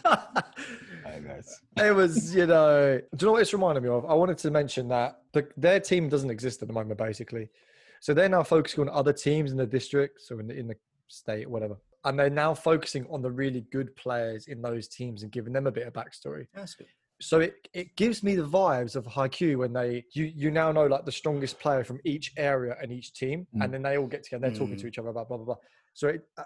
Hi 0.05 1.19
guys. 1.25 1.59
it 1.77 1.95
was, 1.95 2.35
you 2.35 2.45
know, 2.45 2.99
do 3.15 3.23
you 3.23 3.27
know 3.27 3.31
what 3.33 3.41
it's 3.41 3.53
reminded 3.53 3.83
me 3.83 3.89
of? 3.89 4.05
I 4.05 4.13
wanted 4.13 4.37
to 4.39 4.51
mention 4.51 4.87
that 4.89 5.21
the, 5.33 5.47
their 5.57 5.79
team 5.79 6.09
doesn't 6.09 6.29
exist 6.29 6.61
at 6.61 6.67
the 6.67 6.73
moment, 6.73 6.97
basically. 6.97 7.49
So 8.01 8.13
they're 8.13 8.29
now 8.29 8.43
focusing 8.43 8.81
on 8.81 8.89
other 8.89 9.13
teams 9.13 9.51
in 9.51 9.57
the 9.57 9.65
district, 9.65 10.21
so 10.21 10.39
in 10.39 10.47
the, 10.47 10.55
in 10.55 10.67
the 10.67 10.75
state, 11.07 11.49
whatever. 11.49 11.77
And 12.05 12.17
they're 12.17 12.29
now 12.29 12.53
focusing 12.53 13.05
on 13.09 13.21
the 13.21 13.31
really 13.31 13.61
good 13.71 13.95
players 13.95 14.47
in 14.47 14.61
those 14.61 14.87
teams 14.87 15.23
and 15.23 15.31
giving 15.31 15.51
them 15.53 15.67
a 15.67 15.71
bit 15.71 15.85
of 15.85 15.93
backstory. 15.93 16.47
That's 16.53 16.75
good. 16.75 16.87
So 17.21 17.41
it, 17.41 17.67
it 17.73 17.93
gives 17.97 18.23
me 18.23 18.35
the 18.37 18.47
vibes 18.47 18.95
of 18.95 19.05
Haikyuu 19.05 19.57
when 19.57 19.73
they 19.73 20.05
you 20.13 20.31
you 20.33 20.51
now 20.51 20.71
know 20.71 20.85
like 20.85 21.03
the 21.03 21.11
strongest 21.11 21.59
player 21.59 21.83
from 21.83 21.99
each 22.05 22.31
area 22.37 22.77
and 22.81 22.93
each 22.93 23.13
team, 23.13 23.45
Mm. 23.53 23.65
and 23.65 23.73
then 23.73 23.81
they 23.81 23.97
all 23.97 24.07
get 24.07 24.23
together. 24.23 24.49
They're 24.49 24.57
talking 24.57 24.77
to 24.77 24.87
each 24.87 24.97
other 24.97 25.09
about 25.09 25.27
blah 25.27 25.35
blah 25.35 25.45
blah. 25.47 25.55
So 25.93 26.07
it, 26.07 26.21
uh, 26.37 26.43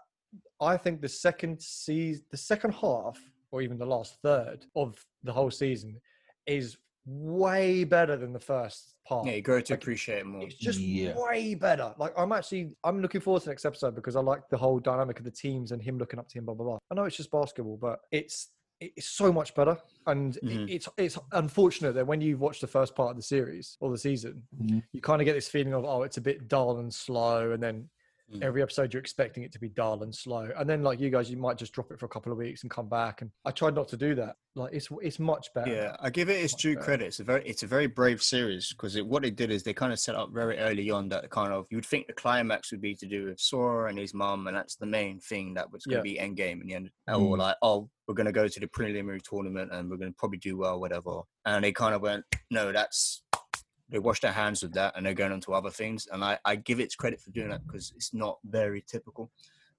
I 0.59 0.77
think 0.77 1.01
the 1.01 1.09
second 1.09 1.61
season, 1.61 2.23
the 2.31 2.37
second 2.37 2.71
half, 2.73 3.19
or 3.51 3.61
even 3.61 3.77
the 3.77 3.85
last 3.85 4.17
third 4.23 4.65
of 4.75 4.97
the 5.23 5.31
whole 5.31 5.51
season, 5.51 6.01
is 6.47 6.77
way 7.05 7.83
better 7.83 8.15
than 8.15 8.33
the 8.33 8.39
first 8.39 8.95
part. 9.05 9.25
Yeah, 9.25 9.33
you 9.33 9.41
grow 9.41 9.59
to 9.61 9.73
Like, 9.73 9.81
appreciate 9.81 10.19
it 10.19 10.25
more. 10.25 10.43
It's 10.43 10.55
just 10.55 10.79
Yeah. 10.79 11.13
way 11.17 11.55
better. 11.55 11.93
Like 11.97 12.13
I'm 12.17 12.31
actually 12.31 12.75
I'm 12.83 13.01
looking 13.01 13.21
forward 13.21 13.41
to 13.41 13.45
the 13.45 13.51
next 13.51 13.65
episode 13.65 13.95
because 13.95 14.15
I 14.15 14.21
like 14.21 14.47
the 14.49 14.57
whole 14.57 14.79
dynamic 14.79 15.19
of 15.19 15.25
the 15.25 15.31
teams 15.31 15.71
and 15.71 15.81
him 15.81 15.97
looking 15.97 16.19
up 16.19 16.29
to 16.29 16.37
him. 16.37 16.45
Blah 16.45 16.55
blah 16.55 16.65
blah. 16.65 16.77
I 16.91 16.95
know 16.95 17.03
it's 17.03 17.17
just 17.17 17.31
basketball, 17.31 17.77
but 17.77 17.99
it's 18.11 18.49
it's 18.79 19.07
so 19.07 19.31
much 19.31 19.55
better. 19.55 19.77
And 20.07 20.35
it- 20.37 20.43
Mhm. 20.43 20.69
it's 20.69 20.89
it's 20.97 21.17
unfortunate 21.31 21.93
that 21.93 22.07
when 22.07 22.21
you 22.21 22.37
watch 22.37 22.59
the 22.59 22.67
first 22.67 22.95
part 22.95 23.11
of 23.11 23.15
the 23.17 23.21
series 23.23 23.77
or 23.79 23.91
the 23.91 23.97
season, 23.97 24.43
Mhm. 24.61 24.83
you 24.91 25.01
kind 25.01 25.21
of 25.21 25.25
get 25.25 25.33
this 25.33 25.47
feeling 25.49 25.73
of 25.73 25.85
oh, 25.85 26.03
it's 26.03 26.17
a 26.17 26.21
bit 26.21 26.47
dull 26.47 26.77
and 26.77 26.93
slow, 26.93 27.51
and 27.51 27.61
then 27.63 27.89
Mm. 28.33 28.43
every 28.43 28.61
episode 28.61 28.93
you're 28.93 29.01
expecting 29.01 29.43
it 29.43 29.51
to 29.53 29.59
be 29.59 29.69
dull 29.69 30.03
and 30.03 30.13
slow, 30.13 30.49
and 30.57 30.69
then 30.69 30.83
like 30.83 30.99
you 30.99 31.09
guys, 31.09 31.29
you 31.29 31.37
might 31.37 31.57
just 31.57 31.73
drop 31.73 31.91
it 31.91 31.99
for 31.99 32.05
a 32.05 32.09
couple 32.09 32.31
of 32.31 32.37
weeks 32.37 32.63
and 32.63 32.71
come 32.71 32.89
back. 32.89 33.21
And 33.21 33.31
I 33.45 33.51
tried 33.51 33.75
not 33.75 33.87
to 33.89 33.97
do 33.97 34.15
that. 34.15 34.35
Like 34.55 34.71
it's 34.73 34.87
it's 35.01 35.19
much 35.19 35.53
better. 35.55 35.71
Yeah, 35.71 35.95
I 35.99 36.09
give 36.11 36.29
it 36.29 36.33
its 36.33 36.53
Much 36.53 36.61
due 36.61 36.73
better. 36.75 36.85
credit. 36.85 37.05
It's 37.07 37.19
a 37.19 37.23
very, 37.23 37.43
it's 37.47 37.63
a 37.63 37.67
very 37.67 37.87
brave 37.87 38.21
series 38.21 38.69
because 38.69 39.01
what 39.01 39.23
they 39.23 39.31
did 39.31 39.49
is 39.51 39.63
they 39.63 39.73
kind 39.73 39.91
of 39.91 39.99
set 39.99 40.15
up 40.15 40.31
very 40.31 40.57
early 40.59 40.89
on 40.91 41.09
that 41.09 41.29
kind 41.31 41.51
of 41.51 41.65
you 41.71 41.77
would 41.77 41.85
think 41.85 42.05
the 42.07 42.13
climax 42.13 42.71
would 42.71 42.81
be 42.81 42.93
to 42.95 43.05
do 43.07 43.25
with 43.25 43.39
Sora 43.39 43.89
and 43.89 43.97
his 43.97 44.13
mum, 44.13 44.47
and 44.47 44.55
that's 44.55 44.75
the 44.75 44.85
main 44.85 45.19
thing 45.19 45.53
that 45.55 45.71
was 45.71 45.85
going 45.85 45.93
Yeah. 45.95 45.99
to 45.99 46.03
be 46.03 46.19
end 46.19 46.37
game 46.37 46.61
in 46.61 46.67
the 46.67 46.75
end. 46.75 46.91
Mm. 47.09 47.19
Or 47.21 47.37
like, 47.37 47.55
oh, 47.61 47.89
we're 48.07 48.13
going 48.15 48.25
to 48.25 48.31
go 48.31 48.47
to 48.47 48.59
the 48.59 48.67
preliminary 48.67 49.21
tournament 49.21 49.71
and 49.71 49.89
we're 49.89 49.97
going 49.97 50.11
to 50.11 50.17
probably 50.17 50.37
do 50.37 50.57
well, 50.57 50.79
whatever. 50.79 51.21
And 51.45 51.63
they 51.63 51.71
kind 51.71 51.95
of 51.95 52.01
went, 52.01 52.23
no, 52.51 52.71
that's 52.71 53.23
they 53.93 53.99
washed 53.99 54.23
their 54.23 54.31
hands 54.31 54.63
with 54.63 54.73
that 54.73 54.93
and 54.97 55.05
they're 55.05 55.13
going 55.13 55.31
on 55.31 55.39
to 55.41 55.53
other 55.53 55.69
things. 55.69 56.07
And 56.11 56.23
I, 56.23 56.39
I 56.43 56.55
give 56.55 56.79
it 56.79 56.97
credit 56.97 57.21
for 57.21 57.29
doing 57.29 57.49
that 57.49 57.61
because 57.67 57.93
it's 57.95 58.11
not 58.11 58.39
very 58.43 58.83
typical. 58.87 59.31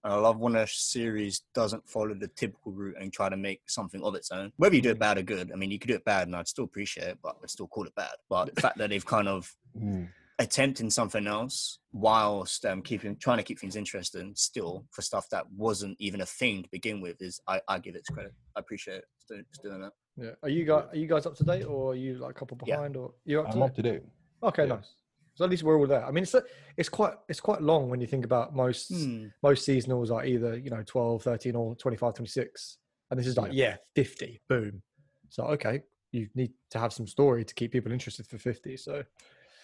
And 0.05 0.13
I 0.13 0.17
love 0.17 0.39
when 0.39 0.55
a 0.55 0.69
series 0.69 1.43
doesn't 1.53 1.89
follow 1.89 2.15
the 2.15 2.29
typical 2.29 2.71
route 2.71 2.95
and 3.01 3.13
try 3.13 3.29
to 3.29 3.37
make 3.37 3.63
something 3.67 4.01
of 4.05 4.15
its 4.15 4.31
own. 4.31 4.53
Whether 4.57 4.77
you 4.77 4.83
do 4.83 4.91
it 4.91 5.01
bad 5.01 5.19
or 5.19 5.23
good, 5.23 5.51
I 5.51 5.57
mean, 5.57 5.73
you 5.73 5.81
could 5.81 5.89
do 5.89 5.97
it 5.97 6.05
bad 6.05 6.29
and 6.29 6.37
I'd 6.37 6.47
still 6.47 6.65
appreciate 6.65 7.09
it, 7.09 7.19
but 7.25 7.37
I'd 7.43 7.51
still 7.51 7.67
call 7.67 7.87
it 7.87 7.95
bad. 7.97 8.13
But 8.31 8.55
the 8.55 8.61
fact 8.61 8.79
that 8.79 8.89
they've 8.89 9.05
kind 9.05 9.29
of 9.29 9.53
Mm. 9.77 10.07
attempting 10.39 10.91
something 10.91 11.27
else 11.27 11.81
whilst 11.93 12.65
um, 12.65 12.83
keeping 12.83 13.17
trying 13.17 13.39
to 13.39 13.43
keep 13.43 13.59
things 13.59 13.75
interesting 13.75 14.33
still 14.37 14.85
for 14.93 15.03
stuff 15.03 15.29
that 15.31 15.51
wasn't 15.51 15.97
even 15.99 16.21
a 16.21 16.27
thing 16.27 16.63
to 16.63 16.69
begin 16.71 17.01
with 17.01 17.21
is 17.21 17.41
I, 17.49 17.61
I 17.67 17.81
give 17.81 17.97
it 17.97 18.05
credit. 18.13 18.33
I 18.57 18.61
appreciate 18.61 18.99
it. 18.99 19.05
Doing, 19.29 19.45
it's 19.51 19.59
doing 19.59 19.81
that. 19.81 19.93
Yeah. 20.17 20.31
Are 20.43 20.49
you 20.49 20.65
guys 20.65 20.85
are 20.93 20.97
you 20.97 21.07
guys 21.07 21.27
up 21.27 21.35
to 21.37 21.45
date 21.45 21.65
or 21.65 21.93
are 21.93 21.95
you 21.97 22.15
like 22.19 22.31
a 22.31 22.35
couple 22.35 22.57
Yeah. 22.67 22.77
behind 22.77 22.97
or 22.97 23.15
you 23.25 23.41
up 23.41 23.47
to 23.47 23.53
I'm 23.53 23.59
date? 23.61 23.65
up 23.65 23.75
to 23.75 23.83
date. 23.83 24.03
Okay, 24.43 24.63
yeah. 24.67 24.75
nice. 24.75 24.95
So 25.35 25.45
at 25.45 25.51
least 25.51 25.65
we're 25.65 25.77
all 25.77 25.87
there. 25.89 26.05
I 26.07 26.13
mean, 26.13 26.23
it's 26.23 26.35
it's 26.77 26.89
quite 26.89 27.15
it's 27.29 27.41
quite 27.41 27.61
long 27.61 27.91
when 27.91 28.01
you 28.01 28.07
think 28.07 28.25
about 28.25 28.55
most 28.55 28.89
Hmm. 28.93 29.27
most 29.43 29.67
seasonals 29.67 30.11
are 30.13 30.25
either 30.25 30.57
you 30.57 30.71
know 30.71 30.83
12 30.87 31.23
13 31.23 31.57
or 31.57 31.75
25 31.75 32.15
26 32.15 32.79
and 33.11 33.19
this 33.21 33.27
is 33.27 33.37
like 33.37 33.53
yeah 33.53 33.77
50 33.95 34.41
boom 34.49 34.83
so 35.29 35.45
okay 35.45 35.83
you 36.13 36.29
need 36.35 36.53
to 36.71 36.79
have 36.79 36.93
some 36.93 37.07
story 37.09 37.45
to 37.45 37.55
keep 37.55 37.73
people 37.73 37.91
interested 37.93 38.27
for 38.27 38.39
50 38.39 38.77
so 38.77 39.03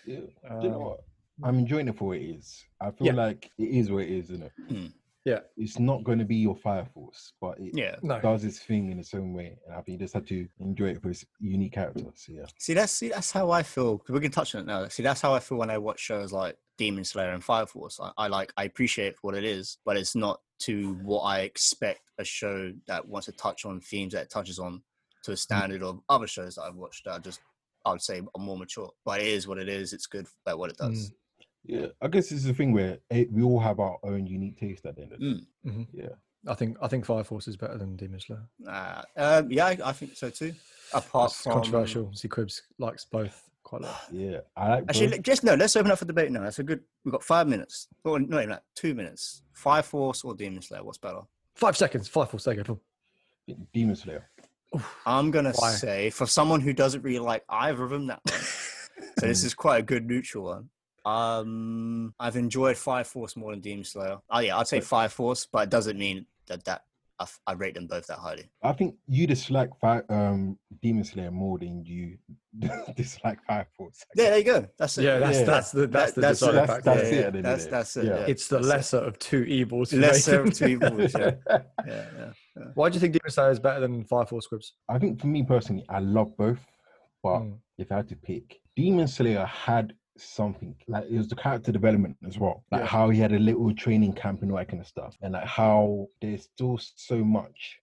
Yeah. 0.05 0.17
Do 0.17 0.27
you 0.63 0.69
know 0.71 0.77
um, 0.77 0.83
what? 0.83 1.01
I'm 1.43 1.59
enjoying 1.59 1.89
it 1.89 1.97
for 1.97 2.09
what 2.09 2.19
it 2.19 2.23
is. 2.25 2.65
I 2.81 2.91
feel 2.91 3.07
Yeah. 3.07 3.13
like 3.15 3.51
it 3.57 3.69
is 3.69 3.91
what 3.91 4.03
it 4.03 4.11
is, 4.11 4.31
isn't 4.31 4.43
it? 4.45 4.53
Mm. 4.71 4.93
Yeah. 5.25 5.41
It's 5.57 5.79
not 5.79 6.03
going 6.03 6.19
to 6.19 6.25
be 6.25 6.37
your 6.37 6.57
fire 6.57 6.87
force, 6.87 7.33
but 7.41 7.59
it 7.59 7.77
Yeah. 7.77 7.97
no 8.03 8.21
does 8.21 8.45
its 8.45 8.59
thing 8.59 8.91
in 8.91 8.99
its 8.99 9.13
own 9.15 9.35
way, 9.35 9.59
and 9.67 9.75
I 9.75 9.83
think 9.83 10.01
you 10.01 10.05
just 10.05 10.15
have 10.15 10.25
to 10.27 10.49
enjoy 10.59 10.91
it 10.91 11.03
for 11.03 11.11
its 11.11 11.25
unique 11.41 11.73
character. 11.73 12.07
So 12.15 12.33
yeah, 12.33 12.47
See, 12.59 12.75
that's 12.75 12.93
see, 12.93 13.09
that's 13.11 13.31
how 13.31 13.51
I 13.51 13.63
feel. 13.63 13.99
'cause 13.99 14.11
We 14.15 14.21
can 14.21 14.31
touch 14.33 14.55
on 14.55 14.63
it 14.63 14.67
now. 14.67 14.89
See, 14.89 15.03
that's 15.03 15.21
how 15.21 15.35
I 15.35 15.41
feel 15.41 15.59
when 15.59 15.71
I 15.71 15.79
watch 15.79 16.01
shows 16.01 16.33
like 16.33 16.57
Demon 16.79 17.05
Slayer 17.05 17.33
and 17.33 17.45
Fire 17.45 17.67
Force. 17.67 18.01
I, 18.01 18.13
I 18.17 18.27
like, 18.29 18.53
I 18.57 18.65
appreciate 18.65 19.09
it 19.09 19.17
for 19.17 19.29
what 19.29 19.35
it 19.35 19.45
is, 19.45 19.77
but 19.85 19.97
it's 19.97 20.15
not 20.15 20.41
to 20.61 20.95
what 21.03 21.21
I 21.21 21.41
expect 21.41 22.01
a 22.19 22.25
show 22.25 22.73
that 22.87 23.07
wants 23.07 23.27
to 23.27 23.33
touch 23.33 23.65
on 23.65 23.81
themes 23.81 24.15
that 24.15 24.23
it 24.23 24.31
touches 24.31 24.59
on 24.59 24.83
to 25.25 25.33
a 25.33 25.35
mm. 25.35 25.39
standard 25.39 25.83
of 25.83 26.01
other 26.09 26.27
shows 26.27 26.55
that 26.55 26.63
I've 26.63 26.77
watched 26.77 27.05
that 27.05 27.13
are 27.13 27.21
just, 27.21 27.41
I 27.85 27.93
would 27.93 28.03
say, 28.03 28.21
are 28.21 28.41
more 28.43 28.57
mature. 28.57 28.91
But 29.05 29.21
it 29.21 29.27
is 29.27 29.47
what 29.47 29.59
it 29.59 29.69
is. 29.69 29.93
It's 29.93 30.07
good 30.07 30.27
at 30.47 30.59
what 30.59 30.71
it 30.71 30.77
does. 30.79 31.11
Mm. 31.11 31.15
Yeah. 31.65 31.87
I 32.01 32.09
guess 32.09 32.33
it's 32.33 32.45
the 32.45 32.55
thing 32.55 32.73
where 32.73 32.99
eh, 33.11 33.25
we 33.31 33.43
all 33.43 33.61
have 33.61 33.79
our 33.81 33.99
own 34.03 34.27
unique 34.27 34.59
taste 34.59 34.87
at 34.87 34.97
the 34.97 35.03
end 35.03 35.13
of 35.13 35.21
the 35.21 35.27
day. 35.35 35.41
Mm. 35.67 35.73
Mhm. 35.73 35.87
Yeah. 35.93 36.09
i 36.49 36.55
think 36.55 36.77
i 36.81 36.89
think 36.89 37.05
fire 37.05 37.23
force 37.23 37.47
is 37.49 37.57
better 37.57 37.77
than 37.77 37.97
demon 37.97 38.19
slayer 38.19 38.43
Uh, 38.67 39.03
um, 39.17 39.51
yeah, 39.53 39.67
I, 39.67 39.79
I 39.85 39.93
think 39.93 40.17
so 40.17 40.31
too. 40.31 40.55
Apart 40.95 41.33
it's 41.33 41.43
from 41.43 41.53
controversial 41.53 42.11
see 42.15 42.29
cribs 42.29 42.63
likes 42.79 43.05
both 43.05 43.51
quite 43.63 43.83
a 43.83 43.85
lot 43.87 44.01
Yeah, 44.13 44.39
I 44.57 44.69
like 44.71 44.85
Actually, 44.89 45.09
both. 45.09 45.23
just 45.23 45.45
no. 45.45 45.55
Let's 45.55 45.77
open 45.77 45.91
up 45.93 45.99
for 45.99 46.07
debate 46.07 46.33
now. 46.33 46.43
That's 46.43 46.59
a 46.59 46.63
good. 46.65 46.81
We've 47.05 47.13
got 47.13 47.23
five 47.23 47.47
minutes. 47.47 47.87
Or 48.05 48.19
not 48.19 48.39
even 48.39 48.49
that. 48.51 48.65
Two 48.75 48.95
minutes. 48.95 49.43
Fire 49.53 49.83
Force 49.83 50.25
or 50.25 50.35
Demon 50.35 50.63
Slayer? 50.63 50.83
What's 50.83 50.99
better? 50.99 51.21
five 51.55 51.77
seconds 51.77 52.09
five 52.09 52.31
force 52.31 52.45
second 52.45 52.65
boom. 52.67 52.81
Demon 53.75 53.95
Slayer. 53.97 54.29
I'm 55.05 55.31
gonna 55.31 55.53
Why? 55.53 55.73
say 55.73 56.11
for 56.11 56.27
someone 56.27 56.61
who 56.63 56.73
doesn't 56.73 57.03
really 57.03 57.19
like 57.19 57.45
either 57.49 57.85
of 57.85 57.91
them 57.91 58.07
that 58.07 58.21
much. 58.27 58.35
so 59.19 59.27
this 59.27 59.45
is 59.45 59.53
quite 59.55 59.79
a 59.79 59.83
good 59.83 60.07
neutral 60.07 60.45
one. 60.45 60.71
Um, 61.05 62.15
I've 62.21 62.37
enjoyed 62.37 62.77
Fire 62.77 63.05
Force 63.05 63.37
more 63.37 63.53
than 63.53 63.61
Demon 63.61 63.85
Slayer. 63.85 64.19
Oh 64.31 64.41
yeah, 64.41 64.57
I'd 64.59 64.69
say 64.69 64.81
Fire 64.81 65.09
Force, 65.09 65.47
but 65.51 65.65
it 65.65 65.71
doesn't 65.71 65.99
mean 65.99 66.27
that 66.49 66.65
that 66.65 66.83
I, 67.19 67.25
f- 67.25 67.41
I 67.47 67.53
rate 67.53 67.75
them 67.75 67.87
both 67.87 68.07
that 68.07 68.19
highly. 68.19 68.51
I 68.63 68.73
think 68.73 68.95
you 69.07 69.27
dislike 69.27 69.69
Fire, 69.79 70.05
um, 70.09 70.59
Demon 70.83 71.05
Slayer 71.05 71.31
more 71.31 71.59
than 71.59 71.85
you 71.85 72.17
dislike 72.97 73.39
Fire 73.47 73.67
Force. 73.77 74.03
Yeah, 74.17 74.31
there 74.31 74.39
you 74.39 74.45
go. 74.45 74.67
That's 74.79 74.97
it. 74.99 75.05
yeah 75.05 75.19
that's 75.19 75.39
Yeah. 75.41 75.45
that's 75.45 75.71
the 75.73 75.87
that's 75.87 76.13
the 76.13 76.21
that's- 76.23 76.39
deciding 76.41 76.55
that's- 76.57 76.77
factor. 76.85 76.95
that's 76.95 77.11
yeah, 77.13 77.19
it 77.19 77.21
yeah, 77.21 77.27
at 77.27 77.33
the 77.33 77.39
end 77.39 77.47
of 77.47 77.53
That's 77.53 77.65
the 77.65 77.71
that's 77.71 77.97
it. 77.97 78.05
Yeah. 78.07 78.11
Yeah. 78.21 78.27
it's 78.27 78.49
the 78.49 78.57
That's 78.57 78.67
it. 78.67 78.71
lesser 78.71 78.99
of 78.99 79.19
two 79.19 79.43
evils 79.45 79.93
lesser 79.93 80.41
of 80.43 80.55
two 80.55 80.67
evils. 80.67 81.15
Yeah, 81.19 81.33
yeah, 81.87 82.05
yeah. 82.19 82.65
why 82.75 82.89
do 82.89 82.95
you 82.95 83.01
think 83.01 83.13
demon 83.15 83.31
slayer 83.31 83.51
is 83.51 83.61
better 83.61 83.81
than 83.81 84.05
fire 84.05 84.27
force 84.27 84.47
cribs 84.47 84.75
I 84.89 84.99
think 84.99 85.21
for 85.21 85.27
me 85.29 85.43
personally, 85.43 85.85
I 85.89 85.99
love 86.01 86.37
both, 86.37 86.59
but 87.23 87.41
Mm. 87.41 87.59
if 87.79 87.91
I 87.93 87.97
had 87.97 88.09
to 88.09 88.17
pick, 88.17 88.61
Demon 88.77 89.09
Slayer 89.09 89.45
had 89.45 89.93
something 90.23 90.75
like 90.89 91.05
it 91.11 91.17
was 91.17 91.29
the 91.29 91.37
character 91.37 91.73
development 91.73 92.17
as 92.27 92.39
well, 92.39 92.65
like 92.71 92.83
Yeah. 92.83 92.87
how 92.87 93.11
he 93.11 93.19
had 93.19 93.33
a 93.33 93.39
little 93.39 93.75
training 93.75 94.13
camp 94.15 94.43
and 94.43 94.51
all 94.51 94.59
that 94.59 94.69
kind 94.69 94.81
of 94.81 94.87
stuff, 94.87 95.17
and 95.23 95.33
like 95.35 95.45
how 95.47 96.07
there's 96.21 96.45
still 96.45 96.79
so 96.97 97.25
much 97.25 97.79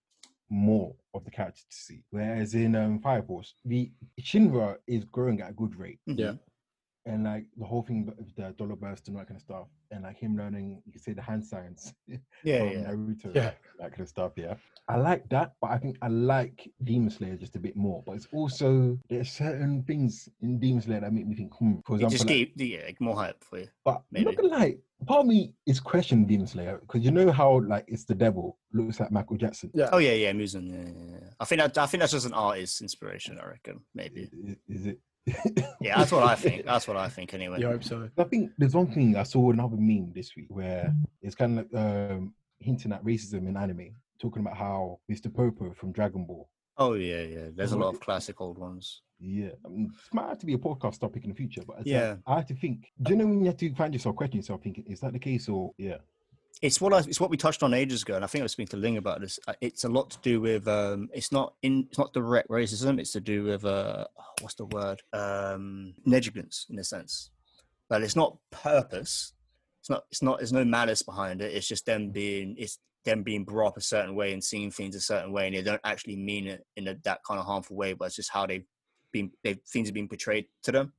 more 0.50 0.95
of 1.13 1.26
the 1.26 1.32
character 1.32 1.62
to 1.69 1.76
see. 1.76 2.04
Whereas 2.12 2.54
in 2.56 2.76
um, 2.76 3.00
Fire 3.02 3.21
Force, 3.23 3.56
the 3.65 3.91
Shinra 4.21 4.78
is 4.88 5.04
growing 5.06 5.41
at 5.41 5.50
a 5.50 5.54
good 5.54 5.76
rate, 5.76 6.00
Yeah. 6.06 6.34
And 7.08 7.24
like 7.24 7.46
the 7.58 7.63
whole 7.65 7.84
thing 7.84 8.06
with 8.06 8.36
the 8.36 8.54
Adolla 8.54 8.78
Burst 8.78 9.08
and 9.08 9.15
all 9.15 9.22
that 9.22 9.28
kind 9.30 9.38
of 9.38 9.41
stuff, 9.41 9.67
and 9.91 10.04
like 10.04 10.17
him 10.17 10.36
learning, 10.36 10.82
you 10.86 10.91
could 10.91 11.02
say 11.02 11.13
the 11.13 11.22
hand 11.22 11.46
signs 11.46 11.93
yeah, 12.43 12.60
from 12.60 12.67
yeah. 12.72 12.84
Naruto, 12.91 13.34
Yeah. 13.36 13.52
that 13.80 13.91
kind 13.91 14.02
of 14.02 14.10
stuff. 14.10 14.34
Yeah, 14.36 14.56
I 14.89 14.98
like 14.98 15.28
that, 15.30 15.54
but 15.62 15.72
I 15.72 15.78
think 15.78 15.98
I 16.02 16.10
like 16.10 16.70
Demon 16.84 17.10
Slayer 17.10 17.38
just 17.38 17.56
a 17.56 17.60
bit 17.60 17.78
more. 17.78 18.04
But 18.06 18.17
it's 18.17 18.28
also 18.34 19.00
there's 19.10 19.32
certain 19.32 19.84
things 19.84 20.28
in 20.41 20.60
Demon 20.60 20.82
Slayer 20.82 21.00
that 21.00 21.13
make 21.13 21.26
me 21.28 21.36
think, 21.36 21.54
hmm. 21.58 21.76
For 21.86 21.93
You 21.93 22.06
example, 22.08 22.10
just 22.12 22.26
like- 22.26 22.34
keep 22.36 22.54
yeah, 22.58 22.91
more 23.00 23.15
hype 23.15 23.41
for 23.41 23.60
you. 23.60 23.67
but 23.86 24.02
I'm 24.13 24.24
not 24.24 24.36
maybe. 24.36 24.36
gonna 24.36 24.58
lie, 24.58 24.76
part 25.06 25.22
of 25.22 25.28
me 25.28 25.54
is 25.65 25.80
questioning 25.80 26.26
Demon 26.28 26.48
Slayer 26.48 26.80
because 26.82 27.04
you 27.06 27.12
know 27.12 27.32
how 27.32 27.62
like 27.62 27.86
it's 27.88 28.04
the 28.04 28.15
devil 28.15 28.58
looks 28.74 29.00
like 29.00 29.12
Michael 29.13 29.38
Jackson. 29.38 29.72
yeah 29.74 29.89
Oh 29.93 30.00
yeah, 30.00 30.12
yeah, 30.13 30.34
Muzan. 30.34 30.67
Yeah, 30.70 30.91
yeah, 30.93 31.20
yeah. 31.22 31.30
I 31.39 31.46
think 31.46 31.62
that 31.62 31.78
I 31.78 31.86
think 31.86 32.02
that's 32.02 32.12
just 32.12 32.26
an 32.26 32.34
artist's 32.34 32.82
inspiration. 32.82 33.39
I 33.41 33.48
reckon 33.48 33.80
maybe. 33.96 34.28
Is, 34.43 34.58
is 34.67 34.86
it? 34.88 35.00
Yeah, 35.82 35.98
that's 35.98 36.12
what 36.12 36.24
I 36.24 36.36
think. 36.36 36.66
That's 36.66 36.88
what 36.88 36.98
I 36.98 37.10
think 37.10 37.34
anyway. 37.34 37.60
you 37.60 37.68
hope 37.68 37.84
so 37.84 38.10
I 38.18 38.24
think 38.24 38.52
there's 38.58 38.74
one 38.74 38.92
thing 38.92 39.16
I 39.16 39.24
saw 39.24 39.52
another 39.52 39.78
meme 39.78 40.12
this 40.13 40.36
week 40.36 40.48
where 40.50 40.94
it's 41.22 41.36
kind 41.36 41.60
of 41.60 41.66
like, 41.72 41.84
um, 41.84 42.34
hinting 42.60 42.92
at 42.92 43.04
racism 43.04 43.48
in 43.48 43.58
anime, 43.58 43.92
talking 44.20 44.42
about 44.42 44.58
how 44.58 45.00
Mr. 45.12 45.34
Popo 45.34 45.74
from 45.74 45.92
Dragon 45.92 46.26
Ball. 46.26 46.50
Oh 46.78 46.94
yeah, 46.94 47.22
yeah. 47.22 47.48
There's 47.56 47.72
a 47.72 47.78
lot 47.78 47.94
of 47.94 48.00
classic 48.00 48.40
old 48.42 48.58
ones. 48.58 49.02
Yeah, 49.20 49.50
I 49.66 49.70
mean, 49.70 49.90
this 49.92 50.13
might 50.13 50.30
have 50.30 50.40
to 50.40 50.46
be 50.46 50.54
a 50.54 50.58
podcast 50.60 51.00
topic 51.00 51.24
in 51.24 51.30
the 51.32 51.36
future, 51.36 51.62
but 51.66 51.78
it's 51.80 51.88
like, 51.88 51.92
Yeah. 51.92 52.16
I 52.28 52.36
have 52.36 52.46
to 52.48 52.54
think. 52.56 52.92
Do 53.02 53.12
you 53.13 53.18
know 53.18 53.26
when 53.26 53.40
you 53.40 53.48
have 53.48 53.58
to 53.58 53.74
find 53.74 53.94
yourself 53.94 54.16
questioning 54.16 54.42
yourself, 54.44 54.62
thinking, 54.62 54.86
is 54.88 55.00
that 55.00 55.13
the 55.13 55.20
case 55.20 55.50
or 55.50 55.72
yeah? 55.78 55.98
It's 56.62 56.82
what 56.82 56.93
I, 56.93 57.00
it's 57.00 57.20
what 57.20 57.30
we 57.30 57.38
touched 57.38 57.62
on 57.62 57.74
ages 57.74 58.02
ago, 58.02 58.15
and 58.15 58.24
I 58.24 58.28
think 58.28 58.41
I 58.41 58.43
was 58.43 58.52
speaking 58.52 58.72
to 58.72 58.78
Ling 58.78 58.98
about 58.98 59.22
this. 59.22 59.39
Uh, 59.48 59.54
It's 59.62 59.84
a 59.84 59.89
lot 59.89 60.10
to 60.12 60.17
do 60.24 60.41
with 60.41 60.67
um, 60.67 61.10
it's 61.13 61.32
not 61.32 61.54
in 61.62 61.86
it's 61.89 62.00
not 62.00 62.13
direct 62.13 62.50
racism. 62.50 63.00
It's 63.00 63.12
to 63.12 63.20
do 63.20 63.43
with 63.43 63.63
uh, 63.63 64.06
what's 64.41 64.56
the 64.56 64.65
word? 64.65 65.02
Um, 65.13 65.93
negligence 66.06 66.65
in 66.70 66.80
a 66.80 66.84
sense. 66.84 67.30
But 67.89 68.02
it's 68.02 68.15
not 68.15 68.38
purpose. 68.50 69.34
It's 69.82 69.89
not. 69.89 70.04
It's 70.12 70.22
not. 70.22 70.39
There's 70.39 70.52
no 70.52 70.65
malice 70.65 71.04
behind 71.04 71.41
it. 71.41 71.54
It's 71.54 71.67
just 71.67 71.86
them 71.86 72.10
being. 72.10 72.56
It's 72.58 72.80
them 73.06 73.24
being 73.24 73.46
brought 73.46 73.67
up 73.67 73.78
a 73.78 73.82
certain 73.82 74.15
way 74.15 74.34
and 74.34 74.43
seeing 74.43 74.72
things 74.72 74.96
a 74.96 75.00
certain 75.00 75.32
way, 75.32 75.48
and 75.48 75.56
they 75.56 75.62
don't 75.62 75.82
actually 75.84 76.17
mean 76.17 76.48
it 76.48 76.65
in 76.76 76.88
a, 76.88 76.96
that 77.04 77.22
kind 77.26 77.39
of 77.39 77.46
harmful 77.46 77.78
way. 77.78 77.93
But 77.93 78.06
it's 78.06 78.15
just 78.15 78.32
how 78.32 78.48
they've 78.48 78.65
been. 79.13 79.32
They 79.43 79.54
things 79.72 79.88
have 79.88 79.93
been 79.93 80.10
portrayed 80.10 80.48
to 80.63 80.72
them, 80.72 80.93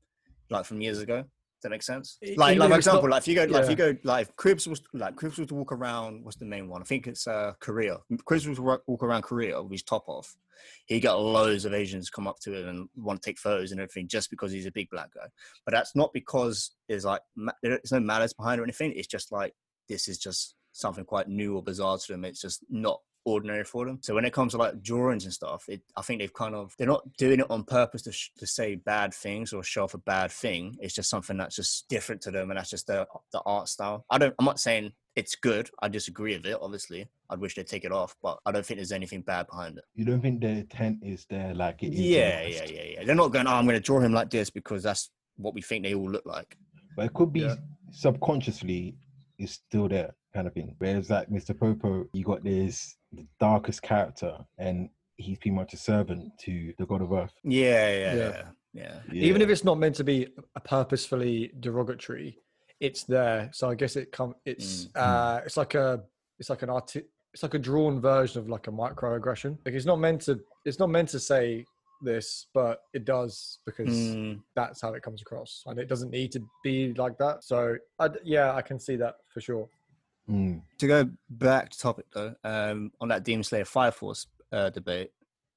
like 0.51 0.65
from 0.65 0.81
years 0.81 1.01
ago. 1.01 1.25
Does 1.59 1.63
that 1.65 1.71
make 1.71 1.83
sense? 1.83 2.19
Like, 2.37 2.53
even 2.55 2.59
like 2.61 2.67
for 2.67 2.69
not- 2.69 2.77
example, 2.77 3.11
like 3.11 3.23
if 3.23 3.29
you 3.29 3.35
go, 3.35 3.45
like 3.45 3.65
if 3.65 3.71
you 3.71 3.75
go, 3.75 3.97
like 4.05 4.37
Cribs 4.37 4.69
was 4.69 4.81
like 4.93 5.17
Cribs 5.17 5.39
was 5.39 5.49
to 5.49 5.57
walk 5.57 5.73
around. 5.73 6.25
What's 6.25 6.37
the 6.37 6.45
main 6.45 6.69
one? 6.69 6.83
I 6.83 6.85
think 6.85 7.09
it's 7.09 7.27
uh 7.27 7.55
Korea. 7.59 7.99
Cribs 8.25 8.47
was 8.47 8.59
to 8.59 8.81
walk 8.87 9.03
around 9.03 9.23
Korea 9.23 9.61
with 9.61 9.73
his 9.73 9.83
top 9.83 10.09
off. 10.09 10.37
He 10.87 11.01
got 11.01 11.21
loads 11.21 11.65
of 11.65 11.75
Asians 11.75 12.11
come 12.11 12.29
up 12.29 12.39
to 12.41 12.55
him 12.55 12.69
and 12.69 12.89
want 12.97 13.21
to 13.21 13.29
take 13.29 13.39
photos 13.39 13.73
and 13.73 13.81
everything 13.81 14.07
just 14.07 14.31
because 14.31 14.53
he's 14.53 14.67
a 14.67 14.73
big 14.73 14.89
black 14.91 15.13
guy. 15.13 15.27
But 15.65 15.73
that's 15.75 15.97
not 15.97 16.13
because 16.13 16.71
there's 16.89 17.05
like 17.05 17.23
there's 17.61 17.91
no 17.91 17.99
malice 18.01 18.33
behind 18.33 18.59
it 18.59 18.63
or 18.63 18.65
anything. 18.65 18.93
It's 18.95 19.09
just 19.09 19.33
like 19.33 19.53
this 19.89 20.07
is 20.07 20.19
just 20.19 20.55
something 20.71 21.05
quite 21.05 21.29
new 21.29 21.57
or 21.57 21.63
bizarre 21.63 21.99
to 21.99 22.13
them. 22.13 22.25
It's 22.25 22.41
just 22.41 22.65
not 22.71 23.01
ordinary 23.25 23.65
for 23.65 23.87
them. 23.87 23.99
So 24.03 24.15
when 24.15 24.25
it 24.25 24.33
comes 24.33 24.53
to 24.53 24.59
like 24.59 24.83
drawings 24.83 25.25
and 25.25 25.33
stuff, 25.33 25.65
it, 25.69 25.83
I 25.97 26.03
think 26.03 26.21
they've 26.21 26.33
kind 26.33 26.55
of 26.55 26.75
they're 26.79 26.87
not 26.87 27.03
doing 27.17 27.41
it 27.41 27.51
on 27.51 27.65
purpose 27.65 28.03
to 28.03 28.13
sh- 28.13 28.31
to 28.39 28.47
say 28.47 28.75
bad 28.77 29.13
things 29.15 29.53
or 29.53 29.63
show 29.63 29.85
off 29.85 29.95
a 29.95 29.99
bad 29.99 30.31
thing. 30.31 30.77
It's 30.81 30.95
just 30.95 31.11
something 31.11 31.37
that's 31.37 31.57
just 31.57 31.89
different 31.89 32.21
to 32.23 32.31
them, 32.31 32.51
and 32.51 32.59
that's 32.59 32.71
just 32.71 32.87
the 32.87 33.07
the 33.33 33.41
art 33.47 33.69
style. 33.69 34.05
I 34.11 34.19
don't. 34.19 34.35
I'm 34.39 34.45
not 34.47 34.61
saying 34.61 34.93
it's 35.17 35.35
good. 35.35 35.69
I 35.83 35.89
disagree 35.89 36.37
with 36.37 36.47
it. 36.47 36.59
Obviously, 36.61 37.09
I'd 37.29 37.41
wish 37.41 37.55
they'd 37.57 37.67
take 37.67 37.85
it 37.85 37.93
off, 37.93 38.15
but 38.23 38.39
I 38.47 38.53
don't 38.53 38.65
think 38.65 38.79
there's 38.79 38.93
anything 38.93 39.23
bad 39.23 39.47
behind 39.49 39.79
it. 39.79 39.85
You 39.95 40.05
don't 40.05 40.21
think 40.21 40.41
the 40.41 40.49
intent 40.49 40.99
is 41.03 41.27
there 41.29 41.55
like 41.55 41.83
it 41.83 41.93
is? 41.93 42.01
Yeah, 42.01 42.43
yeah, 42.47 42.65
yeah, 42.67 42.83
yeah. 42.95 43.05
They're 43.05 43.15
not 43.15 43.33
going. 43.33 43.47
Oh, 43.47 43.53
I'm 43.55 43.65
going 43.67 43.77
to 43.77 43.81
draw 43.81 44.01
him 44.01 44.13
like 44.13 44.31
this 44.31 44.49
because 44.51 44.83
that's 44.83 45.11
what 45.37 45.55
we 45.55 45.63
think 45.63 45.85
they 45.85 45.95
all 45.95 46.11
look 46.11 46.25
like. 46.27 46.57
But 46.97 47.07
it 47.07 47.15
could 47.15 47.33
be 47.33 47.41
Yeah. 47.41 47.55
subconsciously 47.91 48.97
it's 49.39 49.53
still 49.53 49.89
there 49.89 50.15
kind 50.35 50.47
of 50.49 50.53
thing. 50.55 50.75
Whereas 50.79 51.11
like 51.11 51.29
Mr. 51.31 51.57
Popo, 51.59 52.07
you 52.13 52.25
got 52.25 52.43
this 52.43 52.97
the 53.13 53.27
darkest 53.41 53.83
character 53.83 54.37
and 54.59 54.89
he's 55.17 55.39
pretty 55.39 55.51
much 55.51 55.73
a 55.75 55.77
servant 55.77 56.31
to 56.41 56.73
the 56.79 56.87
god 56.87 57.03
of 57.03 57.13
earth. 57.13 57.33
Yeah, 57.43 57.89
yeah, 57.91 58.15
Yeah. 58.17 58.43
yeah, 58.73 59.01
yeah. 59.13 59.25
even 59.25 59.43
if 59.43 59.49
it's 59.49 59.65
not 59.65 59.79
meant 59.79 59.95
to 59.97 60.05
be 60.05 60.29
a 60.55 60.61
purposefully 60.61 61.53
derogatory 61.61 62.39
it's 62.81 63.03
there 63.05 63.51
so 63.53 63.69
i 63.69 63.75
guess 63.75 63.97
it 63.97 64.13
come 64.13 64.35
it's 64.45 64.87
Mm. 64.87 64.91
uh 64.95 65.41
it's 65.45 65.57
like 65.57 65.75
a 65.75 66.01
it's 66.39 66.49
like 66.51 66.63
an 66.63 66.71
art 66.71 66.95
it's 67.35 67.43
like 67.43 67.55
a 67.55 67.59
drawn 67.59 68.01
version 68.01 68.41
of 68.41 68.49
like 68.49 68.69
a 68.69 68.71
microaggression 68.71 69.59
like 69.65 69.75
it's 69.75 69.87
not 69.87 69.99
meant 69.99 70.21
to 70.23 70.39
it's 70.65 70.79
not 70.79 70.89
meant 70.91 71.09
to 71.09 71.19
say 71.19 71.65
this 72.03 72.47
but 72.55 72.83
it 72.93 73.05
does 73.05 73.59
because 73.67 73.91
Mm, 73.91 74.39
that's 74.55 74.81
how 74.81 74.93
it 74.93 75.03
comes 75.03 75.21
across 75.23 75.65
and 75.67 75.81
it 75.81 75.89
doesn't 75.89 76.11
need 76.11 76.31
to 76.33 76.41
be 76.63 76.95
like 76.95 77.19
that 77.19 77.43
so 77.43 77.77
I, 77.99 78.11
yeah 78.23 78.55
i 78.55 78.63
can 78.63 78.79
see 78.79 78.95
that 78.97 79.17
for 79.35 79.41
sure 79.41 79.69
Mm. 80.29 80.63
To 80.79 80.87
go 80.87 81.11
back 81.31 81.71
to 81.71 81.79
topic 81.79 82.07
though, 82.13 82.35
um, 82.45 82.93
on 83.01 83.09
that 83.09 83.25
Demon 83.25 83.43
Slayer 83.45 83.65
Fire 83.65 83.91
Force 83.91 84.27
uh, 84.53 84.71
debate, 84.71 85.11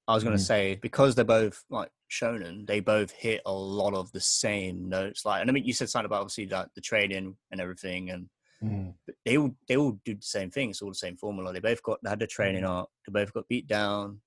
I 0.07 0.13
was 0.15 0.23
going 0.23 0.35
to 0.35 0.41
Mhm. 0.41 0.47
say 0.47 0.75
because 0.75 1.15
they're 1.15 1.25
both 1.25 1.63
like 1.69 1.89
shonen, 2.09 2.65
they 2.67 2.79
both 2.79 3.11
hit 3.11 3.41
a 3.45 3.53
lot 3.53 3.93
of 3.93 4.11
the 4.11 4.19
same 4.19 4.89
notes. 4.89 5.25
Like, 5.25 5.41
and 5.41 5.49
I 5.49 5.53
mean, 5.53 5.65
you 5.65 5.73
said 5.73 5.89
something 5.89 6.05
about 6.07 6.21
obviously 6.21 6.47
like 6.47 6.67
the 6.75 6.81
training 6.81 7.37
and 7.51 7.61
everything, 7.61 8.09
and 8.09 8.29
Mm. 8.63 8.93
they 9.25 9.37
all 9.37 9.55
they 9.67 9.75
all 9.75 9.93
do 10.05 10.13
the 10.15 10.21
same 10.21 10.51
thing. 10.51 10.69
It's 10.69 10.81
all 10.83 10.89
the 10.89 10.95
same 10.95 11.17
formula. 11.17 11.51
They 11.51 11.59
both 11.59 11.81
got 11.81 11.99
they 12.03 12.09
had 12.11 12.19
the 12.19 12.27
training 12.27 12.63
arc. 12.63 12.89
They 13.07 13.11
both 13.11 13.33
got 13.33 13.47
beat 13.47 13.65
down. 13.67 14.21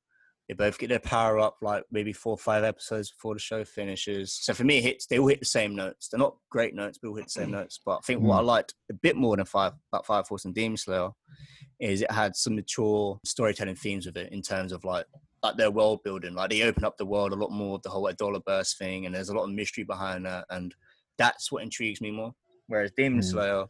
They 0.48 0.54
both 0.54 0.78
get 0.78 0.90
their 0.90 0.98
power 0.98 1.38
up 1.38 1.56
like 1.62 1.84
maybe 1.90 2.12
four 2.12 2.34
or 2.34 2.38
five 2.38 2.64
episodes 2.64 3.10
before 3.10 3.34
the 3.34 3.40
show 3.40 3.64
finishes. 3.64 4.38
So 4.42 4.52
for 4.52 4.64
me, 4.64 4.78
it 4.78 4.82
hits 4.82 5.06
they 5.06 5.18
all 5.18 5.28
hit 5.28 5.40
the 5.40 5.46
same 5.46 5.74
notes. 5.74 6.08
They're 6.08 6.18
not 6.18 6.36
great 6.50 6.74
notes, 6.74 6.98
but 7.00 7.08
all 7.08 7.14
hit 7.16 7.26
the 7.26 7.30
same 7.30 7.50
notes. 7.50 7.80
But 7.84 7.96
I 7.96 8.00
think 8.04 8.20
what 8.20 8.38
I 8.38 8.42
liked 8.42 8.74
a 8.90 8.94
bit 8.94 9.16
more 9.16 9.36
than 9.36 9.46
five 9.46 9.72
about 9.90 10.04
Fire 10.04 10.24
Force 10.24 10.44
and 10.44 10.54
Demon 10.54 10.76
Slayer 10.76 11.10
is 11.80 12.02
it 12.02 12.10
had 12.10 12.36
some 12.36 12.56
mature 12.56 13.18
storytelling 13.24 13.76
themes 13.76 14.06
with 14.06 14.16
it 14.18 14.32
in 14.32 14.42
terms 14.42 14.72
of 14.72 14.84
like 14.84 15.06
like 15.42 15.56
their 15.56 15.70
world 15.70 16.00
building. 16.04 16.34
Like 16.34 16.50
they 16.50 16.62
open 16.62 16.84
up 16.84 16.98
the 16.98 17.06
world 17.06 17.32
a 17.32 17.36
lot 17.36 17.50
more 17.50 17.72
with 17.74 17.82
the 17.82 17.90
whole 17.90 18.10
Adolla 18.10 18.44
Burst 18.44 18.78
thing, 18.78 19.06
and 19.06 19.14
there's 19.14 19.30
a 19.30 19.34
lot 19.34 19.44
of 19.44 19.50
mystery 19.50 19.84
behind 19.84 20.26
that, 20.26 20.44
and 20.50 20.74
that's 21.16 21.50
what 21.50 21.62
intrigues 21.62 22.00
me 22.02 22.10
more. 22.10 22.34
Whereas 22.66 22.92
Demon 22.96 23.20
Mm. 23.20 23.24
Slayer, 23.24 23.64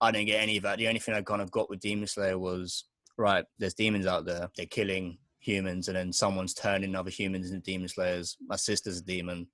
I 0.00 0.10
didn't 0.10 0.26
get 0.26 0.40
any 0.42 0.56
of 0.56 0.62
that. 0.64 0.78
The 0.78 0.88
only 0.88 1.00
thing 1.00 1.14
I 1.14 1.22
kind 1.22 1.42
of 1.42 1.50
got 1.50 1.70
with 1.70 1.80
Demon 1.80 2.06
Slayer 2.06 2.38
was 2.38 2.84
right. 3.18 3.44
There's 3.58 3.74
demons 3.74 4.06
out 4.06 4.24
there. 4.24 4.48
They're 4.56 4.66
killing 4.66 5.18
humans, 5.42 5.88
and 5.88 5.96
then 5.96 6.12
someone's 6.12 6.54
turning 6.54 6.94
other 6.94 7.10
humans 7.10 7.50
into 7.50 7.62
demon 7.62 7.88
slayers. 7.88 8.36
My 8.46 8.56
sister's 8.56 8.98
a 8.98 9.02
demon. 9.04 9.46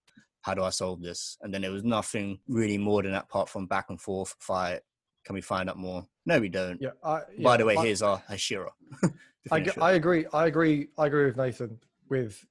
How 0.42 0.54
do 0.54 0.62
I 0.62 0.70
solve 0.70 1.02
this? 1.02 1.36
And 1.42 1.52
then 1.52 1.62
there 1.62 1.72
was 1.72 1.82
nothing 1.82 2.38
really 2.46 2.78
more 2.78 3.02
than 3.02 3.12
that, 3.12 3.24
apart 3.24 3.48
from 3.48 3.66
back 3.66 3.86
and 3.88 4.00
forth 4.00 4.36
fight. 4.38 4.80
Can 5.24 5.34
we 5.34 5.40
find 5.40 5.68
out 5.68 5.76
more? 5.76 6.06
No, 6.26 6.38
we 6.38 6.48
don't. 6.48 6.80
Yeah. 6.80 6.90
I, 7.02 7.22
By 7.42 7.56
the 7.56 7.64
way, 7.64 7.76
I- 7.76 7.84
here's 7.84 8.02
our 8.02 8.22
Hashira. 8.30 8.70
I, 9.50 9.58
finish 9.60 9.74
g- 9.74 9.80
it. 9.80 9.82
I 9.82 9.92
agree. 9.92 10.26
I 10.32 10.46
agree. 10.46 10.88
I 10.96 11.06
agree 11.06 11.24
with 11.26 11.36
Nathan 11.36 11.78
with 12.08 12.44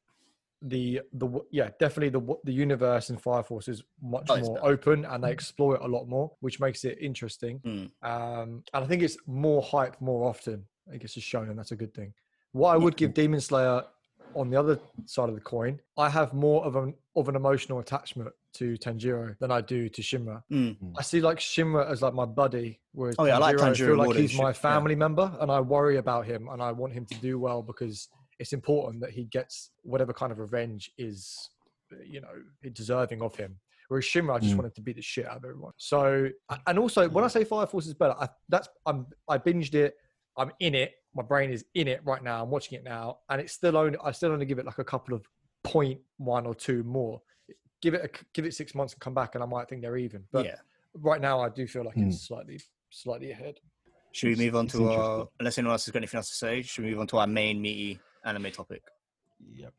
the 0.63 1.01
the 1.13 1.29
yeah 1.51 1.69
definitely 1.79 2.09
the 2.09 2.35
the 2.43 2.51
universe 2.51 3.11
in 3.11 3.17
Fire 3.17 3.43
Force 3.43 3.67
is 3.67 3.83
much 4.01 4.25
Oh, 4.29 4.39
more 4.39 4.55
better. 4.55 4.65
open 4.67 5.05
and 5.05 5.23
they 5.23 5.31
explore 5.31 5.75
it 5.75 5.81
a 5.83 5.87
lot 5.87 6.07
more, 6.07 6.31
which 6.39 6.59
makes 6.59 6.83
it 6.83 6.97
interesting. 6.99 7.59
Mm. 7.59 7.91
Um, 8.01 8.63
and 8.73 8.83
I 8.83 8.87
think 8.87 9.03
it's 9.03 9.17
more 9.27 9.61
hype 9.61 10.01
more 10.01 10.27
often. 10.27 10.65
I 10.91 10.95
it's 10.95 11.13
just 11.13 11.27
shown, 11.27 11.49
and 11.49 11.57
that's 11.59 11.71
a 11.71 11.75
good 11.75 11.93
thing. 11.93 12.13
What 12.57 12.73
I 12.73 12.77
would 12.77 12.93
Yeah. 12.99 13.07
give 13.07 13.13
Demon 13.13 13.39
Slayer 13.39 13.83
on 14.35 14.49
the 14.49 14.57
other 14.57 14.79
side 15.05 15.29
of 15.29 15.35
the 15.35 15.41
coin, 15.41 15.79
I 15.97 16.09
have 16.09 16.33
more 16.33 16.65
of 16.65 16.75
an 16.75 16.95
of 17.15 17.29
an 17.29 17.35
emotional 17.35 17.79
attachment 17.79 18.29
to 18.53 18.77
Tanjiro 18.77 19.35
than 19.39 19.51
I 19.51 19.61
do 19.61 19.89
to 19.89 20.01
Shinra. 20.03 20.43
Mm. 20.51 20.93
I 20.97 21.01
see 21.01 21.19
like 21.21 21.39
Shinra 21.39 21.89
as 21.89 22.01
like 22.03 22.13
my 22.13 22.25
buddy, 22.25 22.79
whereas 22.93 23.15
Oh, 23.17 23.25
yeah, 23.25 23.35
I 23.35 23.39
like 23.39 23.59
I 23.59 23.73
feel 23.73 23.95
like 23.95 24.15
he's 24.15 24.31
Shi- 24.31 24.37
my 24.41 24.49
yeah. 24.49 24.53
family 24.53 24.95
member, 24.95 25.35
and 25.39 25.51
I 25.51 25.59
worry 25.61 25.97
about 25.97 26.25
him, 26.27 26.47
and 26.49 26.61
I 26.61 26.71
want 26.71 26.93
him 26.93 27.05
to 27.07 27.15
do 27.19 27.39
well 27.39 27.61
because 27.63 28.07
it's 28.39 28.53
important 28.53 29.01
that 29.01 29.11
he 29.11 29.25
gets 29.25 29.71
whatever 29.83 30.13
kind 30.13 30.31
of 30.31 30.37
revenge 30.37 30.91
is, 30.97 31.49
you 32.05 32.21
know, 32.21 32.35
deserving 32.73 33.21
of 33.23 33.35
him. 33.35 33.59
Whereas 33.87 34.05
Shinra, 34.05 34.35
I 34.35 34.39
just 34.39 34.53
Mm. 34.53 34.57
wanted 34.57 34.75
to 34.75 34.81
beat 34.81 34.97
the 34.97 35.01
shit 35.01 35.25
out 35.25 35.37
of 35.37 35.43
everyone. 35.45 35.73
So, 35.77 36.29
and 36.67 36.77
also 36.77 37.09
when 37.09 37.23
I 37.23 37.29
say 37.29 37.43
Fire 37.45 37.65
Force 37.65 37.87
is 37.87 37.93
better, 37.95 38.15
I, 38.19 38.29
that's 38.49 38.67
I'm 38.85 39.07
I 39.27 39.37
binged 39.39 39.73
it, 39.73 39.95
I'm 40.37 40.51
in 40.59 40.75
it, 40.75 40.93
my 41.17 41.23
brain 41.23 41.49
is 41.49 41.65
in 41.73 41.87
it 41.87 41.99
right 42.05 42.23
now. 42.23 42.43
I'm 42.43 42.49
watching 42.51 42.77
it 42.77 42.83
now, 42.83 43.17
and 43.29 43.41
it's 43.41 43.51
still 43.51 43.75
only 43.75 43.97
I 44.03 44.11
still 44.11 44.31
only 44.31 44.45
give 44.45 44.59
it 44.59 44.65
like 44.65 44.77
a 44.77 44.83
couple 44.83 45.15
of 45.15 45.27
point 45.63 45.99
one 46.17 46.45
or 46.45 46.53
two 46.55 46.83
more. 46.83 47.21
Give 47.81 47.93
it 47.95 48.01
a, 48.05 48.25
give 48.33 48.45
it 48.45 48.53
six 48.53 48.73
months 48.75 48.93
and 48.93 48.99
come 49.01 49.15
back, 49.15 49.33
and 49.35 49.43
I 49.43 49.47
might 49.47 49.67
think 49.67 49.81
they're 49.81 49.97
even. 49.97 50.23
But 50.31 50.45
yeah. 50.45 50.55
right 50.93 51.19
now, 51.19 51.39
I 51.41 51.49
do 51.49 51.67
feel 51.67 51.83
like 51.83 51.95
Mm. 51.95 52.07
it's 52.09 52.21
slightly 52.21 52.61
slightly 52.91 53.31
ahead. 53.31 53.59
Should 54.11 54.37
we 54.37 54.45
move 54.45 54.55
on 54.55 54.65
it's 54.65 54.73
to 54.75 54.89
our, 54.89 55.27
unless 55.39 55.57
anyone 55.57 55.73
else 55.73 55.85
has 55.85 55.91
got 55.91 55.97
anything 55.99 56.17
else 56.19 56.29
to 56.29 56.35
say, 56.35 56.61
should 56.61 56.85
we 56.85 56.91
move 56.91 56.99
on 57.01 57.07
to 57.07 57.17
our 57.17 57.27
main 57.27 57.61
meaty 57.61 57.99
anime 58.23 58.51
topic? 58.51 58.81
Yep. 59.53 59.73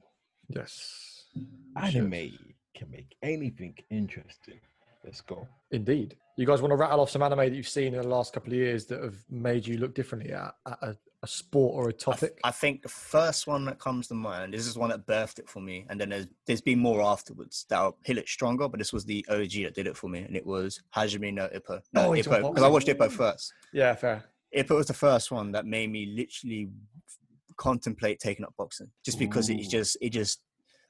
Yes, 0.48 1.24
Anime 1.76 2.30
can 2.74 2.90
make 2.90 3.14
anything 3.22 3.74
interesting. 3.90 4.60
Let's 5.04 5.20
go. 5.20 5.46
indeed. 5.70 6.16
You 6.36 6.46
guys 6.46 6.60
want 6.62 6.70
to 6.72 6.76
rattle 6.76 7.00
off 7.00 7.10
some 7.10 7.22
anime 7.22 7.38
that 7.38 7.52
you've 7.52 7.68
seen 7.68 7.94
in 7.94 8.00
the 8.02 8.06
last 8.06 8.32
couple 8.32 8.52
of 8.52 8.58
years 8.58 8.86
that 8.86 9.02
have 9.02 9.16
made 9.30 9.66
you 9.66 9.78
look 9.78 9.94
differently 9.94 10.32
at, 10.32 10.54
at 10.66 10.78
a, 10.82 10.96
a 11.22 11.26
sport 11.26 11.74
or 11.74 11.88
a 11.88 11.92
topic? 11.92 12.38
I 12.44 12.50
think 12.50 12.82
the 12.82 12.88
first 12.88 13.46
one 13.46 13.64
that 13.64 13.78
comes 13.80 14.06
to 14.08 14.14
mind, 14.14 14.54
this 14.54 14.66
is 14.66 14.78
one 14.78 14.90
that 14.90 15.06
birthed 15.06 15.38
it 15.38 15.48
for 15.48 15.60
me, 15.60 15.86
and 15.90 16.00
then 16.00 16.10
there's 16.10 16.26
there's 16.46 16.60
been 16.60 16.78
more 16.78 17.02
afterwards 17.02 17.66
that'll 17.68 17.96
hit 18.04 18.18
it 18.18 18.28
stronger, 18.28 18.68
but 18.68 18.78
this 18.78 18.92
was 18.92 19.04
the 19.04 19.24
OG 19.28 19.50
that 19.64 19.74
did 19.74 19.86
it 19.86 19.96
for 19.96 20.08
me, 20.08 20.20
and 20.20 20.36
it 20.36 20.46
was 20.46 20.80
Hajime 20.94 21.34
no 21.34 21.48
Ippo. 21.48 21.80
No, 21.92 22.08
Oh, 22.08 22.10
Ippo, 22.12 22.48
because 22.50 22.62
I 22.62 22.68
watched 22.68 22.88
Ippo 22.88 23.10
first. 23.10 23.52
yeah, 23.72 23.94
fair. 23.94 24.24
Ippo 24.56 24.76
was 24.76 24.86
the 24.86 24.94
first 24.94 25.30
one 25.30 25.52
that 25.52 25.66
made 25.66 25.90
me 25.90 26.06
literally 26.16 26.68
contemplate 27.56 28.20
taking 28.20 28.44
up 28.44 28.54
boxing, 28.56 28.90
just 29.04 29.18
because 29.18 29.50
it 29.50 29.68
just 29.68 29.96
it 30.00 30.10
just 30.10 30.40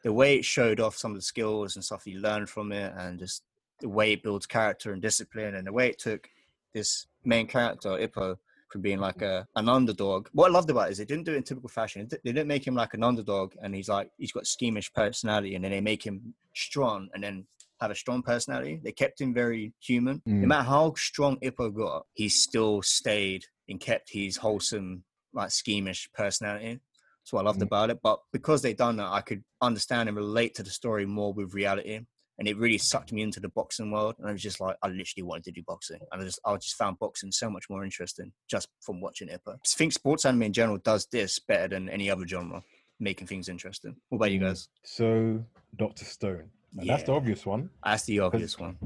the 0.04 0.12
way 0.12 0.36
it 0.36 0.44
showed 0.44 0.78
off 0.80 0.96
some 0.96 1.10
of 1.10 1.16
the 1.16 1.22
skills 1.22 1.74
and 1.74 1.84
stuff 1.84 2.06
you 2.06 2.20
learned 2.20 2.48
from 2.48 2.70
it, 2.72 2.92
and 2.98 3.18
just 3.18 3.42
the 3.80 3.88
way 3.88 4.12
it 4.12 4.22
builds 4.22 4.46
character 4.46 4.92
and 4.92 5.00
discipline, 5.00 5.54
and 5.54 5.66
the 5.66 5.72
way 5.72 5.88
it 5.88 5.98
took 5.98 6.28
this 6.74 7.06
main 7.24 7.46
character 7.46 7.90
Ippo 7.90 8.36
from 8.68 8.82
being 8.82 8.98
like 9.00 9.22
a 9.22 9.46
an 9.56 9.68
underdog. 9.68 10.28
What 10.32 10.50
I 10.50 10.52
loved 10.52 10.70
about 10.70 10.88
it 10.88 10.92
is 10.92 10.98
they 10.98 11.04
didn't 11.04 11.24
do 11.24 11.32
it 11.32 11.36
in 11.36 11.42
typical 11.42 11.68
fashion. 11.68 12.08
They 12.10 12.18
didn't 12.32 12.48
make 12.48 12.66
him 12.66 12.74
like 12.74 12.94
an 12.94 13.02
underdog, 13.02 13.54
and 13.62 13.74
he's 13.74 13.88
like 13.88 14.10
he's 14.18 14.32
got 14.32 14.46
schemish 14.46 14.92
personality, 14.92 15.54
and 15.54 15.64
then 15.64 15.72
they 15.72 15.80
make 15.80 16.04
him 16.04 16.34
strong, 16.54 17.08
and 17.14 17.22
then 17.22 17.46
have 17.80 17.90
a 17.90 17.94
strong 17.94 18.22
personality. 18.22 18.80
They 18.82 18.92
kept 18.92 19.20
him 19.20 19.32
very 19.32 19.72
human. 19.80 20.20
No 20.26 20.46
Mm. 20.46 20.48
matter 20.48 20.64
how 20.68 20.94
strong 20.94 21.38
Ippo 21.40 21.72
got, 21.74 22.06
he 22.14 22.28
still 22.28 22.82
stayed 22.82 23.44
and 23.68 23.78
kept 23.80 24.10
his 24.10 24.36
wholesome, 24.36 25.04
like 25.32 25.50
schemish 25.50 26.08
personality. 26.12 26.80
That's 27.20 27.32
what 27.32 27.42
I 27.42 27.44
loved 27.44 27.60
Mm. 27.60 27.66
about 27.66 27.90
it. 27.90 28.00
But 28.02 28.20
because 28.32 28.62
they 28.62 28.74
done 28.74 28.96
that, 28.96 29.12
I 29.12 29.20
could 29.20 29.44
understand 29.60 30.08
and 30.08 30.16
relate 30.16 30.54
to 30.56 30.62
the 30.62 30.70
story 30.70 31.06
more 31.06 31.32
with 31.32 31.54
reality. 31.54 32.00
And 32.38 32.46
it 32.46 32.56
really 32.56 32.78
sucked 32.78 33.12
me 33.12 33.22
into 33.22 33.40
the 33.40 33.48
boxing 33.48 33.90
world. 33.90 34.14
And 34.18 34.28
I 34.28 34.32
was 34.32 34.42
just 34.42 34.60
like, 34.60 34.76
I 34.82 34.88
literally 34.88 35.22
wanted 35.24 35.44
to 35.44 35.52
do 35.52 35.62
boxing. 35.66 35.98
And 36.12 36.22
I 36.22 36.24
just 36.24 36.38
I 36.44 36.54
just 36.56 36.76
found 36.76 36.98
boxing 36.98 37.32
so 37.32 37.50
much 37.50 37.64
more 37.68 37.82
interesting 37.84 38.32
just 38.48 38.68
from 38.80 39.00
watching 39.00 39.28
Ippo. 39.28 39.54
I 39.54 39.58
think 39.64 39.92
sports 39.92 40.24
anime 40.24 40.42
in 40.44 40.52
general 40.52 40.78
does 40.78 41.06
this 41.10 41.38
better 41.40 41.68
than 41.68 41.88
any 41.88 42.10
other 42.10 42.26
genre, 42.26 42.62
making 43.00 43.26
things 43.26 43.48
interesting. 43.48 43.96
What 44.08 44.16
about 44.16 44.30
you 44.32 44.38
Mm. 44.40 44.46
guys? 44.48 44.68
So, 44.84 45.44
Doctor 45.76 46.04
Stone. 46.04 46.50
Now, 46.74 46.84
That's 46.86 47.04
the 47.04 47.12
obvious 47.12 47.44
one. 47.46 47.70
That's 47.84 48.04
the 48.04 48.20
obvious 48.20 48.58
one. 48.58 48.76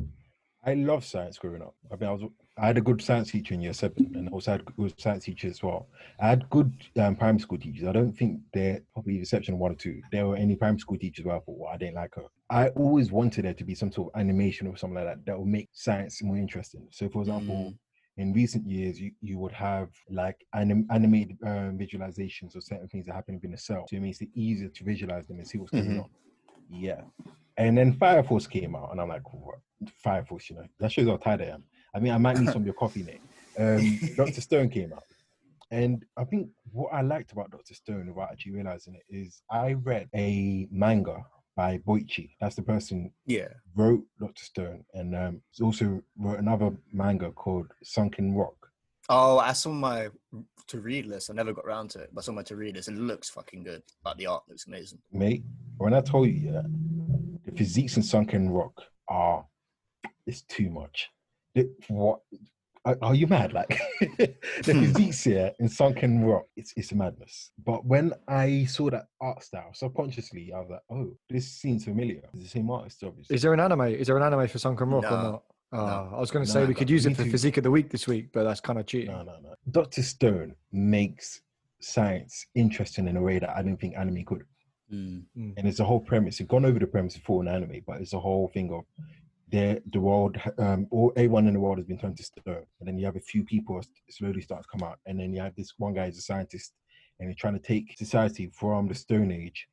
I 0.65 0.75
love 0.75 1.05
science 1.05 1.37
growing 1.39 1.61
up. 1.63 1.75
I 1.91 1.97
mean, 1.97 2.09
I 2.09 2.13
was 2.13 2.23
I 2.59 2.67
had 2.67 2.77
a 2.77 2.83
good 2.83 3.01
science 3.01 3.31
teacher 3.31 3.55
in 3.55 3.63
year 3.63 3.73
seven, 3.73 4.13
and 4.15 4.29
I 4.29 4.33
also 4.33 4.53
had 4.53 4.65
good 4.77 5.01
science 5.01 5.25
teachers 5.25 5.53
as 5.53 5.63
well. 5.63 5.89
I 6.21 6.29
had 6.29 6.49
good 6.51 6.71
um, 7.01 7.17
primary 7.17 7.41
school 7.41 7.57
teachers. 7.59 7.89
I 7.89 7.93
don't 7.93 8.13
think 8.13 8.41
they're 8.53 8.83
probably 8.93 9.15
the 9.15 9.21
exception 9.21 9.55
of 9.55 9.61
one 9.61 9.73
or 9.73 9.77
two. 9.77 10.03
There 10.13 10.27
were 10.27 10.37
any 10.37 10.55
primary 10.57 10.79
school 10.79 10.99
teachers 10.99 11.25
where 11.25 11.37
I 11.37 11.41
thought, 11.41 11.57
well, 11.59 11.71
I 11.73 11.79
didn't 11.79 11.95
like 11.95 12.15
her. 12.17 12.25
I 12.51 12.69
always 12.71 13.11
wanted 13.11 13.47
there 13.47 13.55
to 13.55 13.65
be 13.65 13.75
some 13.75 13.91
sort 13.91 14.13
of 14.15 14.21
animation 14.21 14.67
or 14.67 14.77
something 14.77 14.97
like 14.97 15.07
that 15.07 15.25
that 15.25 15.39
would 15.39 15.49
make 15.49 15.71
science 15.73 16.23
more 16.23 16.37
interesting. 16.37 16.87
So, 16.91 17.09
for 17.09 17.23
example, 17.23 17.73
in 18.19 18.35
recent 18.35 18.67
years, 18.69 19.01
you, 19.01 19.13
you 19.23 19.39
would 19.39 19.53
have 19.53 19.89
like 20.11 20.37
anim- 20.55 20.87
animated 20.91 21.39
um, 21.47 21.79
visualizations 21.79 22.55
of 22.55 22.63
certain 22.65 22.87
things 22.89 23.07
that 23.07 23.15
happen 23.15 23.37
within 23.37 23.55
a 23.55 23.59
cell. 23.59 23.87
So 23.89 23.97
it 23.97 24.03
makes 24.03 24.21
it 24.21 24.29
easier 24.35 24.69
to 24.69 24.85
visualize 24.85 25.27
them 25.27 25.39
and 25.39 25.49
see 25.49 25.57
what's 25.57 25.71
going 25.71 25.87
Mhm. 25.87 26.01
on. 26.03 26.11
Yeah. 26.69 27.01
And 27.57 27.79
then 27.79 27.95
Fire 27.95 28.23
Force 28.23 28.47
came 28.47 28.77
out, 28.77 28.91
and 28.93 29.01
I'm 29.01 29.09
like, 29.09 29.33
what? 29.33 29.59
Fire 30.03 30.25
Force, 30.25 30.51
you 30.51 30.57
know, 30.57 30.67
that 30.79 30.93
shows 30.93 31.09
how 31.09 31.17
tired 31.17 31.41
I 31.41 31.47
am. 31.47 31.65
I 31.95 32.01
mean, 32.01 32.13
I 32.13 32.19
might 32.19 32.39
need 32.39 32.49
some 32.51 32.63
of 32.63 32.67
your 32.67 32.75
coffee, 32.75 33.03
Nate. 33.03 33.21
Um, 33.59 34.01
Doctor 34.17 34.41
Stone 34.41 34.71
came 34.71 34.93
out. 34.93 35.05
And 35.71 36.05
I 36.17 36.25
think 36.25 36.49
what 36.73 36.93
I 36.93 37.01
liked 37.03 37.33
about 37.33 37.51
Doctor 37.51 37.75
Stone, 37.75 38.07
without 38.09 38.31
actually 38.33 38.53
realizing 38.53 38.95
it, 38.95 39.05
is 39.09 39.43
I 39.51 39.73
read 39.75 40.09
a 40.15 40.69
manga 40.71 41.25
by 41.57 41.79
Boichi. 41.79 42.31
That's 42.41 42.57
the 42.57 42.63
person 42.63 43.11
Yeah. 43.27 43.49
wrote 43.75 44.05
Doctor 44.21 44.45
Stone, 44.45 44.85
and 44.95 45.15
um, 45.15 45.43
also 45.63 46.03
wrote 46.19 46.39
another 46.39 46.73
manga 46.93 47.31
called 47.31 47.69
Sunken 47.83 48.35
Rock. 48.35 48.55
Oh, 49.09 49.39
I 49.39 49.53
saw 49.53 49.71
my 49.71 50.09
to 50.69 50.81
read 50.81 51.07
list. 51.07 51.31
I 51.31 51.35
never 51.35 51.53
got 51.53 51.65
around 51.67 51.91
to 51.91 52.01
it, 52.01 52.11
but 52.13 52.23
I 52.23 52.25
saw 52.25 52.33
my 52.33 52.43
to 52.45 52.57
read 52.57 52.77
list. 52.77 52.89
It 52.89 52.95
looks 52.97 53.29
fucking 53.29 53.65
good. 53.65 53.83
Like 54.05 54.17
the 54.17 54.27
art 54.27 54.45
looks 54.49 54.67
amazing. 54.67 55.01
Mate, 55.11 55.43
when 55.77 55.93
I 55.93 56.01
told 56.01 56.29
you 56.29 56.53
that 56.53 56.65
the 57.45 57.53
physiques 57.53 57.97
in 57.97 58.03
Sunken 58.03 58.51
Rock 58.51 58.81
are, 59.09 59.45
it's 60.27 60.43
too 60.43 60.71
much. 60.71 61.11
The- 61.55 61.71
what? 61.89 62.21
Are, 62.85 62.99
are 63.01 63.15
you 63.15 63.29
mad? 63.29 63.53
Like 63.53 63.79
the 64.01 64.35
physiques 64.65 65.23
here 65.23 65.53
in 65.61 65.69
Sunken 65.69 66.25
Rock, 66.25 66.47
it's 66.57 66.73
it's 66.77 66.93
madness. 66.93 67.53
But 67.65 67.85
when 67.87 68.13
I 68.27 68.65
saw 68.65 68.91
that 68.91 69.07
art 69.21 69.45
style, 69.45 69.71
subconsciously, 69.73 70.53
I 70.53 70.59
was 70.59 70.69
like, 70.71 70.83
oh, 70.91 71.17
this 71.31 71.47
seems 71.49 71.85
familiar. 71.85 72.23
It's 72.35 72.43
the 72.43 72.49
same 72.49 72.69
artist, 72.71 73.05
obviously. 73.05 73.37
Is 73.37 73.43
there 73.43 73.53
an 73.55 73.61
anime? 73.61 73.83
Is 73.83 74.09
there 74.09 74.17
an 74.17 74.25
anime 74.25 74.49
for 74.49 74.59
Sunken 74.59 74.89
Rock 74.91 75.05
or 75.05 75.11
No, 75.11 75.23
not? 75.31 75.43
Uh, 75.75 76.17
I 76.17 76.21
was 76.21 76.33
going 76.33 76.45
to 76.45 76.53
No, 76.53 76.61
say 76.61 76.67
we 76.67 76.75
could 76.75 76.91
use 76.91 77.07
me 77.07 77.13
it 77.13 77.17
for 77.17 77.23
too. 77.25 77.31
Physique 77.31 77.57
of 77.59 77.63
the 77.63 77.71
Week 77.71 77.89
this 77.89 78.09
week, 78.09 78.31
but 78.33 78.43
that's 78.43 78.61
kind 78.61 78.81
of 78.81 78.87
cheating. 78.87 79.13
No, 79.13 79.23
no, 79.23 79.37
no. 79.43 79.55
Doctor 79.71 80.03
Stone 80.03 80.57
makes 80.73 81.41
science 81.81 82.47
interesting 82.57 83.07
in 83.07 83.17
a 83.17 83.23
way 83.23 83.39
that 83.39 83.51
I 83.51 83.63
didn't 83.63 83.81
think 83.81 83.95
anime 83.97 84.25
could. 84.25 84.43
Mm. 84.93 85.25
and 85.35 85.67
it's 85.67 85.81
a 85.81 85.85
whole 85.85 86.01
premise. 86.01 86.39
You've 86.39 86.51
gone 86.51 86.67
over 86.67 86.79
the 86.79 86.87
premise 86.87 87.17
before 87.17 87.43
in 87.43 87.49
anime, 87.49 87.81
but 87.87 88.03
it's 88.03 88.13
a 88.13 88.21
whole 88.21 88.49
thing 88.53 88.71
of 88.75 88.85
the 89.53 89.83
the 89.93 90.01
world, 90.01 90.37
um, 90.59 90.89
all 90.91 91.13
everyone 91.15 91.47
in 91.47 91.55
the 91.55 91.61
world 91.61 91.79
has 91.79 91.87
been 91.87 91.99
turned 91.99 92.17
to 92.17 92.25
stone, 92.25 92.67
and 92.81 92.89
then 92.89 92.99
you 92.99 93.05
have 93.05 93.17
a 93.17 93.21
few 93.21 93.45
people 93.45 93.81
slowly 94.09 94.41
start 94.41 94.63
to 94.63 94.69
come 94.69 94.83
out, 94.89 94.99
and 95.07 95.21
then 95.21 95.33
you 95.33 95.41
have 95.41 95.55
this 95.55 95.75
one 95.77 95.95
guy 95.95 96.07
is 96.07 96.19
a 96.19 96.23
scientist, 96.23 96.73
and 97.21 97.29
he's 97.29 97.39
trying 97.39 97.55
to 97.55 97.61
take 97.61 97.97
society 97.97 98.51
from 98.53 98.89
the 98.89 98.95
Stone 98.95 99.31
Age 99.31 99.69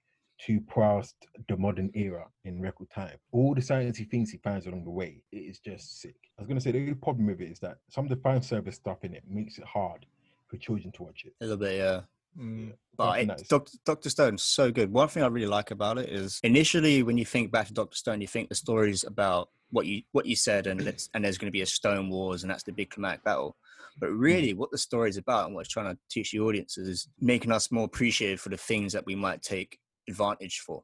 to 0.46 0.62
past 0.62 1.16
the 1.48 1.58
modern 1.58 1.90
era 1.96 2.26
in 2.46 2.62
record 2.62 2.90
time. 2.94 3.18
All 3.32 3.56
the 3.56 3.62
sciencey 3.62 4.10
things 4.10 4.30
he 4.30 4.38
finds 4.38 4.68
along 4.68 4.84
the 4.84 4.90
way, 4.90 5.24
it 5.32 5.38
is 5.38 5.60
just 5.60 6.02
sick. 6.02 6.16
I 6.38 6.42
was 6.42 6.48
gonna 6.48 6.62
say 6.62 6.72
the 6.72 6.80
only 6.80 6.94
problem 6.94 7.28
with 7.28 7.42
it 7.42 7.52
is 7.52 7.60
that 7.60 7.78
some 7.90 8.06
of 8.06 8.10
the 8.10 8.18
fan 8.18 8.42
service 8.42 8.76
stuff 8.76 9.04
in 9.04 9.14
it 9.14 9.24
makes 9.28 9.58
it 9.58 9.66
hard 9.66 10.06
for 10.48 10.58
children 10.58 10.92
to 10.94 11.04
watch 11.04 11.24
it. 11.26 11.34
A 11.42 11.46
little 11.46 11.58
bit, 11.58 11.78
yeah. 11.78 12.02
Mm. 12.38 12.74
But 12.98 13.22
it, 13.22 13.32
is- 13.42 13.48
Doctor 13.86 14.10
Stone's 14.10 14.44
so 14.44 14.72
good. 14.72 14.92
One 14.92 15.08
thing 15.08 15.24
I 15.24 15.28
really 15.28 15.48
like 15.48 15.72
about 15.72 15.98
it 15.98 16.10
is 16.10 16.40
initially 16.44 17.02
when 17.04 17.18
you 17.18 17.26
think 17.26 17.52
back 17.52 17.68
to 17.68 17.74
Doctor 17.74 17.96
Stone, 17.96 18.22
you 18.22 18.28
think 18.28 18.50
the 18.50 18.56
story's 18.56 19.04
about 19.06 19.50
what 19.72 19.86
you 19.86 20.02
what 20.12 20.26
you 20.26 20.36
said, 20.36 20.68
and 20.68 20.82
it's, 20.82 21.10
and 21.14 21.24
there's 21.24 21.38
going 21.38 21.48
to 21.48 21.52
be 21.52 21.62
a 21.62 21.66
Stone 21.66 22.10
Wars, 22.10 22.44
and 22.44 22.52
that's 22.52 22.64
the 22.64 22.72
big 22.74 22.90
climatic 22.90 23.24
battle. 23.24 23.56
But 24.00 24.12
really, 24.12 24.54
what 24.54 24.72
the 24.72 24.78
story's 24.78 25.18
about 25.18 25.46
and 25.46 25.56
what 25.56 25.62
it's 25.62 25.70
trying 25.70 25.94
to 25.94 26.00
teach 26.10 26.32
the 26.32 26.40
audiences 26.40 26.88
is 26.88 27.08
making 27.20 27.52
us 27.52 27.72
more 27.72 27.86
appreciative 27.86 28.42
for 28.42 28.50
the 28.50 28.58
things 28.58 28.92
that 28.94 29.06
we 29.06 29.16
might 29.16 29.42
take 29.42 29.80
advantage 30.08 30.60
for. 30.60 30.84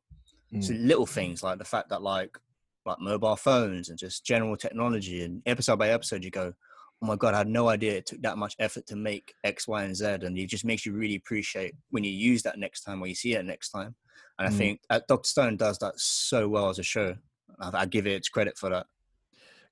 So 0.61 0.71
Mm. 0.73 0.87
little 0.87 1.05
things 1.07 1.43
like 1.43 1.57
the 1.57 1.65
fact 1.65 1.89
that 1.89 2.01
like 2.01 2.37
like 2.85 2.99
mobile 2.99 3.35
phones 3.35 3.89
and 3.89 3.97
just 3.97 4.23
general 4.23 4.55
technology 4.55 5.23
and 5.23 5.41
episode 5.47 5.79
by 5.79 5.89
episode 5.89 6.23
you 6.23 6.29
go, 6.29 6.53
Oh 7.01 7.07
my 7.07 7.15
god, 7.15 7.33
I 7.33 7.39
had 7.39 7.47
no 7.47 7.67
idea 7.69 7.93
it 7.93 8.05
took 8.05 8.21
that 8.21 8.37
much 8.37 8.55
effort 8.59 8.87
to 8.87 8.95
make 8.95 9.33
X, 9.43 9.67
Y, 9.67 9.83
and 9.83 9.95
Z 9.95 10.05
and 10.05 10.37
it 10.37 10.47
just 10.47 10.65
makes 10.65 10.85
you 10.85 10.93
really 10.93 11.15
appreciate 11.15 11.75
when 11.89 12.03
you 12.03 12.11
use 12.11 12.41
that 12.43 12.57
next 12.57 12.83
time 12.83 13.01
or 13.01 13.07
you 13.07 13.15
see 13.15 13.33
it 13.33 13.45
next 13.45 13.69
time. 13.69 13.95
And 14.39 14.47
I 14.47 14.51
Mm. 14.51 14.57
think 14.57 14.81
uh, 14.89 15.01
Doctor 15.07 15.29
Stone 15.29 15.57
does 15.57 15.77
that 15.79 15.99
so 15.99 16.47
well 16.47 16.69
as 16.69 16.79
a 16.79 16.83
show. 16.83 17.15
I, 17.59 17.81
I 17.81 17.85
give 17.85 18.07
it 18.07 18.13
its 18.13 18.29
credit 18.29 18.57
for 18.57 18.69
that. 18.69 18.87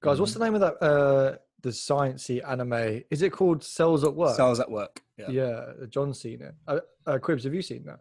Guys, 0.01 0.19
what's 0.19 0.33
the 0.33 0.39
name 0.43 0.53
of 0.55 0.61
that? 0.61 0.75
Uh, 0.83 1.37
the 1.61 1.69
sciency 1.69 2.45
anime. 2.47 3.03
Is 3.09 3.21
it 3.21 3.31
called 3.31 3.63
Cells 3.63 4.03
at 4.03 4.13
Work? 4.13 4.35
Cells 4.35 4.59
at 4.59 4.69
work. 4.69 5.01
Yeah. 5.17 5.29
Yeah, 5.29 5.65
John's 5.89 6.19
seen 6.19 6.41
it. 6.41 6.53
Uh, 6.67 6.79
uh, 7.07 7.17
Cribs, 7.19 7.45
have 7.45 7.53
you 7.53 7.61
seen 7.61 7.85
that? 7.85 7.99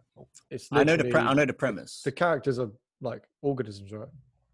It's 0.49 0.67
I 0.71 0.83
know 0.83 0.97
the 0.97 1.05
pre- 1.05 1.21
I 1.21 1.33
know 1.33 1.45
the 1.45 1.53
premise. 1.53 2.01
the 2.03 2.11
characters 2.11 2.59
are 2.59 2.69
like 2.99 3.23
organisms, 3.41 3.93
right? 3.93 4.09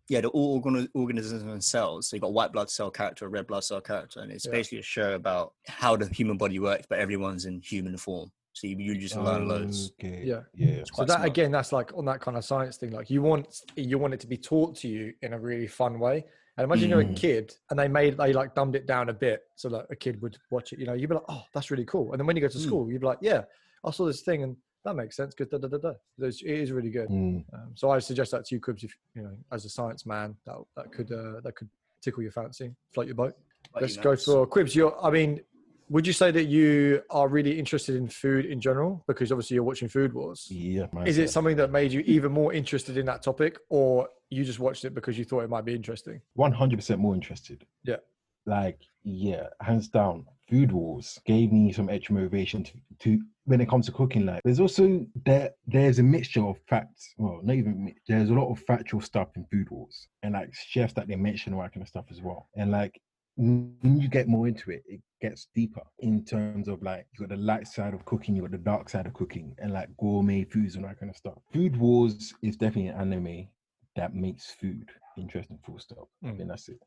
Yeah, 0.10 0.22
the 0.22 0.28
all 0.30 0.55
organ- 0.55 0.89
organisms 0.95 1.43
and 1.43 1.64
cells. 1.64 2.07
So 2.10 2.16
you've 2.16 2.24
got 2.24 2.34
white 2.34 2.51
blood 2.51 2.70
cell 2.70 2.89
character, 2.89 3.26
a 3.26 3.30
red 3.30 3.47
blood 3.47 3.64
cell 3.64 3.80
character, 3.80 4.20
and 4.22 4.32
it's 4.32 4.45
Yeah. 4.45 4.51
basically 4.51 4.80
a 4.80 4.84
show 4.84 5.14
about 5.14 5.53
how 5.68 5.95
the 5.95 6.07
human 6.07 6.36
body 6.38 6.60
works, 6.60 6.88
but 6.89 6.99
everyone's 6.99 7.45
in 7.45 7.62
human 7.62 7.95
form. 7.95 8.32
So 8.53 8.68
you, 8.68 8.76
you 8.78 8.95
just 8.97 9.16
learn 9.16 9.47
loads. 9.47 9.91
Okay. 10.03 10.24
Yeah. 10.26 10.41
Yeah. 10.55 10.84
So 10.93 11.05
that 11.05 11.14
smart. 11.18 11.26
again, 11.28 11.51
that's 11.51 11.72
like 11.72 11.95
on 11.95 12.05
that 12.05 12.20
kind 12.20 12.36
of 12.36 12.43
science 12.43 12.76
thing. 12.78 12.91
Like 12.91 13.10
you 13.10 13.22
want 13.22 13.47
you 13.76 13.97
want 13.99 14.14
it 14.16 14.20
to 14.22 14.28
be 14.28 14.36
taught 14.38 14.76
to 14.78 14.88
you 14.88 15.14
in 15.22 15.34
a 15.34 15.39
really 15.39 15.68
fun 15.68 15.99
way. 15.99 16.26
And 16.57 16.66
imagine 16.66 16.89
you're 16.89 16.99
a 17.01 17.05
Mm. 17.05 17.16
kid 17.16 17.55
and 17.70 17.80
they 17.80 17.88
made 17.88 18.18
they 18.18 18.34
like 18.34 18.55
dumbed 18.55 18.76
it 18.76 18.86
down 18.86 19.07
a 19.10 19.14
bit 19.14 19.43
so 19.55 19.70
that 19.70 19.86
a 19.91 19.95
kid 19.95 20.22
would 20.22 20.38
watch 20.49 20.74
it. 20.74 20.80
You 20.80 20.88
know, 20.88 20.93
you'd 20.93 21.07
be 21.07 21.16
like, 21.16 21.24
oh, 21.30 21.43
that's 21.53 21.72
really 21.72 21.86
cool. 21.86 22.12
And 22.12 22.20
then 22.20 22.26
when 22.26 22.36
you 22.36 22.41
go 22.41 22.49
to 22.49 22.57
Mm. 22.57 22.66
school, 22.68 22.91
you'd 22.91 22.99
be 23.01 23.07
like, 23.07 23.20
yeah, 23.22 23.43
I 23.86 23.91
saw 23.91 24.05
this 24.05 24.22
thing 24.22 24.43
and 24.43 24.57
that 24.89 24.95
makes 24.95 25.15
sense 25.15 25.33
because 25.35 25.49
da 25.51 25.57
da 25.57 25.67
da 25.67 25.77
da. 25.77 25.93
It's- 26.27 26.71
really 26.71 26.89
good. 26.89 27.09
Mm. 27.09 27.43
Um, 27.53 27.71
so 27.75 27.89
I 27.91 27.99
suggest 27.99 28.31
that 28.31 28.45
to 28.45 28.55
you, 28.55 28.61
Cribs, 28.61 28.83
if 28.83 28.93
you 29.15 29.23
know, 29.23 29.35
as 29.51 29.65
a 29.65 29.69
science 29.69 30.05
man, 30.05 30.35
that 30.45 30.57
that 30.75 30.91
could 30.91 31.11
uh, 31.11 31.41
that 31.43 31.55
could 31.55 31.69
tickle 32.01 32.23
your 32.23 32.31
fancy, 32.31 32.75
float 32.93 33.07
your 33.07 33.15
boat. 33.15 33.35
But, 33.73 33.81
Let's 33.83 33.95
you 33.95 34.01
know, 34.01 34.03
go 34.03 34.15
for 34.15 34.47
Cribs. 34.47 34.75
You're, 34.75 34.95
I 35.03 35.09
mean, 35.11 35.41
would 35.89 36.07
you 36.07 36.13
say 36.13 36.31
that 36.31 36.45
you 36.45 37.01
are 37.09 37.27
really 37.27 37.57
interested 37.57 37.95
in 37.95 38.07
food 38.07 38.45
in 38.45 38.61
general? 38.61 39.03
Because 39.07 39.31
obviously 39.31 39.55
you're 39.55 39.63
watching 39.63 39.89
Food 39.89 40.13
Wars. 40.13 40.47
Yeah. 40.49 40.87
Is 41.05 41.17
it 41.17 41.29
something 41.29 41.57
that 41.57 41.71
made 41.71 41.91
you 41.91 42.01
even 42.01 42.31
more 42.31 42.53
interested 42.53 42.97
in 42.97 43.05
that 43.07 43.21
topic, 43.21 43.57
or 43.69 44.07
you 44.29 44.43
just 44.43 44.59
watched 44.59 44.85
it 44.85 44.93
because 44.93 45.17
you 45.17 45.25
thought 45.25 45.41
it 45.41 45.49
might 45.49 45.65
be 45.65 45.75
interesting? 45.75 46.21
one 46.35 46.51
hundred 46.51 46.77
percent 46.77 46.99
more 46.99 47.15
interested. 47.15 47.65
Yeah. 47.83 47.97
Like, 48.45 48.79
yeah, 49.03 49.47
hands 49.61 49.87
down. 49.89 50.25
Food 50.50 50.72
Wars 50.72 51.20
gave 51.26 51.52
me 51.52 51.72
some 51.72 51.89
extra 51.89 52.16
motivation 52.16 52.64
to, 52.64 52.74
to 53.00 53.22
when 53.45 53.62
it 53.62 53.70
comes 53.70 53.86
to 53.86 53.91
cooking. 53.91 54.26
Like, 54.26 54.41
there's 54.43 54.60
also 54.60 55.06
there 55.26 55.52
there's 55.68 56.00
a 56.00 56.04
mixture 56.04 56.45
of 56.45 56.58
facts. 56.68 57.14
Well, 57.18 57.39
not 57.43 57.56
even 57.56 57.93
there's 58.08 58.30
a 58.30 58.34
lot 58.34 58.50
of 58.52 58.60
factual 58.60 59.02
stuff 59.02 59.30
in 59.36 59.45
Food 59.52 59.70
Wars, 59.70 60.08
and 60.24 60.34
like 60.34 60.54
chefs 60.54 60.93
that 60.93 61.08
they 61.08 61.16
mention 61.16 61.54
all 61.54 61.62
that 61.62 61.74
kind 61.74 61.84
of 61.84 61.88
stuff 61.88 62.06
as 62.12 62.22
well. 62.22 62.50
And 62.56 62.72
like 62.72 63.00
when 63.38 64.00
you 64.02 64.10
get 64.10 64.28
more 64.28 64.47
into 64.47 64.72
it, 64.72 64.84
it 64.88 65.02
gets 65.22 65.47
deeper 65.56 65.82
in 66.00 66.26
terms 66.26 66.68
of 66.68 66.82
like 66.82 67.06
you 67.14 67.26
got 67.28 67.36
the 67.36 67.41
light 67.41 67.68
side 67.68 67.93
of 67.93 68.04
cooking, 68.06 68.36
you 68.36 68.41
got 68.41 68.52
the 68.52 68.58
dark 68.58 68.89
side 68.89 69.06
of 69.06 69.14
cooking, 69.14 69.56
and 69.60 69.72
like 69.72 69.89
gourmet 69.97 70.43
foods 70.43 70.76
and 70.76 70.86
that 70.86 71.00
kind 71.00 71.10
of 71.10 71.16
stuff. 71.16 71.38
Food 71.54 71.78
Wars 71.78 72.34
is 72.41 72.58
definitely 72.58 72.88
an 72.88 73.00
anime 73.00 73.47
that 73.95 74.16
makes 74.16 74.52
food 74.52 74.89
interesting. 75.18 75.60
Full 75.66 75.80
stop. 75.80 76.08
Hmm. 76.22 76.30
I 76.30 76.32
mean, 76.34 76.47
that's 76.47 76.70
it. 76.70 76.80